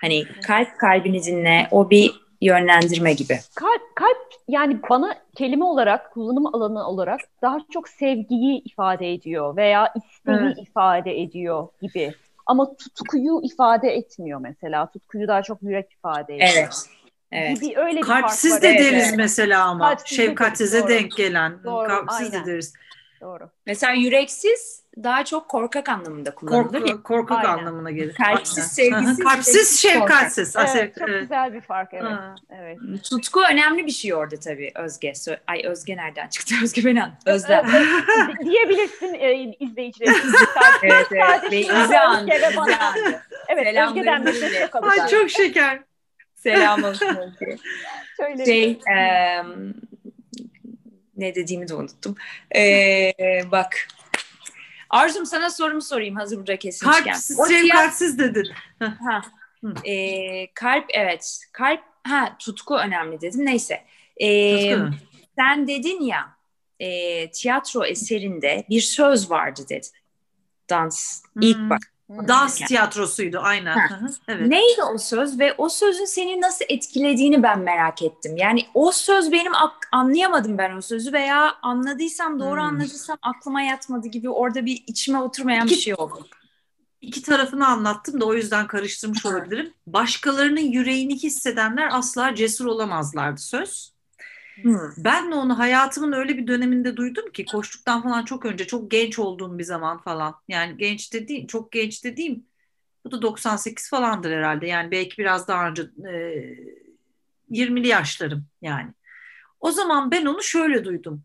Hani 0.00 0.24
kalp 0.46 0.78
kalbini 0.78 1.24
dinle. 1.24 1.68
O 1.70 1.90
bir 1.90 2.20
yönlendirme 2.40 3.12
gibi. 3.12 3.38
Kalp, 3.54 3.96
kalp 3.96 4.18
yani 4.48 4.76
bana 4.90 5.14
kelime 5.36 5.64
olarak, 5.64 6.12
kullanım 6.12 6.46
alanı 6.46 6.88
olarak 6.88 7.20
daha 7.42 7.58
çok 7.72 7.88
sevgiyi 7.88 8.62
ifade 8.64 9.12
ediyor 9.12 9.56
veya 9.56 9.92
isteği 9.96 10.36
evet. 10.40 10.58
ifade 10.58 11.22
ediyor 11.22 11.68
gibi. 11.82 12.14
Ama 12.46 12.76
tutkuyu 12.76 13.40
ifade 13.42 13.88
etmiyor 13.88 14.40
mesela. 14.40 14.90
Tutkuyu 14.90 15.28
daha 15.28 15.42
çok 15.42 15.62
yürek 15.62 15.92
ifade 15.92 16.34
ediyor. 16.34 16.50
Evet. 16.54 16.74
Evet. 17.32 17.60
Gibi 17.60 17.78
öyle 17.78 17.96
bir 17.96 18.02
Kalpsiz 18.02 18.62
de 18.62 18.74
deriz 18.74 19.04
evet. 19.08 19.14
mesela 19.16 19.64
ama. 19.64 19.88
Kalpsiz 19.88 20.16
Şefkatsize 20.16 20.88
denk 20.88 21.16
gelen. 21.16 21.64
Doğru. 21.64 21.88
Kalpsiz 21.88 22.34
Aynen. 22.34 22.46
de 22.46 22.46
deriz. 22.46 22.72
Doğru. 23.20 23.50
Mesela 23.66 23.92
yüreksiz 23.92 24.82
daha 25.02 25.24
çok 25.24 25.48
korkak 25.48 25.88
anlamında 25.88 26.34
kullanılır. 26.34 26.80
Kork, 26.80 27.04
korkak 27.04 27.38
Aynen. 27.38 27.58
anlamına 27.58 27.90
gelir. 27.90 28.14
Kalpsiz, 28.14 28.64
sevgisiz. 28.64 29.18
Kalpsiz, 29.18 29.80
şefkatsiz. 29.80 30.56
Evet, 30.56 30.68
evet, 30.74 30.94
çok 30.98 31.08
güzel 31.08 31.54
bir 31.54 31.60
fark 31.60 31.94
evet. 31.94 32.12
evet. 32.50 32.78
Tutku 33.10 33.40
önemli 33.50 33.86
bir 33.86 33.90
şey 33.90 34.14
orada 34.14 34.36
tabii 34.36 34.72
Özge. 34.74 35.12
Ay 35.46 35.62
Özge 35.64 35.96
nereden 35.96 36.28
çıktı? 36.28 36.54
Özge 36.62 36.84
Benan. 36.84 37.12
Özlem. 37.26 37.66
Diyebilirsin 38.44 39.14
e, 39.14 39.56
izleyicilerimiz. 39.60 40.34
evet 40.82 41.06
evet. 41.12 41.52
Ve 41.52 41.60
İzi 41.60 41.98
andı. 41.98 42.30
Evet 43.48 43.66
Selam 43.66 43.88
Özge 43.88 44.04
denmesi 44.04 44.68
çok 44.72 44.84
Ay 44.84 45.08
çok 45.08 45.30
şeker. 45.30 45.80
Selam 46.34 46.84
olsun 46.84 47.06
Özge. 47.06 47.56
Şöyle 48.16 48.44
şey, 48.44 48.70
e, 48.70 49.44
ne 51.20 51.34
dediğimi 51.34 51.68
de 51.68 51.74
unuttum. 51.74 52.14
Ee, 52.56 53.12
bak 53.52 53.88
Arzum 54.90 55.26
sana 55.26 55.50
sorumu 55.50 55.82
sorayım 55.82 56.16
hazır 56.16 56.38
burada 56.38 56.58
kesilmişken. 56.58 57.04
Kalpsiz, 57.04 57.38
şefkatsiz 57.48 58.18
dedin. 58.18 58.48
ha. 58.80 59.22
E, 59.84 60.54
kalp 60.54 60.84
evet. 60.94 61.40
Kalp 61.52 61.80
ha 62.04 62.36
tutku 62.38 62.76
önemli 62.76 63.20
dedin. 63.20 63.46
Neyse. 63.46 63.84
E, 64.22 64.76
sen 65.38 65.66
dedin 65.66 66.00
ya 66.00 66.36
e, 66.80 67.30
tiyatro 67.30 67.84
eserinde 67.84 68.64
bir 68.70 68.80
söz 68.80 69.30
vardı 69.30 69.60
dedin. 69.68 69.90
Dans. 70.70 71.22
Hmm. 71.32 71.42
İlk 71.42 71.70
bak 71.70 71.92
Dans 72.10 72.54
tiyatrosuydu 72.54 73.38
aynen. 73.38 73.78
evet. 74.28 74.46
Neydi 74.46 74.82
o 74.94 74.98
söz 74.98 75.38
ve 75.38 75.54
o 75.58 75.68
sözün 75.68 76.04
seni 76.04 76.40
nasıl 76.40 76.64
etkilediğini 76.68 77.42
ben 77.42 77.58
merak 77.60 78.02
ettim. 78.02 78.36
Yani 78.36 78.66
o 78.74 78.92
söz 78.92 79.32
benim 79.32 79.52
anlayamadım 79.92 80.58
ben 80.58 80.76
o 80.76 80.80
sözü 80.80 81.12
veya 81.12 81.54
anladıysam 81.62 82.40
doğru 82.40 82.60
hmm. 82.60 82.66
anladıysam 82.66 83.18
aklıma 83.22 83.62
yatmadı 83.62 84.08
gibi 84.08 84.30
orada 84.30 84.66
bir 84.66 84.84
içime 84.86 85.18
oturmayan 85.18 85.66
iki, 85.66 85.74
bir 85.74 85.80
şey 85.80 85.94
oldu. 85.94 86.26
İki 87.00 87.22
tarafını 87.22 87.66
anlattım 87.66 88.20
da 88.20 88.24
o 88.24 88.34
yüzden 88.34 88.66
karıştırmış 88.66 89.26
olabilirim. 89.26 89.74
Başkalarının 89.86 90.60
yüreğini 90.60 91.14
hissedenler 91.14 91.88
asla 91.92 92.34
cesur 92.34 92.66
olamazlardı 92.66 93.40
söz. 93.40 93.92
Hmm. 94.62 94.78
Ben 94.96 95.30
de 95.30 95.34
onu 95.34 95.58
hayatımın 95.58 96.12
öyle 96.12 96.38
bir 96.38 96.46
döneminde 96.46 96.96
duydum 96.96 97.32
ki 97.32 97.44
koştuktan 97.44 98.02
falan 98.02 98.24
çok 98.24 98.46
önce 98.46 98.66
çok 98.66 98.90
genç 98.90 99.18
olduğum 99.18 99.58
bir 99.58 99.64
zaman 99.64 99.98
falan. 99.98 100.34
Yani 100.48 100.76
genç 100.76 101.12
dediğim 101.12 101.46
çok 101.46 101.72
genç 101.72 102.04
dediğim 102.04 102.44
bu 103.04 103.10
da 103.10 103.22
98 103.22 103.90
falandır 103.90 104.30
herhalde. 104.30 104.66
Yani 104.66 104.90
belki 104.90 105.18
biraz 105.18 105.48
daha 105.48 105.68
önce 105.68 105.82
e, 105.82 106.14
20'li 107.50 107.88
yaşlarım 107.88 108.46
yani. 108.62 108.90
O 109.60 109.72
zaman 109.72 110.10
ben 110.10 110.26
onu 110.26 110.42
şöyle 110.42 110.84
duydum. 110.84 111.22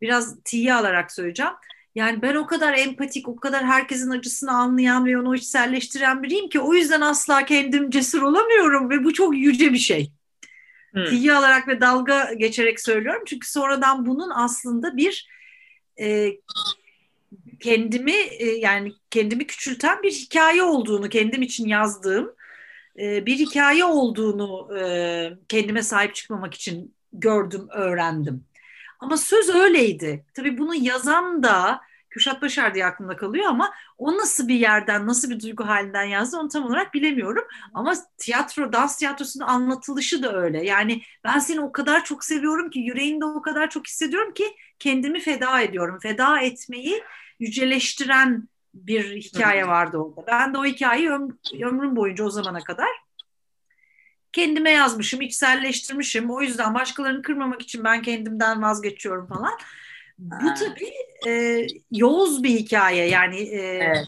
Biraz 0.00 0.36
tiye 0.44 0.74
alarak 0.74 1.12
söyleyeceğim. 1.12 1.52
Yani 1.94 2.22
ben 2.22 2.34
o 2.34 2.46
kadar 2.46 2.74
empatik, 2.74 3.28
o 3.28 3.36
kadar 3.36 3.64
herkesin 3.64 4.10
acısını 4.10 4.52
anlayan 4.52 5.06
ve 5.06 5.18
onu 5.18 5.36
içselleştiren 5.36 6.22
biriyim 6.22 6.48
ki 6.48 6.60
o 6.60 6.74
yüzden 6.74 7.00
asla 7.00 7.44
kendim 7.44 7.90
cesur 7.90 8.22
olamıyorum 8.22 8.90
ve 8.90 9.04
bu 9.04 9.12
çok 9.12 9.36
yüce 9.36 9.72
bir 9.72 9.78
şey. 9.78 10.12
Hmm. 10.92 11.04
Tiye 11.04 11.34
alarak 11.34 11.68
ve 11.68 11.80
dalga 11.80 12.32
geçerek 12.32 12.80
söylüyorum. 12.80 13.22
Çünkü 13.26 13.50
sonradan 13.50 14.06
bunun 14.06 14.30
aslında 14.30 14.96
bir 14.96 15.28
e, 16.00 16.32
kendimi 17.60 18.12
e, 18.12 18.46
yani 18.46 18.92
kendimi 19.10 19.46
küçülten 19.46 20.02
bir 20.02 20.12
hikaye 20.12 20.62
olduğunu 20.62 21.08
kendim 21.08 21.42
için 21.42 21.68
yazdığım 21.68 22.34
e, 22.98 23.26
bir 23.26 23.38
hikaye 23.38 23.84
olduğunu 23.84 24.78
e, 24.78 24.84
kendime 25.48 25.82
sahip 25.82 26.14
çıkmamak 26.14 26.54
için 26.54 26.94
gördüm, 27.12 27.68
öğrendim. 27.70 28.44
Ama 29.00 29.16
söz 29.16 29.48
öyleydi. 29.48 30.24
Tabii 30.34 30.58
bunu 30.58 30.74
yazan 30.74 31.42
da 31.42 31.80
Kürşat 32.12 32.42
Başar 32.42 32.74
diye 32.74 32.86
aklımda 32.86 33.16
kalıyor 33.16 33.46
ama 33.46 33.72
o 33.98 34.16
nasıl 34.16 34.48
bir 34.48 34.54
yerden, 34.54 35.06
nasıl 35.06 35.30
bir 35.30 35.40
duygu 35.40 35.66
halinden 35.66 36.02
yazdı 36.02 36.36
onu 36.36 36.48
tam 36.48 36.64
olarak 36.64 36.94
bilemiyorum. 36.94 37.44
Ama 37.74 37.94
tiyatro, 38.18 38.72
dans 38.72 38.96
tiyatrosunun 38.96 39.46
anlatılışı 39.46 40.22
da 40.22 40.36
öyle. 40.36 40.64
Yani 40.64 41.02
ben 41.24 41.38
seni 41.38 41.60
o 41.60 41.72
kadar 41.72 42.04
çok 42.04 42.24
seviyorum 42.24 42.70
ki, 42.70 42.78
yüreğinde 42.78 43.24
o 43.24 43.42
kadar 43.42 43.70
çok 43.70 43.86
hissediyorum 43.86 44.34
ki 44.34 44.56
kendimi 44.78 45.20
feda 45.20 45.60
ediyorum. 45.60 45.98
Feda 46.02 46.40
etmeyi 46.40 47.02
yüceleştiren 47.40 48.48
bir 48.74 49.16
hikaye 49.16 49.68
vardı 49.68 49.98
orada. 49.98 50.26
Ben 50.26 50.54
de 50.54 50.58
o 50.58 50.64
hikayeyi 50.64 51.10
öm 51.10 51.38
ömrüm 51.62 51.96
boyunca 51.96 52.24
o 52.24 52.30
zamana 52.30 52.60
kadar 52.60 52.88
kendime 54.32 54.70
yazmışım, 54.70 55.20
içselleştirmişim. 55.20 56.30
O 56.30 56.42
yüzden 56.42 56.74
başkalarını 56.74 57.22
kırmamak 57.22 57.62
için 57.62 57.84
ben 57.84 58.02
kendimden 58.02 58.62
vazgeçiyorum 58.62 59.26
falan. 59.26 59.52
Bu 60.18 60.46
tabii 60.58 60.92
e, 61.26 61.66
yoğuz 61.90 62.42
bir 62.42 62.50
hikaye 62.50 63.08
yani. 63.08 63.40
E, 63.40 63.58
evet. 63.58 64.06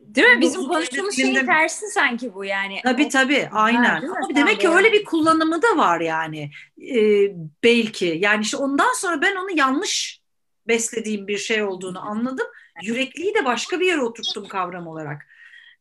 Değil 0.00 0.28
mi? 0.28 0.40
Bizim 0.40 0.68
konuştuğumuz 0.68 1.16
şeyin 1.16 1.46
tersi 1.46 1.86
sanki 1.86 2.34
bu 2.34 2.44
yani. 2.44 2.80
Tabii 2.84 3.08
tabii 3.08 3.48
aynen. 3.52 3.84
Ha, 3.84 4.00
Ama 4.22 4.36
demek 4.36 4.60
ki 4.60 4.68
öyle 4.68 4.92
bir 4.92 5.04
kullanımı 5.04 5.62
da 5.62 5.76
var 5.76 6.00
yani. 6.00 6.50
Ee, 6.94 7.34
belki. 7.62 8.18
Yani 8.20 8.42
işte 8.42 8.56
ondan 8.56 8.92
sonra 8.92 9.22
ben 9.22 9.36
onu 9.36 9.58
yanlış 9.58 10.20
beslediğim 10.68 11.28
bir 11.28 11.38
şey 11.38 11.62
olduğunu 11.62 12.08
anladım. 12.08 12.46
Yürekliği 12.82 13.34
de 13.34 13.44
başka 13.44 13.80
bir 13.80 13.86
yere 13.86 14.00
oturttum 14.00 14.48
kavram 14.48 14.86
olarak. 14.86 15.26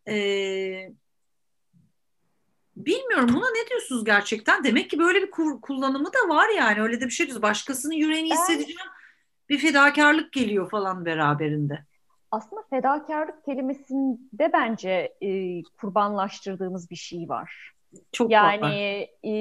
Ee, 0.08 0.90
bilmiyorum 2.76 3.30
buna 3.34 3.50
ne 3.52 3.70
diyorsunuz 3.70 4.06
gerçekten? 4.06 4.64
Demek 4.64 4.90
ki 4.90 5.00
böyle 5.00 5.22
bir 5.22 5.32
kullanımı 5.62 6.14
da 6.14 6.30
var 6.30 6.50
yani. 6.50 6.82
Öyle 6.82 7.02
de 7.02 7.06
bir 7.06 7.12
şey 7.12 7.26
diyoruz. 7.28 7.42
Başkasının 7.42 7.94
yüreğini 7.94 8.32
hissedeceğim. 8.34 8.80
Bir 9.50 9.58
fedakarlık 9.58 10.34
geliyor 10.34 10.70
falan 10.70 11.06
beraberinde. 11.06 11.80
Aslında 12.32 12.62
fedakarlık 12.70 13.46
kelimesinde 13.46 14.54
bence 14.54 15.14
e, 15.22 15.62
kurbanlaştırdığımız 15.64 16.90
bir 16.90 16.96
şey 16.96 17.30
var. 17.30 17.72
Çok 18.12 18.32
yani 18.32 19.08
e, 19.26 19.34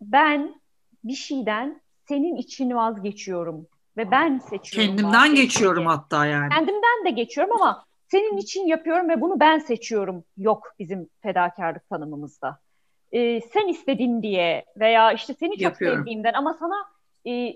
ben 0.00 0.60
bir 1.04 1.14
şeyden 1.14 1.80
senin 2.08 2.36
için 2.36 2.74
vazgeçiyorum 2.74 3.66
ve 3.96 4.10
ben 4.10 4.38
seçiyorum. 4.38 4.96
Kendimden 4.96 5.34
geçiyorum 5.34 5.86
hatta 5.86 6.26
yani. 6.26 6.48
Kendimden 6.50 7.04
de 7.04 7.10
geçiyorum 7.10 7.52
ama 7.56 7.84
senin 8.10 8.36
için 8.36 8.66
yapıyorum 8.66 9.08
ve 9.08 9.20
bunu 9.20 9.40
ben 9.40 9.58
seçiyorum 9.58 10.24
yok 10.36 10.74
bizim 10.78 11.08
fedakarlık 11.22 11.88
tanımımızda. 11.88 12.60
Ee, 13.12 13.40
sen 13.40 13.68
istedin 13.68 14.22
diye 14.22 14.64
veya 14.76 15.12
işte 15.12 15.34
seni 15.34 15.52
çok 15.52 15.60
Yapıyorum. 15.60 15.98
sevdiğimden 15.98 16.32
ama 16.32 16.54
sana 16.54 16.76
e, 17.26 17.54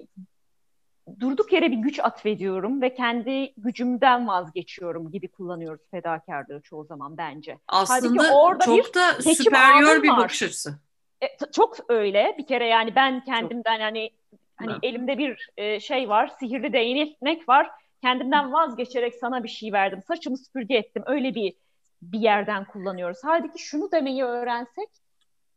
durduk 1.20 1.52
yere 1.52 1.70
bir 1.70 1.76
güç 1.76 2.00
atfediyorum 2.00 2.82
ve 2.82 2.94
kendi 2.94 3.52
gücümden 3.56 4.28
vazgeçiyorum 4.28 5.10
gibi 5.10 5.28
kullanıyoruz 5.28 5.90
fedakarlığı 5.90 6.60
çoğu 6.60 6.84
zaman 6.84 7.16
bence. 7.16 7.58
Aslında 7.68 8.34
orada 8.34 8.64
çok 8.64 8.76
bir 8.76 8.94
da 8.94 9.22
süperyor 9.22 10.02
bir 10.02 10.08
bakış 10.08 10.42
açısı. 10.42 10.78
E, 11.22 11.26
çok 11.52 11.76
öyle 11.88 12.34
bir 12.38 12.46
kere 12.46 12.66
yani 12.66 12.94
ben 12.96 13.24
kendimden 13.24 13.74
çok. 13.74 13.80
yani 13.80 14.10
hani 14.56 14.72
evet. 14.72 14.80
elimde 14.82 15.18
bir 15.18 15.48
e, 15.56 15.80
şey 15.80 16.08
var 16.08 16.32
sihirli 16.40 16.72
değnek 16.72 17.48
var 17.48 17.70
kendimden 18.02 18.52
vazgeçerek 18.52 19.14
sana 19.14 19.44
bir 19.44 19.48
şey 19.48 19.72
verdim. 19.72 20.02
Saçımı 20.08 20.38
süpürge 20.38 20.74
ettim. 20.76 21.02
Öyle 21.06 21.34
bir 21.34 21.54
bir 22.02 22.18
yerden 22.18 22.64
kullanıyoruz. 22.64 23.18
Halbuki 23.22 23.62
şunu 23.62 23.92
demeyi 23.92 24.24
öğrensek 24.24 24.88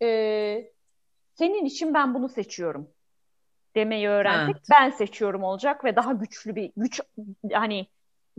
e, 0.01 0.71
senin 1.33 1.65
için 1.65 1.93
ben 1.93 2.13
bunu 2.13 2.29
seçiyorum 2.29 2.89
demeyi 3.75 4.09
öğrensek 4.09 4.55
evet. 4.55 4.67
ben 4.71 4.89
seçiyorum 4.89 5.43
olacak 5.43 5.83
ve 5.83 5.95
daha 5.95 6.13
güçlü 6.13 6.55
bir 6.55 6.71
güç 6.77 7.01
hani 7.53 7.87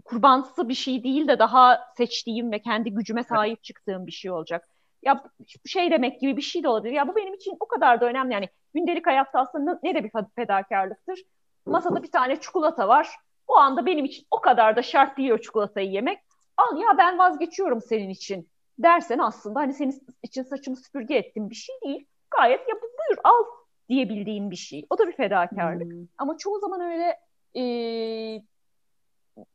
kurbansı 0.05 0.68
bir 0.68 0.74
şey 0.74 1.05
değil 1.05 1.28
de 1.28 1.39
daha 1.39 1.93
seçtiğim 1.97 2.53
ve 2.53 2.59
kendi 2.59 2.91
gücüme 2.91 3.22
sahip 3.22 3.64
çıktığım 3.64 4.07
bir 4.07 4.12
şey 4.12 4.30
olacak. 4.30 4.68
Ya 5.03 5.24
şey 5.66 5.91
demek 5.91 6.20
gibi 6.20 6.37
bir 6.37 6.43
şey 6.43 6.62
de 6.62 6.68
olabilir. 6.68 6.93
Ya 6.93 7.09
bu 7.09 7.16
benim 7.16 7.34
için 7.34 7.57
o 7.61 7.68
kadar 7.68 8.01
da 8.01 8.07
önemli. 8.07 8.34
Yani 8.34 8.49
gündelik 8.74 9.07
hayatta 9.07 9.41
aslında 9.41 9.80
ne 9.82 9.95
de 9.95 10.05
bir 10.05 10.11
fedakarlıktır. 10.37 11.22
Masada 11.66 12.03
bir 12.03 12.11
tane 12.11 12.41
çikolata 12.41 12.89
var. 12.89 13.09
O 13.49 13.57
anda 13.57 13.87
benim 13.87 14.05
için 14.05 14.26
o 14.30 14.41
kadar 14.41 14.76
da 14.76 14.82
şart 14.82 15.18
değil 15.18 15.30
o 15.30 15.39
çikolatayı 15.39 15.91
yemek. 15.91 16.18
Al 16.57 16.76
ya 16.76 16.99
ben 16.99 17.18
vazgeçiyorum 17.18 17.80
senin 17.80 18.09
için 18.09 18.49
dersen 18.78 19.18
aslında 19.18 19.61
hani 19.61 19.72
senin 19.72 20.07
için 20.22 20.43
saçımı 20.43 20.76
süpürge 20.76 21.14
ettim 21.14 21.51
bir 21.51 21.55
şey 21.55 21.74
değil. 21.84 22.07
Gayet 22.30 22.68
ya 22.68 22.74
buyur 22.74 23.18
al 23.24 23.45
diyebildiğim 23.89 24.51
bir 24.51 24.57
şey. 24.57 24.87
O 24.91 24.99
da 24.99 25.09
bir 25.09 25.16
fedakarlık. 25.16 25.93
Hmm. 25.93 26.07
Ama 26.18 26.39
çoğu 26.39 26.59
zaman 26.59 26.80
öyle 26.80 27.20
e, 27.57 27.62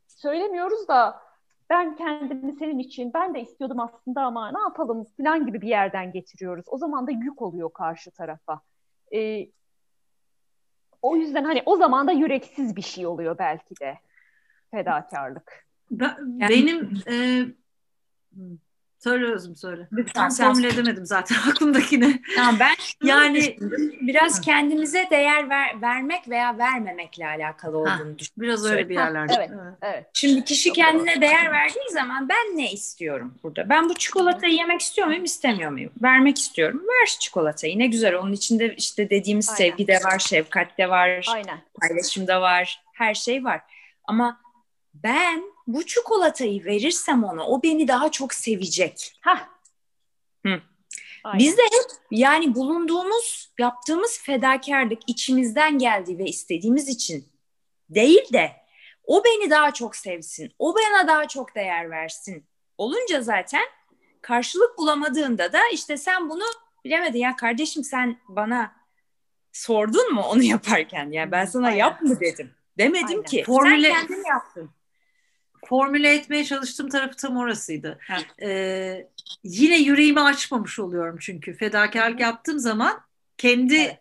söylemiyoruz 0.06 0.88
da 0.88 1.20
ben 1.70 1.96
kendimi 1.96 2.52
senin 2.52 2.78
için 2.78 3.12
ben 3.14 3.34
de 3.34 3.40
istiyordum 3.40 3.80
aslında 3.80 4.22
ama 4.22 4.52
ne 4.52 4.60
yapalım 4.60 5.04
falan 5.16 5.46
gibi 5.46 5.60
bir 5.60 5.68
yerden 5.68 6.12
getiriyoruz. 6.12 6.64
O 6.68 6.78
zaman 6.78 7.06
da 7.06 7.10
yük 7.10 7.42
oluyor 7.42 7.72
karşı 7.72 8.10
tarafa. 8.10 8.60
E, 9.14 9.48
o 11.02 11.16
yüzden 11.16 11.44
hani 11.44 11.62
o 11.66 11.76
zaman 11.76 12.06
da 12.06 12.12
yüreksiz 12.12 12.76
bir 12.76 12.82
şey 12.82 13.06
oluyor 13.06 13.38
belki 13.38 13.80
de 13.80 13.98
fedakarlık. 14.70 15.66
Ben, 15.90 16.16
yani, 16.38 16.48
benim 16.48 17.02
e, 17.08 17.46
Söyle 19.04 19.32
Özüm 19.32 19.56
söyle. 19.56 19.88
Lütfen 19.92 20.28
Tam 20.28 20.30
formüle 20.30 20.68
edemedim 20.68 21.06
zaten 21.06 21.36
aklımdakini. 21.50 22.22
Ya 22.36 22.54
ben 22.60 22.74
yani 23.08 23.56
biraz 24.00 24.40
kendimize 24.40 25.08
değer 25.10 25.50
ver, 25.50 25.82
vermek 25.82 26.28
veya 26.28 26.58
vermemekle 26.58 27.26
alakalı 27.26 27.78
olduğunu 27.78 28.18
düşünüyorum. 28.18 28.32
Biraz 28.36 28.64
öyle 28.64 28.88
bir 28.88 28.94
yerlerde. 28.94 29.34
Evet, 29.38 29.50
evet. 29.82 30.06
Şimdi 30.14 30.44
kişi 30.44 30.68
Çok 30.68 30.76
kendine 30.76 31.14
doğru. 31.14 31.20
değer 31.20 31.52
verdiği 31.52 31.90
zaman 31.92 32.28
ben 32.28 32.56
ne 32.56 32.72
istiyorum 32.72 33.34
burada? 33.42 33.68
Ben 33.68 33.88
bu 33.88 33.94
çikolatayı 33.94 34.54
yemek 34.54 34.80
istiyor 34.80 35.06
muyum, 35.08 35.24
istemiyor 35.24 35.70
muyum? 35.70 35.92
Vermek 36.02 36.38
istiyorum. 36.38 36.82
Ver 36.88 37.16
çikolatayı. 37.20 37.78
Ne 37.78 37.86
güzel. 37.86 38.14
Onun 38.16 38.32
içinde 38.32 38.74
işte 38.74 39.10
dediğimiz 39.10 39.48
Aynen. 39.48 39.58
sevgi 39.58 39.86
de 39.86 39.98
var, 40.04 40.18
şefkat 40.18 40.78
de 40.78 40.90
var, 40.90 41.26
Aynen. 41.34 41.58
paylaşım 41.80 42.26
da 42.26 42.40
var. 42.40 42.82
Her 42.92 43.14
şey 43.14 43.44
var. 43.44 43.60
Ama 44.04 44.40
ben 44.94 45.51
bu 45.66 45.86
çikolatayı 45.86 46.64
verirsem 46.64 47.24
ona 47.24 47.46
o 47.46 47.62
beni 47.62 47.88
daha 47.88 48.10
çok 48.10 48.34
sevecek. 48.34 49.18
Ha. 49.20 49.52
Biz 51.38 51.56
de 51.58 51.62
hep 51.62 51.90
yani 52.10 52.54
bulunduğumuz, 52.54 53.52
yaptığımız 53.58 54.20
fedakarlık 54.22 54.98
içimizden 55.06 55.78
geldi 55.78 56.18
ve 56.18 56.24
istediğimiz 56.24 56.88
için 56.88 57.28
değil 57.90 58.32
de 58.32 58.52
o 59.04 59.24
beni 59.24 59.50
daha 59.50 59.74
çok 59.74 59.96
sevsin, 59.96 60.52
o 60.58 60.74
bana 60.74 61.08
daha 61.08 61.28
çok 61.28 61.54
değer 61.54 61.90
versin. 61.90 62.46
Olunca 62.78 63.22
zaten 63.22 63.64
karşılık 64.22 64.78
bulamadığında 64.78 65.52
da 65.52 65.60
işte 65.72 65.96
sen 65.96 66.30
bunu 66.30 66.44
bilemedin 66.84 67.18
ya 67.18 67.36
kardeşim 67.36 67.84
sen 67.84 68.20
bana 68.28 68.72
sordun 69.52 70.14
mu 70.14 70.22
onu 70.22 70.42
yaparken? 70.42 71.10
Yani 71.10 71.32
ben 71.32 71.44
sana 71.44 71.66
Aynen. 71.66 71.78
yap 71.78 72.02
mı 72.02 72.20
dedim. 72.20 72.54
Demedim 72.78 73.08
Aynen. 73.08 73.22
ki. 73.22 73.44
Formüle... 73.44 73.92
Sen 73.92 74.06
kendin 74.06 74.24
yaptın 74.24 74.70
formüle 75.64 76.14
etmeye 76.14 76.44
çalıştığım 76.44 76.88
tarafı 76.88 77.16
tam 77.16 77.36
orasıydı. 77.36 77.98
Ee, 78.42 79.06
yine 79.44 79.78
yüreğimi 79.78 80.20
açmamış 80.20 80.78
oluyorum 80.78 81.16
çünkü 81.20 81.54
fedakarlık 81.54 82.20
yaptığım 82.20 82.58
zaman 82.58 83.00
kendi 83.38 83.76
evet. 83.76 83.98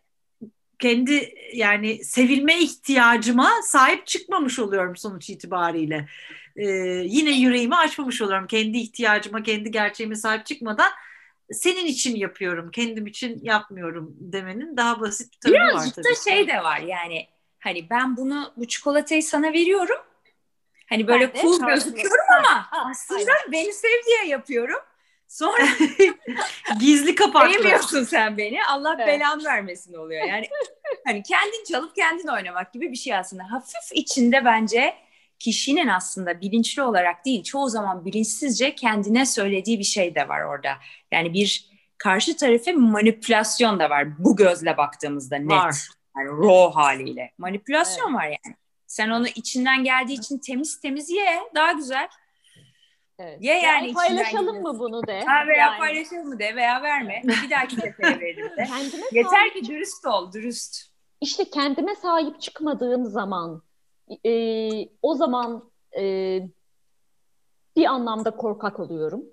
kendi 0.80 1.36
yani 1.54 2.04
sevilme 2.04 2.60
ihtiyacıma 2.60 3.52
sahip 3.64 4.08
çıkmamış 4.08 4.60
oluyorum 4.60 4.98
sonuç 4.98 5.30
itibariyle. 5.30 6.08
Ee, 6.56 6.68
yine 7.06 7.32
yüreğimi 7.32 7.76
açmamış 7.76 8.22
oluyorum 8.22 8.48
kendi 8.48 8.78
ihtiyacıma, 8.78 9.44
kendi 9.44 9.72
gerçeğime 9.72 10.16
sahip 10.16 10.46
çıkmadan 10.46 10.92
senin 11.52 11.86
için 11.86 12.16
yapıyorum, 12.16 12.72
kendim 12.72 13.08
için 13.08 13.40
yapmıyorum 13.44 14.16
demenin 14.20 14.78
daha 14.78 15.00
basit 15.00 15.34
bir 15.34 15.40
tarafı 15.40 15.56
Birazcık 15.56 15.98
var 15.98 16.04
tabii. 16.04 16.06
Birazcık 16.06 16.26
da 16.26 16.32
şey 16.32 16.48
de 16.48 16.64
var 16.64 16.80
yani 16.80 17.28
hani 17.60 17.90
ben 17.90 18.18
bunu 18.18 18.54
bu 18.58 18.68
çikolatayı 18.68 19.24
sana 19.24 19.54
veriyorum 19.54 19.98
Hani 20.92 21.08
böyle 21.08 21.34
ben 21.34 21.42
cool 21.42 21.60
gözüküyorum 21.68 22.26
ama 22.40 22.68
aslında 22.72 23.20
aynen. 23.20 23.52
beni 23.52 23.74
sev 23.74 24.06
diye 24.08 24.26
yapıyorum. 24.28 24.80
Sonra 25.28 25.64
gizli 26.80 27.16
kapaklı. 27.16 27.54
Sevmiyorsun 27.54 28.04
sen 28.04 28.38
beni. 28.38 28.66
Allah 28.66 28.96
evet. 28.98 29.08
belanı 29.08 29.44
vermesin 29.44 29.94
oluyor. 29.94 30.28
Yani 30.28 30.48
hani 31.06 31.24
kendin 31.24 31.64
çalıp 31.72 31.96
kendin 31.96 32.28
oynamak 32.28 32.74
gibi 32.74 32.92
bir 32.92 32.98
şey 32.98 33.16
aslında. 33.16 33.52
Hafif 33.52 33.92
içinde 33.92 34.46
bence 34.46 34.94
kişinin 35.40 35.88
aslında 35.88 36.42
bilinçli 36.42 36.82
olarak 36.82 37.26
değil 37.26 37.44
çoğu 37.44 37.70
zaman 37.70 38.06
bilinçsizce 38.06 38.76
kendine 38.76 39.26
söylediği 39.26 39.80
bir 39.80 39.84
şey 39.84 40.16
de 40.16 40.30
var 40.30 40.42
orada. 40.42 40.74
Yani 41.12 41.34
bir 41.34 41.66
karşı 41.98 42.38
tarafı 42.38 42.74
manipülasyon 42.74 43.80
da 43.80 43.90
var 43.90 44.24
bu 44.24 44.36
gözle 44.36 44.78
baktığımızda 44.78 45.38
net. 45.38 45.52
Var. 45.52 45.76
Yani 46.18 46.30
raw 46.30 46.82
haliyle. 46.82 47.32
Manipülasyon 47.38 48.10
evet. 48.10 48.16
var 48.16 48.26
yani. 48.26 48.56
Sen 48.92 49.10
onu 49.10 49.28
içinden 49.28 49.84
geldiği 49.84 50.14
için 50.14 50.38
temiz 50.38 50.80
temiz 50.80 51.10
ye. 51.10 51.40
Daha 51.56 51.72
güzel. 51.72 52.10
Evet. 53.20 53.42
Ye 53.42 53.54
yani, 53.54 53.66
yani 53.66 53.94
paylaşalım 53.94 54.62
mı 54.62 54.80
bunu 54.80 55.08
de. 55.08 55.22
Ha 55.26 55.48
veya 55.48 55.66
yani. 55.66 55.80
paylaşalım 55.80 56.28
mı 56.28 56.40
de 56.40 56.56
veya 56.56 56.82
verme. 56.82 57.22
Bir 57.44 57.50
dahaki 57.50 57.76
sefere 57.76 58.20
verelim 58.20 58.58
de. 58.58 58.64
Kendime 58.64 59.04
Yeter 59.12 59.54
ki 59.54 59.66
dürüst 59.68 60.06
ol, 60.06 60.32
dürüst. 60.32 60.92
İşte 61.22 61.50
kendime 61.50 61.96
sahip 61.96 62.42
çıkmadığım 62.42 63.06
zaman 63.06 63.64
e, 64.26 64.34
o 65.02 65.16
zaman 65.16 65.72
e, 65.98 66.04
bir 67.76 67.86
anlamda 67.86 68.32
korkak 68.32 68.80
oluyorum. 68.80 69.26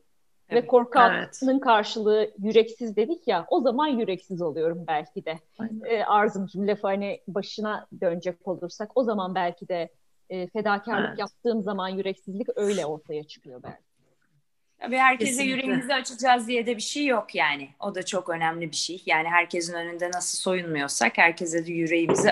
Evet, 0.50 0.62
Ve 0.62 0.66
korkaklığın 0.66 1.52
evet. 1.52 1.60
karşılığı 1.60 2.30
yüreksiz 2.38 2.96
dedik 2.96 3.28
ya 3.28 3.46
o 3.50 3.60
zaman 3.60 3.86
yüreksiz 3.86 4.42
oluyorum 4.42 4.84
belki 4.88 5.24
de. 5.24 5.38
E, 5.84 6.04
Arzumcum 6.04 6.66
lafı 6.66 6.86
hani 6.86 7.20
başına 7.28 7.86
dönecek 8.00 8.48
olursak 8.48 8.90
o 8.94 9.04
zaman 9.04 9.34
belki 9.34 9.68
de 9.68 9.88
e, 10.30 10.46
fedakarlık 10.46 11.08
evet. 11.08 11.18
yaptığım 11.18 11.62
zaman 11.62 11.88
yüreksizlik 11.88 12.48
öyle 12.56 12.86
ortaya 12.86 13.24
çıkıyor 13.24 13.62
belki. 13.62 13.88
Tabii 14.80 14.96
herkese 14.96 15.30
Kesinlikle. 15.30 15.56
yüreğimizi 15.56 15.94
açacağız 15.94 16.48
diye 16.48 16.66
de 16.66 16.76
bir 16.76 16.82
şey 16.82 17.06
yok 17.06 17.34
yani. 17.34 17.68
O 17.80 17.94
da 17.94 18.02
çok 18.02 18.28
önemli 18.28 18.70
bir 18.70 18.76
şey. 18.76 19.02
Yani 19.06 19.28
herkesin 19.28 19.74
önünde 19.74 20.10
nasıl 20.10 20.38
soyunmuyorsak 20.38 21.18
herkese 21.18 21.66
de 21.66 21.72
yüreğimizi 21.72 22.30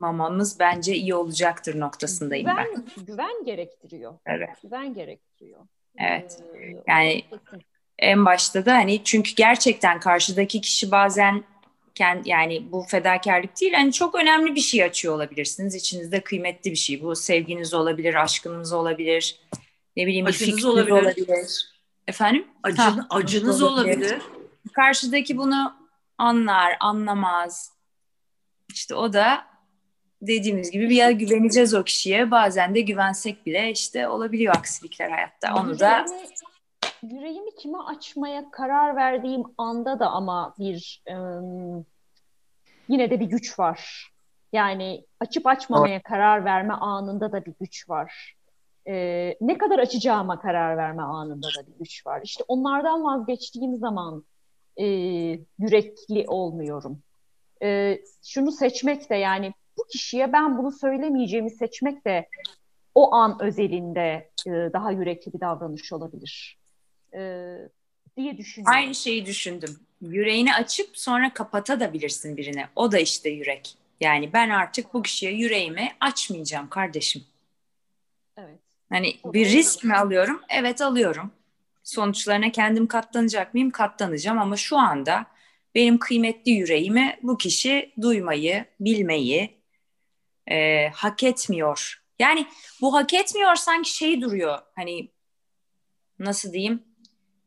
açmamamız 0.00 0.60
bence 0.60 0.94
iyi 0.94 1.14
olacaktır 1.14 1.80
noktasındayım 1.80 2.46
güven, 2.46 2.66
ben. 2.96 3.04
Güven 3.04 3.44
gerektiriyor. 3.44 4.14
Evet. 4.26 4.48
Güven 4.62 4.94
gerektiriyor. 4.94 5.60
Evet. 5.98 6.38
Yani 6.88 7.24
en 7.98 8.24
başta 8.24 8.66
da 8.66 8.74
hani 8.74 9.04
çünkü 9.04 9.34
gerçekten 9.34 10.00
karşıdaki 10.00 10.60
kişi 10.60 10.90
bazen 10.90 11.44
kendi, 11.94 12.28
yani 12.28 12.72
bu 12.72 12.82
fedakarlık 12.82 13.60
değil 13.60 13.72
hani 13.72 13.92
çok 13.92 14.14
önemli 14.14 14.54
bir 14.54 14.60
şey 14.60 14.84
açıyor 14.84 15.14
olabilirsiniz. 15.14 15.74
İçinizde 15.74 16.20
kıymetli 16.20 16.70
bir 16.70 16.76
şey. 16.76 17.02
Bu 17.02 17.16
sevginiz 17.16 17.74
olabilir, 17.74 18.14
aşkınız 18.14 18.72
olabilir. 18.72 19.40
Ne 19.96 20.06
bileyim 20.06 20.26
acınız 20.26 20.58
bir 20.58 20.64
olabilir. 20.64 20.92
olabilir. 20.92 21.74
Efendim? 22.08 22.46
Acın, 22.62 22.76
ha, 22.76 23.06
acınız 23.10 23.62
olabilir. 23.62 23.96
olabilir. 23.96 24.22
karşıdaki 24.72 25.36
bunu 25.36 25.74
anlar, 26.18 26.76
anlamaz. 26.80 27.72
İşte 28.74 28.94
o 28.94 29.12
da 29.12 29.53
dediğimiz 30.26 30.70
gibi 30.70 30.90
bir 30.90 30.96
ya 30.96 31.10
güveneceğiz 31.10 31.74
o 31.74 31.84
kişiye 31.84 32.30
bazen 32.30 32.74
de 32.74 32.80
güvensek 32.80 33.46
bile 33.46 33.70
işte 33.70 34.08
olabiliyor 34.08 34.54
aksilikler 34.56 35.10
hayatta. 35.10 35.54
Onu 35.54 35.78
da 35.78 36.04
yüreğimi 37.02 37.54
kime 37.54 37.78
açmaya 37.78 38.50
karar 38.50 38.96
verdiğim 38.96 39.42
anda 39.58 40.00
da 40.00 40.10
ama 40.10 40.54
bir 40.58 41.02
ım, 41.10 41.86
yine 42.88 43.10
de 43.10 43.20
bir 43.20 43.26
güç 43.26 43.58
var. 43.58 44.10
Yani 44.52 45.04
açıp 45.20 45.46
açmamaya 45.46 46.02
karar 46.02 46.44
verme 46.44 46.74
anında 46.74 47.32
da 47.32 47.44
bir 47.44 47.54
güç 47.60 47.88
var. 47.88 48.34
Ee, 48.88 49.36
ne 49.40 49.58
kadar 49.58 49.78
açacağıma 49.78 50.40
karar 50.40 50.76
verme 50.76 51.02
anında 51.02 51.48
da 51.58 51.66
bir 51.66 51.78
güç 51.78 52.06
var. 52.06 52.20
İşte 52.24 52.44
onlardan 52.48 53.04
vazgeçtiğim 53.04 53.76
zaman 53.76 54.24
e, 54.76 54.86
yürekli 55.58 56.24
olmuyorum. 56.28 57.02
E, 57.62 57.98
şunu 58.24 58.52
seçmek 58.52 59.10
de 59.10 59.14
yani 59.14 59.54
bu 59.78 59.86
kişiye 59.86 60.32
ben 60.32 60.58
bunu 60.58 60.72
söylemeyeceğimi 60.72 61.50
seçmek 61.50 62.04
de 62.04 62.28
o 62.94 63.14
an 63.14 63.42
özelinde 63.42 64.30
e, 64.46 64.50
daha 64.50 64.92
yürekli 64.92 65.32
bir 65.32 65.40
davranış 65.40 65.92
olabilir 65.92 66.58
e, 67.14 67.54
diye 68.16 68.38
düşünüyorum. 68.38 68.76
Aynı 68.76 68.94
şeyi 68.94 69.26
düşündüm. 69.26 69.80
Yüreğini 70.00 70.54
açıp 70.54 70.98
sonra 70.98 71.34
kapatabilirsin 71.34 72.36
birine. 72.36 72.68
O 72.76 72.92
da 72.92 72.98
işte 72.98 73.30
yürek. 73.30 73.76
Yani 74.00 74.32
ben 74.32 74.50
artık 74.50 74.94
bu 74.94 75.02
kişiye 75.02 75.32
yüreğimi 75.32 75.92
açmayacağım 76.00 76.68
kardeşim. 76.68 77.24
Evet. 78.36 78.58
Hani 78.88 79.14
bir 79.24 79.46
risk 79.46 79.84
mi 79.84 79.94
alıyorum? 79.94 80.40
Evet 80.48 80.80
alıyorum. 80.80 81.32
Sonuçlarına 81.84 82.52
kendim 82.52 82.86
katlanacak 82.86 83.54
mıyım? 83.54 83.70
Katlanacağım 83.70 84.38
ama 84.38 84.56
şu 84.56 84.78
anda 84.78 85.26
benim 85.74 85.98
kıymetli 85.98 86.52
yüreğimi 86.52 87.18
bu 87.22 87.38
kişi 87.38 87.92
duymayı, 88.00 88.64
bilmeyi 88.80 89.53
e, 90.50 90.88
hak 90.88 91.22
etmiyor. 91.22 92.02
Yani 92.18 92.46
bu 92.80 92.94
hak 92.94 93.14
etmiyor 93.14 93.54
sanki 93.54 93.94
şey 93.94 94.20
duruyor. 94.20 94.58
Hani 94.76 95.10
nasıl 96.18 96.52
diyeyim? 96.52 96.82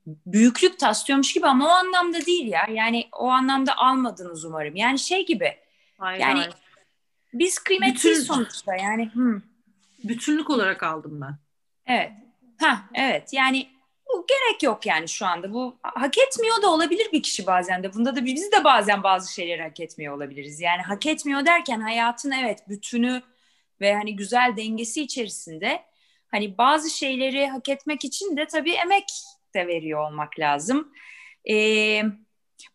Büyüklük 0.07 0.79
taslıyormuş 0.79 1.33
gibi 1.33 1.47
ama 1.47 1.65
o 1.65 1.69
anlamda 1.69 2.25
değil 2.25 2.47
ya. 2.47 2.67
Yani 2.71 3.09
o 3.11 3.27
anlamda 3.27 3.77
almadınız 3.77 4.45
umarım. 4.45 4.75
Yani 4.75 4.99
şey 4.99 5.25
gibi. 5.25 5.57
Hayır, 5.97 6.21
yani 6.21 6.39
hayır. 6.39 6.53
biz 7.33 7.59
kıymetliyiz 7.59 8.19
Bütün... 8.21 8.33
sonuçta 8.33 8.75
yani. 8.75 9.13
Hmm. 9.13 9.41
Bütünlük 10.03 10.49
olarak 10.49 10.83
aldım 10.83 11.21
ben. 11.21 11.37
Evet. 11.85 12.11
Ha 12.59 12.81
evet 12.93 13.33
yani 13.33 13.67
bu 14.13 14.25
gerek 14.27 14.63
yok 14.63 14.85
yani 14.85 15.07
şu 15.07 15.25
anda. 15.25 15.53
Bu 15.53 15.77
hak 15.81 16.17
etmiyor 16.17 16.61
da 16.61 16.71
olabilir 16.71 17.07
bir 17.13 17.23
kişi 17.23 17.47
bazen 17.47 17.83
de. 17.83 17.93
Bunda 17.93 18.15
da 18.15 18.25
biz 18.25 18.51
de 18.51 18.63
bazen 18.63 19.03
bazı 19.03 19.33
şeyleri 19.33 19.61
hak 19.61 19.79
etmiyor 19.79 20.15
olabiliriz. 20.15 20.61
Yani 20.61 20.81
hak 20.81 21.05
etmiyor 21.05 21.45
derken 21.45 21.81
hayatın 21.81 22.31
evet 22.31 22.69
bütünü 22.69 23.21
ve 23.81 23.95
hani 23.95 24.15
güzel 24.15 24.53
dengesi 24.57 25.01
içerisinde 25.01 25.83
hani 26.27 26.57
bazı 26.57 26.89
şeyleri 26.89 27.47
hak 27.47 27.69
etmek 27.69 28.05
için 28.05 28.37
de 28.37 28.47
tabii 28.47 28.71
emek 28.71 29.05
de 29.53 29.67
veriyor 29.67 30.09
olmak 30.09 30.39
lazım. 30.39 30.93
Ee, 31.49 32.03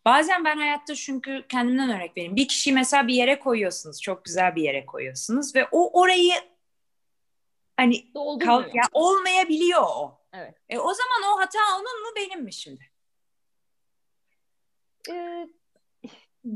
bazen 0.05 0.45
ben 0.45 0.57
hayatta 0.57 0.95
çünkü 0.95 1.45
kendimden 1.49 1.89
örnek 1.89 2.17
vereyim. 2.17 2.35
Bir 2.35 2.47
kişiyi 2.47 2.73
mesela 2.73 3.07
bir 3.07 3.13
yere 3.13 3.39
koyuyorsunuz. 3.39 4.01
Çok 4.01 4.25
güzel 4.25 4.55
bir 4.55 4.63
yere 4.63 4.85
koyuyorsunuz 4.85 5.55
ve 5.55 5.67
o 5.71 6.01
orayı 6.01 6.33
hani 7.77 8.13
kalk, 8.39 8.75
ya 8.75 8.83
olmayabiliyor 8.93 9.81
o. 9.81 10.22
Evet. 10.33 10.55
E, 10.69 10.79
o 10.79 10.93
zaman 10.93 11.33
o 11.33 11.39
hata 11.39 11.59
onun 11.75 12.03
mu 12.03 12.09
benim 12.15 12.43
mi 12.43 12.53
şimdi? 12.53 12.83
Ee, 15.09 15.47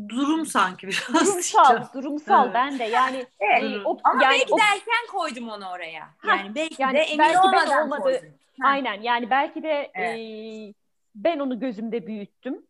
durum 0.10 0.46
sanki 0.46 0.88
biraz. 0.88 1.08
Durumsal, 1.14 1.88
durumsal 1.94 2.46
evet. 2.46 2.56
ben 2.56 2.80
de 2.80 2.84
yani. 2.84 3.26
Evet. 3.40 3.64
E, 3.64 3.82
o, 3.86 3.98
Ama 4.04 4.24
yani 4.24 4.34
belki 4.34 4.54
o... 4.54 4.58
de 4.58 4.62
erken 4.62 5.08
koydum 5.12 5.50
onu 5.50 5.70
oraya. 5.70 6.10
Yani 6.28 6.56
belki 6.56 6.82
yani 6.82 6.94
de 6.94 7.00
emin 7.00 7.20
belki 7.20 7.40
olmadan 7.40 7.70
ben 7.70 7.84
olmadı. 7.84 8.02
koydum. 8.02 8.34
Aynen 8.64 9.02
yani 9.02 9.30
belki 9.30 9.64
de 9.64 9.92
evet. 9.94 10.20
e, 10.20 10.74
ben 11.16 11.40
onu 11.40 11.60
gözümde 11.60 12.08
büyüttüm 12.08 12.66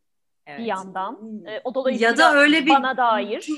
evet. 0.46 0.60
bir 0.60 0.66
yandan. 0.66 1.46
E, 1.48 1.62
o 1.64 1.74
dolayısıyla 1.76 2.12
ya 2.12 2.18
da 2.18 2.34
öyle 2.34 2.66
bir 2.66 2.72
bana 2.72 2.98
dair. 2.98 3.50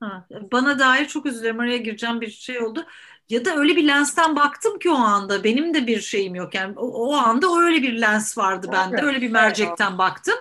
Ha, 0.00 0.26
bana 0.52 0.78
dair 0.78 1.06
çok 1.06 1.24
dilerim 1.24 1.60
araya 1.60 1.76
gireceğim 1.76 2.20
bir 2.20 2.30
şey 2.30 2.62
oldu. 2.62 2.86
Ya 3.30 3.44
da 3.44 3.56
öyle 3.56 3.76
bir 3.76 3.86
lensten 3.86 4.36
baktım 4.36 4.78
ki 4.78 4.90
o 4.90 4.94
anda 4.94 5.44
benim 5.44 5.74
de 5.74 5.86
bir 5.86 6.00
şeyim 6.00 6.34
yok. 6.34 6.54
Yani 6.54 6.78
o, 6.78 6.86
o 6.86 7.12
anda 7.14 7.46
öyle 7.60 7.82
bir 7.82 8.00
lens 8.00 8.38
vardı 8.38 8.68
bende. 8.72 8.96
Evet. 8.96 9.04
Öyle 9.04 9.20
bir 9.20 9.30
mercekten 9.30 9.98
baktım. 9.98 10.34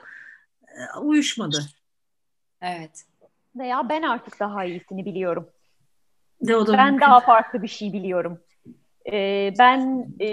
E, 0.67 0.99
uyuşmadı. 0.99 1.59
Evet. 2.61 3.05
Veya 3.55 3.89
ben 3.89 4.01
artık 4.01 4.39
daha 4.39 4.65
iyisini 4.65 5.05
biliyorum. 5.05 5.49
De 6.41 6.55
o 6.55 6.67
da 6.67 6.73
ben 6.73 6.91
mümkün. 6.91 7.01
daha 7.01 7.19
farklı 7.19 7.61
bir 7.61 7.67
şey 7.67 7.93
biliyorum. 7.93 8.39
Ee, 9.11 9.53
ben 9.59 10.07
e, 10.21 10.27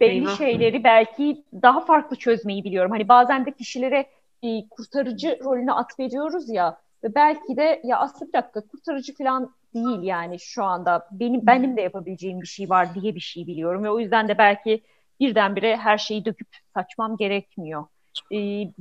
belli 0.00 0.18
Eyvah. 0.18 0.38
şeyleri 0.38 0.84
belki 0.84 1.44
daha 1.62 1.80
farklı 1.80 2.16
çözmeyi 2.16 2.64
biliyorum. 2.64 2.90
Hani 2.90 3.08
bazen 3.08 3.46
de 3.46 3.52
kişilere 3.52 4.06
e, 4.42 4.68
kurtarıcı 4.68 5.38
rolünü 5.44 5.72
atfediyoruz 5.72 6.48
ya 6.48 6.80
ve 7.04 7.14
belki 7.14 7.56
de 7.56 7.80
ya 7.84 7.98
aslında 7.98 8.28
bir 8.28 8.32
dakika 8.32 8.60
kurtarıcı 8.60 9.14
falan 9.14 9.54
değil 9.74 10.02
yani 10.02 10.40
şu 10.40 10.64
anda 10.64 11.08
benim 11.12 11.46
benim 11.46 11.76
de 11.76 11.80
yapabileceğim 11.80 12.40
bir 12.40 12.46
şey 12.46 12.70
var 12.70 12.94
diye 12.94 13.14
bir 13.14 13.20
şey 13.20 13.46
biliyorum 13.46 13.84
ve 13.84 13.90
o 13.90 14.00
yüzden 14.00 14.28
de 14.28 14.38
belki 14.38 14.82
birdenbire 15.20 15.76
her 15.76 15.98
şeyi 15.98 16.24
döküp 16.24 16.48
saçmam 16.74 17.16
gerekmiyor. 17.16 17.84
Ee, 18.32 18.36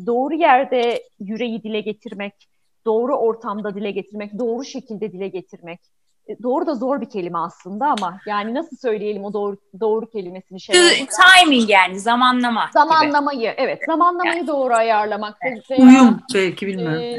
doğru 0.06 0.34
yerde 0.34 1.04
yüreği 1.20 1.64
dile 1.64 1.82
getirmek, 1.82 2.34
doğru 2.86 3.16
ortamda 3.16 3.76
dile 3.76 3.92
getirmek, 3.92 4.40
doğru 4.40 4.64
şekilde 4.64 5.12
dile 5.12 5.28
getirmek. 5.28 5.80
E, 6.28 6.44
doğru 6.44 6.66
da 6.68 6.76
zor 6.76 7.02
bir 7.02 7.10
kelime 7.10 7.38
aslında 7.38 7.86
ama 7.86 8.20
yani 8.28 8.54
nasıl 8.54 8.78
söyleyelim 8.78 9.26
o 9.26 9.34
doğru 9.34 9.58
doğru 9.80 10.10
kelimesini 10.10 10.62
şey 10.62 10.76
timing 10.76 11.70
yani 11.70 12.00
zamanlama 12.00 12.70
zamanlamayı 12.74 13.40
gibi. 13.40 13.54
evet 13.58 13.82
zamanlamayı 13.86 14.38
yani. 14.38 14.48
doğru 14.48 14.74
ayarlamak 14.74 15.38
evet. 15.42 15.72
veya, 15.72 15.82
uyum 15.82 16.20
belki 16.34 16.68
bilmiyorum 16.68 17.00
e, 17.00 17.18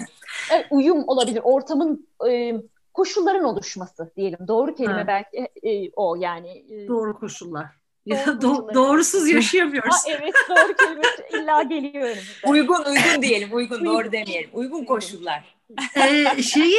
evet, 0.53 0.67
uyum 0.71 1.05
olabilir 1.07 1.41
ortamın 1.45 2.09
e, 2.31 2.55
koşulların 2.99 3.45
oluşması 3.45 4.13
diyelim. 4.17 4.39
Doğru 4.49 4.75
kelime 4.75 5.01
ha. 5.01 5.07
belki 5.07 5.49
e, 5.63 5.71
e, 5.71 5.91
o 5.97 6.17
yani. 6.17 6.65
E, 6.71 6.89
doğru 6.89 7.19
koşullar. 7.19 7.67
Doğru 8.11 8.17
do- 8.17 8.75
doğrusuz 8.75 9.29
yaşayamıyoruz. 9.29 9.95
ha, 9.95 10.11
evet 10.11 10.35
doğru 10.49 10.75
kelime 10.77 11.03
illa 11.43 11.63
geliyor 11.63 12.05
önümüzde. 12.05 12.49
Uygun 12.49 12.85
uygun 12.85 13.23
diyelim. 13.23 13.49
Uygun, 13.53 13.85
doğru 13.85 14.13
demeyelim. 14.13 14.51
Uygun 14.53 14.85
koşullar. 14.85 15.59
ee, 15.97 16.43
şeyi 16.43 16.79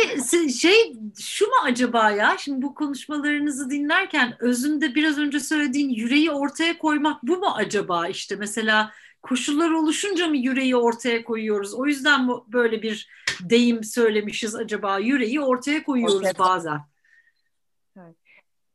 şey 0.60 0.94
şu 1.20 1.46
mu 1.48 1.54
acaba 1.64 2.12
ya 2.12 2.36
şimdi 2.40 2.62
bu 2.62 2.76
konuşmalarınızı 2.76 3.70
dinlerken 3.70 4.36
özünde 4.40 4.96
biraz 4.96 5.18
önce 5.18 5.40
söylediğin 5.40 5.90
yüreği 5.90 6.32
ortaya 6.32 6.78
koymak 6.78 7.24
bu 7.24 7.38
mu 7.38 7.54
acaba 7.56 8.08
işte 8.08 8.36
mesela 8.36 8.92
koşullar 9.22 9.70
oluşunca 9.72 10.28
mı 10.28 10.38
yüreği 10.38 10.76
ortaya 10.76 11.24
koyuyoruz? 11.24 11.74
O 11.74 11.86
yüzden 11.86 12.26
mi 12.26 12.34
böyle 12.48 12.82
bir 12.82 13.10
deyim 13.42 13.84
söylemişiz 13.84 14.56
acaba? 14.56 15.00
Yüreği 15.00 15.42
ortaya 15.42 15.84
koyuyoruz 15.84 16.16
ortaya. 16.16 16.40
bazen. 16.40 16.80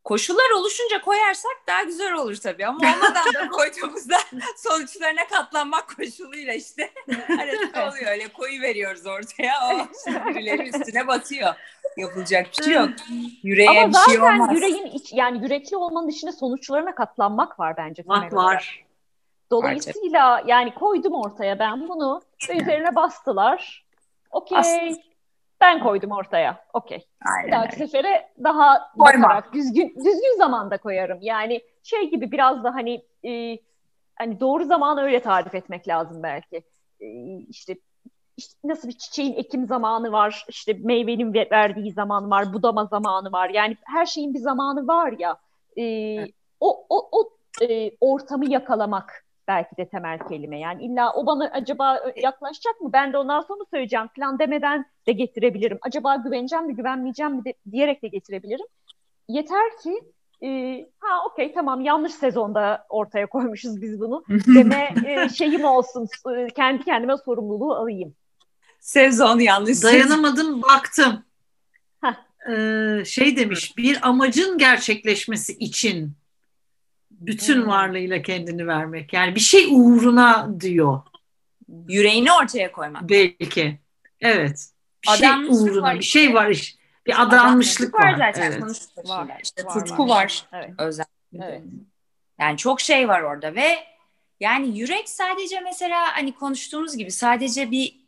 Koşullar 0.05 0.51
oluşunca 0.57 1.01
koyarsak 1.01 1.53
daha 1.67 1.83
güzel 1.83 2.13
olur 2.13 2.37
tabii 2.37 2.67
ama 2.67 2.79
olmadan 2.79 3.35
da 3.35 3.49
koyduğumuzda 3.53 4.17
sonuçlarına 4.57 5.27
katlanmak 5.27 5.97
koşuluyla 5.97 6.55
işte 6.55 6.91
arasında 7.41 7.89
oluyor 7.89 8.11
öyle 8.11 8.29
koyu 8.29 8.63
veriyoruz 8.63 9.07
ortaya 9.07 9.55
o 9.71 9.87
birileri 10.29 10.69
üstüne 10.69 11.07
batıyor. 11.07 11.55
Yapılacak 11.97 12.47
bir 12.59 12.65
şey 12.65 12.75
yok. 12.75 12.91
Yüreğe 13.43 13.71
ama 13.71 13.89
bir 13.89 14.13
şey 14.13 14.21
olmaz. 14.21 14.35
Ama 14.35 14.47
zaten 14.47 14.55
yüreğin 14.55 14.87
iç, 14.87 15.13
yani 15.13 15.45
yürekli 15.45 15.77
olmanın 15.77 16.09
içinde 16.09 16.33
sonuçlarına 16.33 16.95
katlanmak 16.95 17.59
var 17.61 17.77
bence. 17.77 18.03
Var 18.07 18.33
var. 18.33 18.84
Dolayısıyla 19.55 20.43
yani 20.47 20.75
koydum 20.75 21.15
ortaya 21.15 21.59
ben 21.59 21.89
bunu 21.89 22.23
ve 22.49 22.63
üzerine 22.63 22.95
bastılar. 22.95 23.85
Okey. 24.31 24.97
Ben 25.61 25.83
koydum 25.83 26.11
ortaya. 26.11 26.65
Okey. 26.73 27.07
Bir 27.47 27.53
dahaki 27.53 27.77
sefere 27.77 28.29
daha 28.45 28.91
bakarak 28.97 29.53
düzgün 29.53 29.95
düzgün 29.97 30.39
zamanda 30.39 30.79
koyarım. 30.79 31.19
Yani 31.21 31.63
şey 31.83 32.11
gibi 32.11 32.33
biraz 32.33 32.65
da 32.65 32.75
hani 32.75 33.05
e, 33.25 33.59
hani 34.17 34.41
doğru 34.41 34.65
zamanı 34.65 35.03
öyle 35.03 35.21
tarif 35.21 35.55
etmek 35.55 35.89
lazım 35.89 36.23
belki. 36.23 36.63
E, 37.01 37.39
işte 37.39 37.77
işte 38.37 38.59
nasıl 38.65 38.89
bir 38.89 38.99
çiçeğin 38.99 39.37
ekim 39.37 39.67
zamanı 39.67 40.13
var, 40.13 40.45
işte 40.49 40.77
meyvenin 40.81 41.35
verdiği 41.35 41.93
zaman 41.93 42.31
var, 42.31 42.53
budama 42.53 42.85
zamanı 42.85 43.33
var. 43.33 43.51
Yani 43.51 43.77
her 43.85 44.07
şeyin 44.07 44.35
bir 44.35 44.39
zamanı 44.39 44.87
var 44.87 45.15
ya. 45.19 45.37
E, 45.77 45.83
evet. 45.83 46.31
O 46.61 46.87
o 46.89 47.09
o 47.13 47.31
e, 47.63 47.91
ortamı 48.01 48.51
yakalamak 48.51 49.24
belki 49.49 49.77
de 49.77 49.89
temel 49.89 50.19
kelime. 50.29 50.59
Yani 50.59 50.85
illa 50.85 51.13
o 51.13 51.27
bana 51.27 51.51
acaba 51.53 52.01
yaklaşacak 52.17 52.81
mı? 52.81 52.91
Ben 52.93 53.13
de 53.13 53.19
ondan 53.19 53.41
sonra 53.41 53.65
söyleyeceğim 53.71 54.07
falan 54.17 54.39
demeden 54.39 54.87
de 55.07 55.13
getirebilirim. 55.13 55.79
Acaba 55.83 56.17
güveneceğim 56.17 56.67
mi, 56.67 56.77
güvenmeyeceğim 56.77 57.33
mi 57.33 57.45
de, 57.45 57.55
diyerek 57.71 58.03
de 58.03 58.09
getirebilirim. 58.09 58.67
Yeter 59.29 59.71
ki 59.83 60.01
e, 60.43 60.81
ha 60.99 61.27
okey 61.31 61.53
tamam 61.53 61.81
yanlış 61.81 62.13
sezonda 62.15 62.87
ortaya 62.89 63.27
koymuşuz 63.27 63.83
biz 63.83 64.01
bunu 64.01 64.25
deme 64.29 64.95
e, 65.07 65.29
şeyim 65.29 65.65
olsun 65.65 66.09
e, 66.37 66.47
kendi 66.47 66.85
kendime 66.85 67.17
sorumluluğu 67.17 67.75
alayım. 67.75 68.15
Sezon 68.81 69.39
yanlış. 69.39 69.83
Dayanamadım 69.83 70.63
baktım. 70.63 71.25
Ee, 72.51 73.03
şey 73.07 73.37
demiş 73.37 73.77
bir 73.77 74.09
amacın 74.09 74.59
gerçekleşmesi 74.59 75.53
için 75.53 76.13
bütün 77.27 77.63
hmm. 77.63 77.69
varlığıyla 77.69 78.23
kendini 78.23 78.67
vermek. 78.67 79.13
Yani 79.13 79.35
bir 79.35 79.41
şey 79.41 79.67
uğruna 79.71 80.61
diyor. 80.61 81.03
Yüreğini 81.89 82.33
ortaya 82.33 82.73
koymak. 82.73 83.09
Belki. 83.09 83.79
Evet. 84.21 84.69
Bir 85.05 85.11
şey 85.11 85.29
uğruna 85.49 85.83
var 85.83 85.99
bir 85.99 86.05
şey 86.05 86.35
var. 86.35 86.51
Iş. 86.51 86.77
Bir 87.07 87.23
adanmışlık 87.23 87.95
var. 87.95 88.13
var 88.13 88.33
zaten. 88.33 88.53
Evet. 88.53 88.89
Var. 89.05 89.41
İşte 89.43 89.65
var, 89.65 89.73
tutku 89.75 90.09
var. 90.09 90.25
var. 90.25 90.47
Evet. 90.53 90.71
Özellikle. 90.79 91.15
Evet. 91.33 91.63
Yani 92.41 92.57
çok 92.57 92.81
şey 92.81 93.09
var 93.09 93.23
orada 93.23 93.55
ve 93.55 93.77
yani 94.41 94.79
yürek 94.79 95.09
sadece 95.09 95.61
mesela 95.61 96.17
hani 96.17 96.35
konuştuğumuz 96.35 96.97
gibi 96.97 97.11
sadece 97.11 97.71
bir 97.71 98.01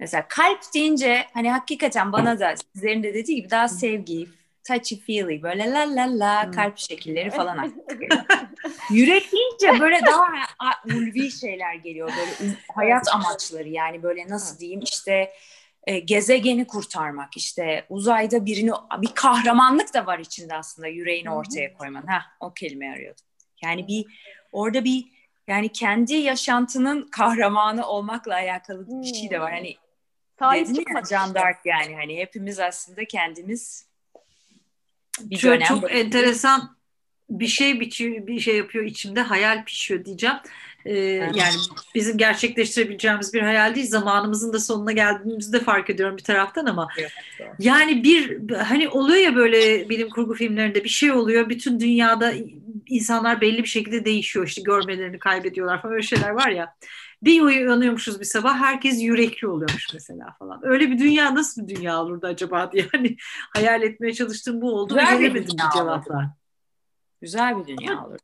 mesela 0.00 0.28
kalp 0.28 0.60
deyince 0.74 1.26
hani 1.34 1.50
hakikaten 1.50 2.12
bana 2.12 2.40
da 2.40 2.54
sizlerin 2.56 3.02
de 3.02 3.14
dediği 3.14 3.36
gibi 3.36 3.50
daha 3.50 3.68
sevgi, 3.68 4.28
touchy 4.64 5.00
feely 5.00 5.42
böyle 5.42 5.70
la 5.70 5.96
la 5.96 6.18
la 6.18 6.44
hmm. 6.44 6.52
kalp 6.52 6.78
şekilleri 6.78 7.30
falan 7.30 7.58
aklıma 7.58 7.82
Yürek 8.90 9.32
deyince 9.32 9.80
böyle 9.80 10.00
daha 10.06 10.26
ulvi 10.84 11.30
şeyler 11.30 11.74
geliyor. 11.74 12.12
Böyle 12.18 12.54
hayat 12.74 13.14
amaçları 13.14 13.68
yani 13.68 14.02
böyle 14.02 14.28
nasıl 14.28 14.58
diyeyim 14.58 14.80
işte 14.80 15.32
e, 15.86 15.98
gezegeni 15.98 16.66
kurtarmak 16.66 17.36
işte 17.36 17.86
uzayda 17.88 18.46
birini 18.46 18.70
bir 18.98 19.14
kahramanlık 19.14 19.94
da 19.94 20.06
var 20.06 20.18
içinde 20.18 20.54
aslında 20.54 20.88
yüreğini 20.88 21.30
ortaya 21.30 21.74
koyman. 21.74 22.06
Ha 22.06 22.22
o 22.40 22.54
kelime 22.54 22.90
arıyordum. 22.90 23.24
Yani 23.62 23.88
bir 23.88 24.04
orada 24.52 24.84
bir 24.84 25.04
yani 25.48 25.68
kendi 25.68 26.14
yaşantının 26.14 27.08
kahramanı 27.08 27.86
olmakla 27.86 28.34
alakalı 28.34 28.86
bir 28.88 29.14
şey 29.14 29.30
de 29.30 29.40
var. 29.40 29.52
Hani 29.52 29.76
Sahip 30.38 30.68
dedin 30.68 30.84
ya 30.94 31.02
Can 31.10 31.34
Dark 31.34 31.66
yani 31.66 31.96
hani 31.96 32.16
hepimiz 32.16 32.60
aslında 32.60 33.04
kendimiz 33.04 33.91
bir 35.20 35.36
çok, 35.36 35.50
dönem 35.50 35.66
çok 35.68 35.92
enteresan 35.92 36.76
bir 37.30 37.46
şey 37.46 37.80
biçiyor, 37.80 38.26
bir 38.26 38.40
şey 38.40 38.56
yapıyor 38.56 38.84
içimde 38.84 39.20
hayal 39.20 39.64
pişiyor 39.64 40.04
diyeceğim. 40.04 40.36
Ee, 40.84 40.94
yani 41.34 41.54
bizim 41.94 42.18
gerçekleştirebileceğimiz 42.18 43.34
bir 43.34 43.42
hayal 43.42 43.74
değil. 43.74 43.86
Zamanımızın 43.86 44.52
da 44.52 44.60
sonuna 44.60 44.92
geldiğimizi 44.92 45.52
de 45.52 45.60
fark 45.60 45.90
ediyorum 45.90 46.16
bir 46.16 46.22
taraftan 46.22 46.66
ama 46.66 46.88
yani 47.58 48.04
bir 48.04 48.50
hani 48.54 48.88
oluyor 48.88 49.18
ya 49.18 49.36
böyle 49.36 49.88
bilim 49.88 50.10
kurgu 50.10 50.34
filmlerinde 50.34 50.84
bir 50.84 50.88
şey 50.88 51.12
oluyor. 51.12 51.48
Bütün 51.48 51.80
dünyada 51.80 52.32
insanlar 52.86 53.40
belli 53.40 53.62
bir 53.62 53.68
şekilde 53.68 54.04
değişiyor. 54.04 54.46
işte 54.46 54.62
görmelerini 54.62 55.18
kaybediyorlar 55.18 55.82
falan 55.82 55.94
öyle 55.94 56.02
şeyler 56.02 56.30
var 56.30 56.48
ya. 56.48 56.76
Bir 57.22 57.40
uyanıyormuşuz 57.40 58.20
bir 58.20 58.24
sabah 58.24 58.54
herkes 58.54 59.02
yürekli 59.02 59.48
oluyormuş 59.48 59.94
mesela 59.94 60.36
falan. 60.38 60.60
Öyle 60.62 60.90
bir 60.90 60.98
dünya 60.98 61.34
nasıl 61.34 61.68
bir 61.68 61.76
dünya 61.76 62.02
olurdu 62.02 62.26
acaba 62.26 62.72
diye 62.72 62.88
hani 62.92 63.16
hayal 63.54 63.82
etmeye 63.82 64.14
çalıştığım 64.14 64.60
bu 64.60 64.72
oldu 64.74 64.96
ve 64.96 65.00
gelemedim 65.00 65.56
bir 65.58 65.78
cevaplar. 65.78 66.26
Güzel 67.20 67.58
bir 67.58 67.66
dünya 67.66 68.06
olur. 68.06 68.18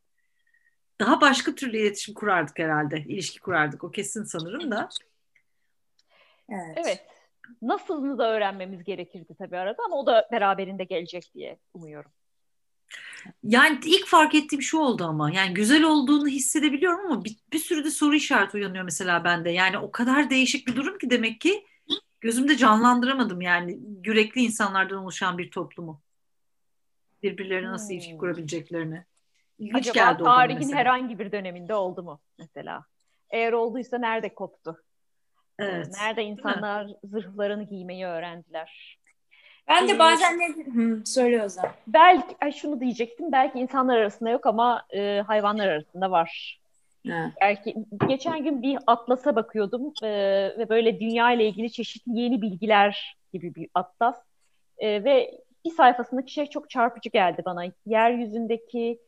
Daha 0.99 1.21
başka 1.21 1.55
türlü 1.55 1.77
iletişim 1.77 2.13
kurardık 2.13 2.59
herhalde. 2.59 3.03
İlişki 3.07 3.39
kurardık. 3.39 3.83
O 3.83 3.91
kesin 3.91 4.23
sanırım 4.23 4.71
da. 4.71 4.89
Evet. 6.49 6.77
evet. 6.77 7.05
Nasılını 7.61 8.17
da 8.17 8.31
öğrenmemiz 8.31 8.83
gerekirdi 8.83 9.35
tabii 9.37 9.57
arada 9.57 9.83
ama 9.85 9.95
o 9.95 10.05
da 10.05 10.27
beraberinde 10.31 10.83
gelecek 10.83 11.31
diye 11.33 11.59
umuyorum. 11.73 12.11
Yani 13.43 13.79
ilk 13.85 14.07
fark 14.07 14.35
ettiğim 14.35 14.61
şu 14.61 14.77
oldu 14.77 15.03
ama 15.03 15.31
yani 15.31 15.53
güzel 15.53 15.83
olduğunu 15.83 16.27
hissedebiliyorum 16.27 17.11
ama 17.11 17.23
bir, 17.23 17.37
bir 17.53 17.59
sürü 17.59 17.83
de 17.83 17.91
soru 17.91 18.15
işareti 18.15 18.57
uyanıyor 18.57 18.83
mesela 18.83 19.23
bende. 19.23 19.49
Yani 19.49 19.77
o 19.77 19.91
kadar 19.91 20.29
değişik 20.29 20.67
bir 20.67 20.75
durum 20.75 20.97
ki 20.97 21.09
demek 21.09 21.41
ki 21.41 21.65
gözümde 22.21 22.57
canlandıramadım 22.57 23.41
yani 23.41 23.79
yürekli 24.05 24.41
insanlardan 24.41 24.97
oluşan 24.97 25.37
bir 25.37 25.51
toplumu 25.51 26.01
birbirlerine 27.23 27.71
nasıl 27.71 27.89
hmm. 27.89 27.95
ilişki 27.95 28.17
kurabileceklerini. 28.17 29.05
İlginç 29.59 29.89
Acaba 29.89 30.11
geldi 30.11 30.23
tarihin 30.23 30.73
herhangi 30.73 31.19
bir 31.19 31.31
döneminde 31.31 31.75
oldu 31.75 32.03
mu 32.03 32.21
mesela? 32.37 32.85
Eğer 33.29 33.53
olduysa 33.53 33.97
nerede 33.97 34.33
koptu? 34.33 34.83
Evet. 35.59 35.87
Nerede 35.99 36.23
insanlar 36.23 36.87
zırhlarını 37.03 37.63
giymeyi 37.63 38.05
öğrendiler? 38.05 38.98
Ben 39.69 39.87
de 39.87 39.99
bazen 39.99 40.39
ne 40.39 40.47
Hı, 40.73 41.05
söyle 41.05 41.41
Özlem. 41.41 41.71
Belki 41.87 42.35
ay 42.41 42.51
şunu 42.51 42.79
diyecektim. 42.79 43.31
Belki 43.31 43.59
insanlar 43.59 43.97
arasında 43.97 44.29
yok 44.29 44.45
ama 44.45 44.83
e, 44.93 45.23
hayvanlar 45.27 45.67
arasında 45.67 46.11
var. 46.11 46.59
Evet. 47.05 47.31
Belki 47.41 47.75
geçen 48.07 48.43
gün 48.43 48.61
bir 48.61 48.79
atlasa 48.87 49.35
bakıyordum 49.35 49.93
e, 50.03 50.09
ve 50.57 50.69
böyle 50.69 50.99
dünya 50.99 51.31
ile 51.31 51.47
ilgili 51.47 51.71
çeşitli 51.71 52.19
yeni 52.19 52.41
bilgiler 52.41 53.17
gibi 53.33 53.55
bir 53.55 53.69
atlas 53.73 54.15
e, 54.77 55.03
ve 55.03 55.39
bir 55.65 55.71
sayfasındaki 55.71 56.33
şey 56.33 56.45
çok 56.45 56.69
çarpıcı 56.69 57.09
geldi 57.09 57.41
bana. 57.45 57.63
Yeryüzündeki 57.85 58.99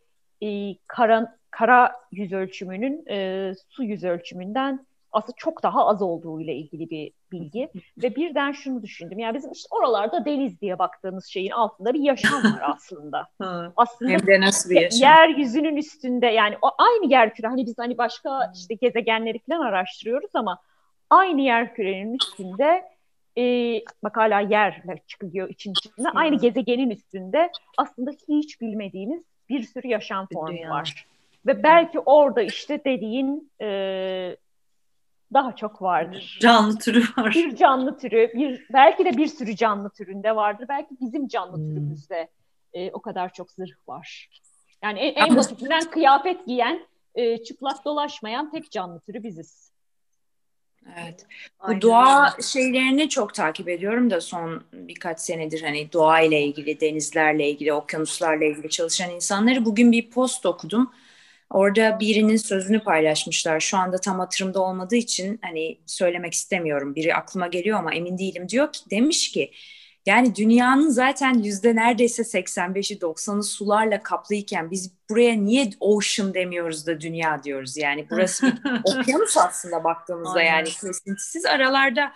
e, 0.44 0.76
kara, 0.88 1.38
kara 1.52 1.96
yüz 2.12 2.34
ölçümünün 2.34 3.06
e, 3.10 3.52
su 3.70 3.84
yüz 3.84 4.04
ölçümünden 4.04 4.86
aslında 5.12 5.34
çok 5.38 5.64
daha 5.64 5.88
az 5.88 6.02
olduğu 6.02 6.42
ile 6.42 6.56
ilgili 6.56 6.90
bir 6.90 7.12
bilgi 7.32 7.70
ve 8.04 8.16
birden 8.16 8.52
şunu 8.52 8.84
düşündüm. 8.84 9.20
Yani 9.20 9.36
bizim 9.36 9.52
işte 9.52 9.68
oralarda 9.72 10.26
deniz 10.26 10.62
diye 10.62 10.80
baktığımız 10.80 11.26
şeyin 11.26 11.52
altında 11.52 11.94
bir 11.94 12.00
yaşam 12.00 12.44
var 12.44 12.62
aslında. 12.76 13.28
aslında 13.76 14.12
Hem 14.12 14.28
de 14.28 14.42
nasıl 14.42 14.70
bir 14.70 14.82
yaşam? 14.82 15.10
Yeryüzünün 15.10 15.76
üstünde 15.76 16.28
yani 16.28 16.58
o 16.62 16.70
aynı 16.78 17.12
yer 17.12 17.34
küre 17.34 17.48
hani 17.48 17.66
biz 17.66 17.78
hani 17.78 17.98
başka 17.98 18.52
işte 18.56 18.74
gezegenleri 18.74 19.40
falan 19.40 19.62
araştırıyoruz 19.62 20.32
ama 20.34 20.60
aynı 21.10 21.42
yer 21.42 21.76
kürenin 21.76 22.14
üstünde 22.14 22.84
e, 23.38 23.44
bak 24.04 24.18
hala 24.18 24.40
yerler 24.40 25.00
çıkıyor 25.08 25.50
için 25.50 25.72
içinde. 25.72 26.10
Aynı 26.16 26.38
gezegenin 26.38 26.90
üstünde 26.90 27.52
aslında 27.78 28.12
hiç 28.28 28.62
bilmediğimiz 28.62 29.24
bir 29.50 29.64
sürü 29.64 29.88
yaşam 29.88 30.28
formu 30.34 30.70
var. 30.70 31.06
Ve 31.46 31.64
belki 31.64 32.00
orada 32.00 32.42
işte 32.42 32.84
dediğin 32.86 33.52
e, 33.62 34.38
daha 35.34 35.56
çok 35.56 35.82
vardır. 35.82 36.38
Canlı 36.42 36.80
türü 36.80 37.04
var. 37.18 37.34
Bir 37.36 37.56
canlı 37.56 37.98
türü, 37.98 38.32
bir 38.34 38.66
belki 38.74 39.06
de 39.06 39.18
bir 39.18 39.28
sürü 39.28 39.56
canlı 39.56 39.90
türünde 39.90 40.36
vardır. 40.36 40.66
Belki 40.70 40.96
bizim 41.02 41.28
canlı 41.28 41.58
hmm. 41.58 41.70
türümüzde 41.70 42.30
e, 42.74 42.92
o 42.92 43.02
kadar 43.02 43.34
çok 43.34 43.52
zırh 43.52 43.88
var. 43.88 44.30
Yani 44.84 45.00
en, 45.00 45.28
en 45.28 45.36
basitinden 45.36 45.82
kıyafet 45.82 46.46
giyen, 46.46 46.88
e, 47.16 47.44
çıplak 47.44 47.86
dolaşmayan 47.86 48.52
tek 48.52 48.72
canlı 48.72 49.00
türü 49.00 49.24
biziz. 49.24 49.72
Evet. 51.00 51.26
Bu 51.68 51.82
doğa 51.82 52.36
şeylerini 52.54 53.10
çok 53.10 53.34
takip 53.34 53.70
ediyorum 53.70 54.12
da 54.12 54.22
son 54.22 54.64
birkaç 54.74 55.20
senedir 55.20 55.62
hani 55.62 55.94
doğa 55.94 56.22
ile 56.22 56.42
ilgili, 56.42 56.82
denizlerle 56.82 57.50
ilgili, 57.50 57.74
okyanuslarla 57.74 58.46
ilgili 58.46 58.70
çalışan 58.70 59.10
insanları 59.10 59.66
bugün 59.66 59.92
bir 59.92 60.10
post 60.10 60.46
okudum. 60.46 60.92
Orada 61.52 62.00
birinin 62.00 62.38
sözünü 62.38 62.84
paylaşmışlar. 62.84 63.60
Şu 63.60 63.78
anda 63.78 63.98
tam 63.98 64.20
hatırımda 64.20 64.62
olmadığı 64.62 64.96
için 64.96 65.40
hani 65.42 65.82
söylemek 65.86 66.34
istemiyorum. 66.34 66.96
Biri 66.96 67.16
aklıma 67.16 67.48
geliyor 67.48 67.80
ama 67.80 67.94
emin 67.94 68.18
değilim. 68.18 68.50
Diyor 68.50 68.72
ki 68.72 68.80
demiş 68.90 69.32
ki 69.32 69.52
yani 70.06 70.36
dünyanın 70.36 70.90
zaten 70.90 71.34
yüzde 71.34 71.76
neredeyse 71.76 72.22
85'i 72.22 72.98
90'ı 72.98 73.44
sularla 73.44 74.04
kaplıyken 74.04 74.72
biz 74.72 74.92
buraya 75.10 75.36
niye 75.36 75.70
ocean 75.80 76.34
demiyoruz 76.34 76.88
da 76.88 77.02
dünya 77.02 77.44
diyoruz. 77.44 77.78
Yani 77.78 78.08
burası 78.10 78.48
bir 78.48 78.82
okyanus 79.00 79.38
aslında 79.38 79.84
baktığımızda 79.84 80.40
Aynen. 80.40 80.52
yani 80.52 80.70
kesintisiz 80.70 81.46
aralarda 81.46 82.12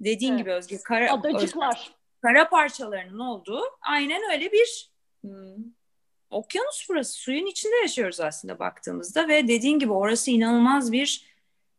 dediğin 0.00 0.32
evet. 0.32 0.40
gibi 0.40 0.52
Özge 0.52 0.78
kara, 0.84 1.12
Adacıklar. 1.12 1.90
kara 2.22 2.48
parçalarının 2.48 3.18
olduğu 3.18 3.62
aynen 3.90 4.22
öyle 4.32 4.52
bir 4.52 4.90
hmm, 5.22 5.64
okyanus 6.30 6.86
burası. 6.88 7.12
Suyun 7.12 7.46
içinde 7.46 7.76
yaşıyoruz 7.76 8.20
aslında 8.20 8.58
baktığımızda 8.58 9.28
ve 9.28 9.48
dediğin 9.48 9.78
gibi 9.78 9.92
orası 9.92 10.30
inanılmaz 10.30 10.92
bir 10.92 11.24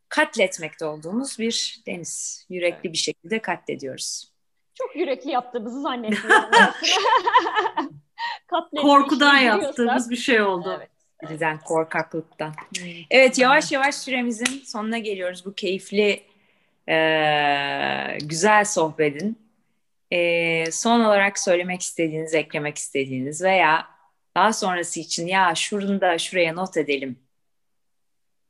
katletmekte 0.09 0.85
olduğumuz 0.85 1.39
bir 1.39 1.81
deniz. 1.87 2.45
Yürekli 2.49 2.93
bir 2.93 2.97
şekilde 2.97 3.39
katlediyoruz 3.39 4.31
çok 4.81 4.95
yürekli 4.95 5.31
yaptığımızı 5.31 5.81
zannediyorum. 5.81 6.45
Korkudan 8.81 9.37
yaptığımız 9.37 10.09
bir 10.09 10.15
şey 10.15 10.41
oldu. 10.41 10.75
Evet. 10.77 10.89
Bizden 11.31 11.59
korkaklıktan. 11.59 12.53
Hmm. 12.77 12.87
Evet 13.11 13.39
yavaş 13.39 13.71
yavaş 13.71 13.95
süremizin 13.95 14.63
sonuna 14.65 14.97
geliyoruz 14.97 15.45
bu 15.45 15.53
keyifli 15.53 16.23
e, 16.89 16.97
güzel 18.21 18.65
sohbetin. 18.65 19.37
E, 20.11 20.71
son 20.71 20.99
olarak 20.99 21.39
söylemek 21.39 21.81
istediğiniz, 21.81 22.33
eklemek 22.33 22.77
istediğiniz 22.77 23.43
veya 23.43 23.87
daha 24.35 24.53
sonrası 24.53 24.99
için 24.99 25.27
ya 25.27 25.55
şurada 25.55 26.17
şuraya 26.17 26.53
not 26.53 26.77
edelim 26.77 27.19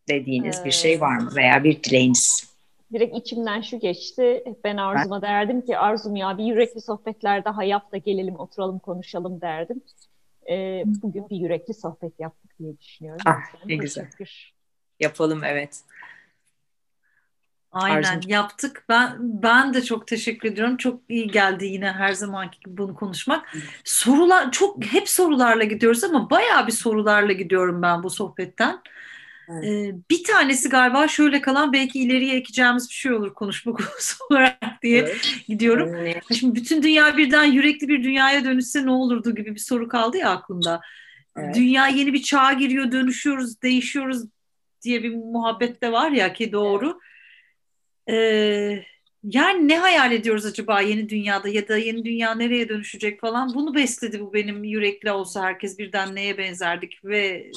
dediğiniz 0.09 0.55
evet. 0.55 0.65
bir 0.65 0.71
şey 0.71 1.01
var 1.01 1.17
mı 1.17 1.31
veya 1.35 1.63
bir 1.63 1.83
dileğiniz? 1.83 2.51
direkt 2.93 3.17
içimden 3.17 3.61
şu 3.61 3.79
geçti. 3.79 4.43
Ben 4.63 4.77
Arzum'a 4.77 5.21
derdim 5.21 5.61
ki 5.61 5.77
Arzum 5.77 6.15
ya 6.15 6.37
bir 6.37 6.43
yürekli 6.43 6.81
sohbetler 6.81 7.45
daha 7.45 7.63
yap 7.63 7.91
da 7.91 7.97
gelelim 7.97 8.35
oturalım 8.35 8.79
konuşalım 8.79 9.41
derdim. 9.41 9.81
e, 10.49 10.83
bugün 10.85 11.29
bir 11.29 11.37
yürekli 11.37 11.73
sohbet 11.73 12.19
yaptık 12.19 12.51
diye 12.59 12.79
düşünüyorum. 12.79 13.21
Ah, 13.25 13.65
ne 13.65 13.75
güzel. 13.75 14.09
Yapalım 14.99 15.43
evet. 15.43 15.81
Aynen 17.71 18.17
Arzum. 18.17 18.31
yaptık. 18.31 18.85
Ben 18.89 19.15
ben 19.19 19.73
de 19.73 19.83
çok 19.83 20.07
teşekkür 20.07 20.49
ediyorum. 20.49 20.77
Çok 20.77 21.01
iyi 21.09 21.27
geldi 21.27 21.65
yine 21.65 21.91
her 21.91 22.13
zamanki 22.13 22.59
gibi 22.59 22.77
bunu 22.77 22.95
konuşmak. 22.95 23.55
Sorular 23.83 24.51
çok 24.51 24.85
hep 24.85 25.09
sorularla 25.09 25.63
gidiyoruz 25.63 26.03
ama 26.03 26.29
bayağı 26.29 26.67
bir 26.67 26.71
sorularla 26.71 27.31
gidiyorum 27.31 27.81
ben 27.81 28.03
bu 28.03 28.09
sohbetten. 28.09 28.79
Evet. 29.49 29.63
Ee, 29.63 29.95
bir 30.09 30.23
tanesi 30.23 30.69
galiba 30.69 31.07
şöyle 31.07 31.41
kalan 31.41 31.73
belki 31.73 31.99
ileriye 31.99 32.35
ekeceğimiz 32.35 32.89
bir 32.89 32.93
şey 32.93 33.13
olur 33.13 33.33
konuşma 33.33 33.73
konusu 33.73 34.25
olarak 34.29 34.81
diye 34.83 34.99
evet. 34.99 35.35
gidiyorum. 35.47 35.95
Evet. 35.95 36.23
Şimdi 36.39 36.55
bütün 36.55 36.83
dünya 36.83 37.17
birden 37.17 37.45
yürekli 37.45 37.87
bir 37.87 38.03
dünyaya 38.03 38.43
dönüşse 38.43 38.85
ne 38.85 38.91
olurdu 38.91 39.35
gibi 39.35 39.55
bir 39.55 39.59
soru 39.59 39.87
kaldı 39.87 40.17
ya 40.17 40.29
aklımda. 40.29 40.81
Evet. 41.37 41.55
Dünya 41.55 41.87
yeni 41.87 42.13
bir 42.13 42.21
çağa 42.21 42.53
giriyor, 42.53 42.91
dönüşüyoruz, 42.91 43.61
değişiyoruz 43.61 44.23
diye 44.81 45.03
bir 45.03 45.15
muhabbet 45.15 45.83
de 45.83 45.91
var 45.91 46.11
ya 46.11 46.33
ki 46.33 46.51
doğru. 46.51 46.87
Evet. 46.87 47.10
Ee, 48.11 48.83
yani 49.23 49.67
ne 49.67 49.77
hayal 49.77 50.11
ediyoruz 50.11 50.45
acaba 50.45 50.81
yeni 50.81 51.09
dünyada 51.09 51.49
ya 51.49 51.67
da 51.67 51.77
yeni 51.77 52.05
dünya 52.05 52.35
nereye 52.35 52.69
dönüşecek 52.69 53.21
falan? 53.21 53.53
Bunu 53.53 53.75
besledi 53.75 54.19
bu 54.19 54.33
benim 54.33 54.63
yürekli 54.63 55.11
olsa 55.11 55.43
herkes 55.43 55.79
birden 55.79 56.15
neye 56.15 56.37
benzerdik 56.37 57.05
ve 57.05 57.51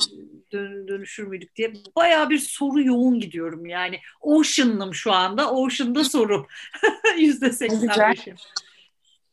dön, 0.53 0.89
dönüşür 0.89 1.27
müydük 1.27 1.57
diye. 1.57 1.73
Baya 1.97 2.31
bir 2.31 2.39
soru 2.39 2.83
yoğun 2.83 3.21
gidiyorum 3.21 3.67
yani. 3.67 4.01
Ocean'ım 4.21 4.95
şu 4.95 5.13
anda. 5.13 5.53
Ocean'da 5.53 6.05
soru 6.05 6.47
yüzde 7.19 7.53
seksen 7.53 7.89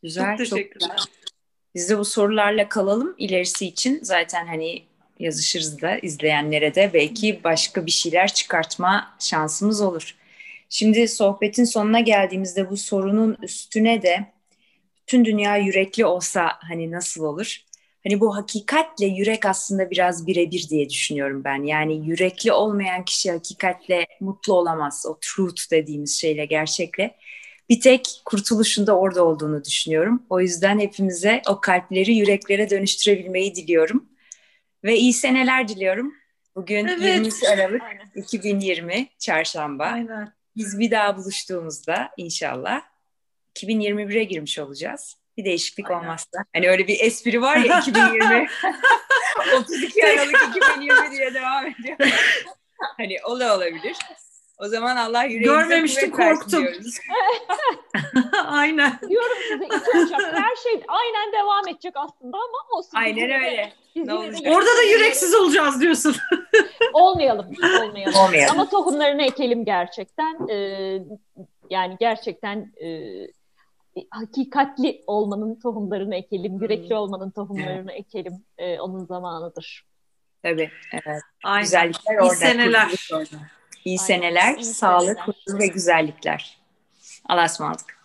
Güzel, 0.04 0.38
çok 0.38 0.38
teşekkürler. 0.38 0.98
Çok 0.98 0.98
güzel. 0.98 1.22
Biz 1.76 1.90
de 1.90 1.98
bu 1.98 2.06
sorularla 2.06 2.70
kalalım 2.70 3.16
ilerisi 3.18 3.66
için. 3.68 4.00
Zaten 4.04 4.48
hani 4.48 4.84
yazışırız 5.20 5.82
da 5.82 5.98
izleyenlere 5.98 6.76
de 6.76 6.92
belki 6.94 7.44
başka 7.44 7.86
bir 7.86 7.92
şeyler 7.92 8.34
çıkartma 8.34 9.16
şansımız 9.20 9.82
olur. 9.82 10.16
Şimdi 10.74 11.08
sohbetin 11.08 11.64
sonuna 11.64 12.00
geldiğimizde 12.00 12.70
bu 12.70 12.78
sorunun 12.78 13.38
üstüne 13.42 14.02
de 14.02 14.34
tüm 15.08 15.26
dünya 15.26 15.58
yürekli 15.58 16.06
olsa 16.06 16.52
hani 16.70 16.92
nasıl 16.92 17.24
olur? 17.24 17.58
Hani 18.04 18.20
bu 18.20 18.36
hakikatle 18.36 19.06
yürek 19.06 19.46
aslında 19.46 19.92
biraz 19.92 20.28
birebir 20.28 20.70
diye 20.70 20.90
düşünüyorum 20.90 21.44
ben. 21.44 21.64
Yani 21.64 22.08
yürekli 22.08 22.52
olmayan 22.52 23.06
kişi 23.06 23.32
hakikatle 23.32 24.06
mutlu 24.20 24.54
olamaz. 24.54 25.06
O 25.10 25.18
truth 25.22 25.72
dediğimiz 25.72 26.20
şeyle, 26.20 26.46
gerçekle. 26.46 27.16
Bir 27.70 27.82
tek 27.82 28.22
kurtuluşun 28.26 28.88
da 28.88 28.98
orada 28.98 29.26
olduğunu 29.26 29.64
düşünüyorum. 29.64 30.24
O 30.30 30.40
yüzden 30.40 30.80
hepimize 30.80 31.42
o 31.50 31.62
kalpleri 31.62 32.16
yüreklere 32.16 32.70
dönüştürebilmeyi 32.70 33.56
diliyorum. 33.56 34.10
Ve 34.84 34.98
iyi 34.98 35.14
seneler 35.14 35.68
diliyorum. 35.68 36.14
Bugün 36.56 36.88
evet. 36.88 37.26
20 37.26 37.50
Aralık 37.50 37.82
2020 38.16 39.08
Çarşamba. 39.20 39.84
Aynen. 39.84 40.41
Biz 40.56 40.80
bir 40.80 40.92
daha 40.92 41.18
buluştuğumuzda 41.18 42.10
inşallah 42.18 42.82
2021'e 43.56 44.24
girmiş 44.24 44.60
olacağız. 44.60 45.16
Bir 45.38 45.46
değişiklik 45.46 45.92
Aynen. 45.92 46.02
olmazsa. 46.02 46.46
Hani 46.56 46.70
öyle 46.70 46.88
bir 46.88 47.00
espri 47.00 47.42
var 47.42 47.58
ya 47.58 47.80
2020. 47.80 48.48
32 49.58 50.06
Aralık 50.06 50.58
2020 50.58 51.12
diye 51.12 51.34
devam 51.34 51.66
ediyor. 51.66 51.98
hani 52.98 53.18
o 53.26 53.40
da 53.40 53.56
olabilir. 53.56 53.98
O 54.62 54.68
zaman 54.68 54.96
Allah 54.96 55.24
yüreğimize 55.24 55.62
Görmemiştim 55.62 56.12
korktum. 56.12 56.68
aynen. 58.46 59.00
Diyorum 59.10 59.38
size 59.50 59.66
iki 59.66 59.98
uçak 60.06 60.34
her 60.34 60.56
şey 60.56 60.84
aynen 60.88 61.34
devam 61.34 61.68
edecek 61.68 61.94
aslında 61.96 62.38
ama 62.38 62.78
olsun. 62.78 62.92
Aynen 62.94 63.32
öyle. 63.32 63.74
Ne 63.96 64.14
olacak? 64.14 64.42
Orada 64.46 64.70
da 64.78 64.82
yüreksiz 64.82 65.36
olacağız 65.36 65.82
diyorsun. 65.82 66.16
olmayalım. 66.94 67.46
Olmayalım. 67.82 68.20
olmayalım. 68.20 68.60
Ama 68.60 68.70
tohumlarını 68.70 69.24
ekelim 69.24 69.66
gerçekten. 69.66 70.48
Ee, 70.50 71.00
yani 71.70 71.98
gerçekten 72.00 72.74
e, 72.84 72.88
hakikatli 74.10 75.04
olmanın 75.08 75.60
tohumlarını 75.60 76.16
ekelim. 76.16 76.62
Yürekli 76.62 76.96
olmanın 76.96 77.32
tohumlarını 77.32 77.92
evet. 77.92 78.06
ekelim. 78.06 78.34
Ee, 78.58 78.80
onun 78.80 79.06
zamanıdır. 79.06 79.86
Tabii. 80.44 80.72
Evet. 80.94 81.22
Aynen. 81.44 81.64
Güzellikler 81.64 82.16
orada. 82.16 82.34
İyi 82.34 82.38
seneler. 82.38 83.10
Orada. 83.14 83.38
İyi 83.86 84.00
Aynen. 84.00 84.08
seneler, 84.08 84.56
İyi 84.58 84.66
sağlık, 84.66 85.20
huzur 85.20 85.60
ve 85.60 85.68
güzellikler. 85.68 86.58
Allah'a 87.30 87.46
ısmarladık. 87.46 88.01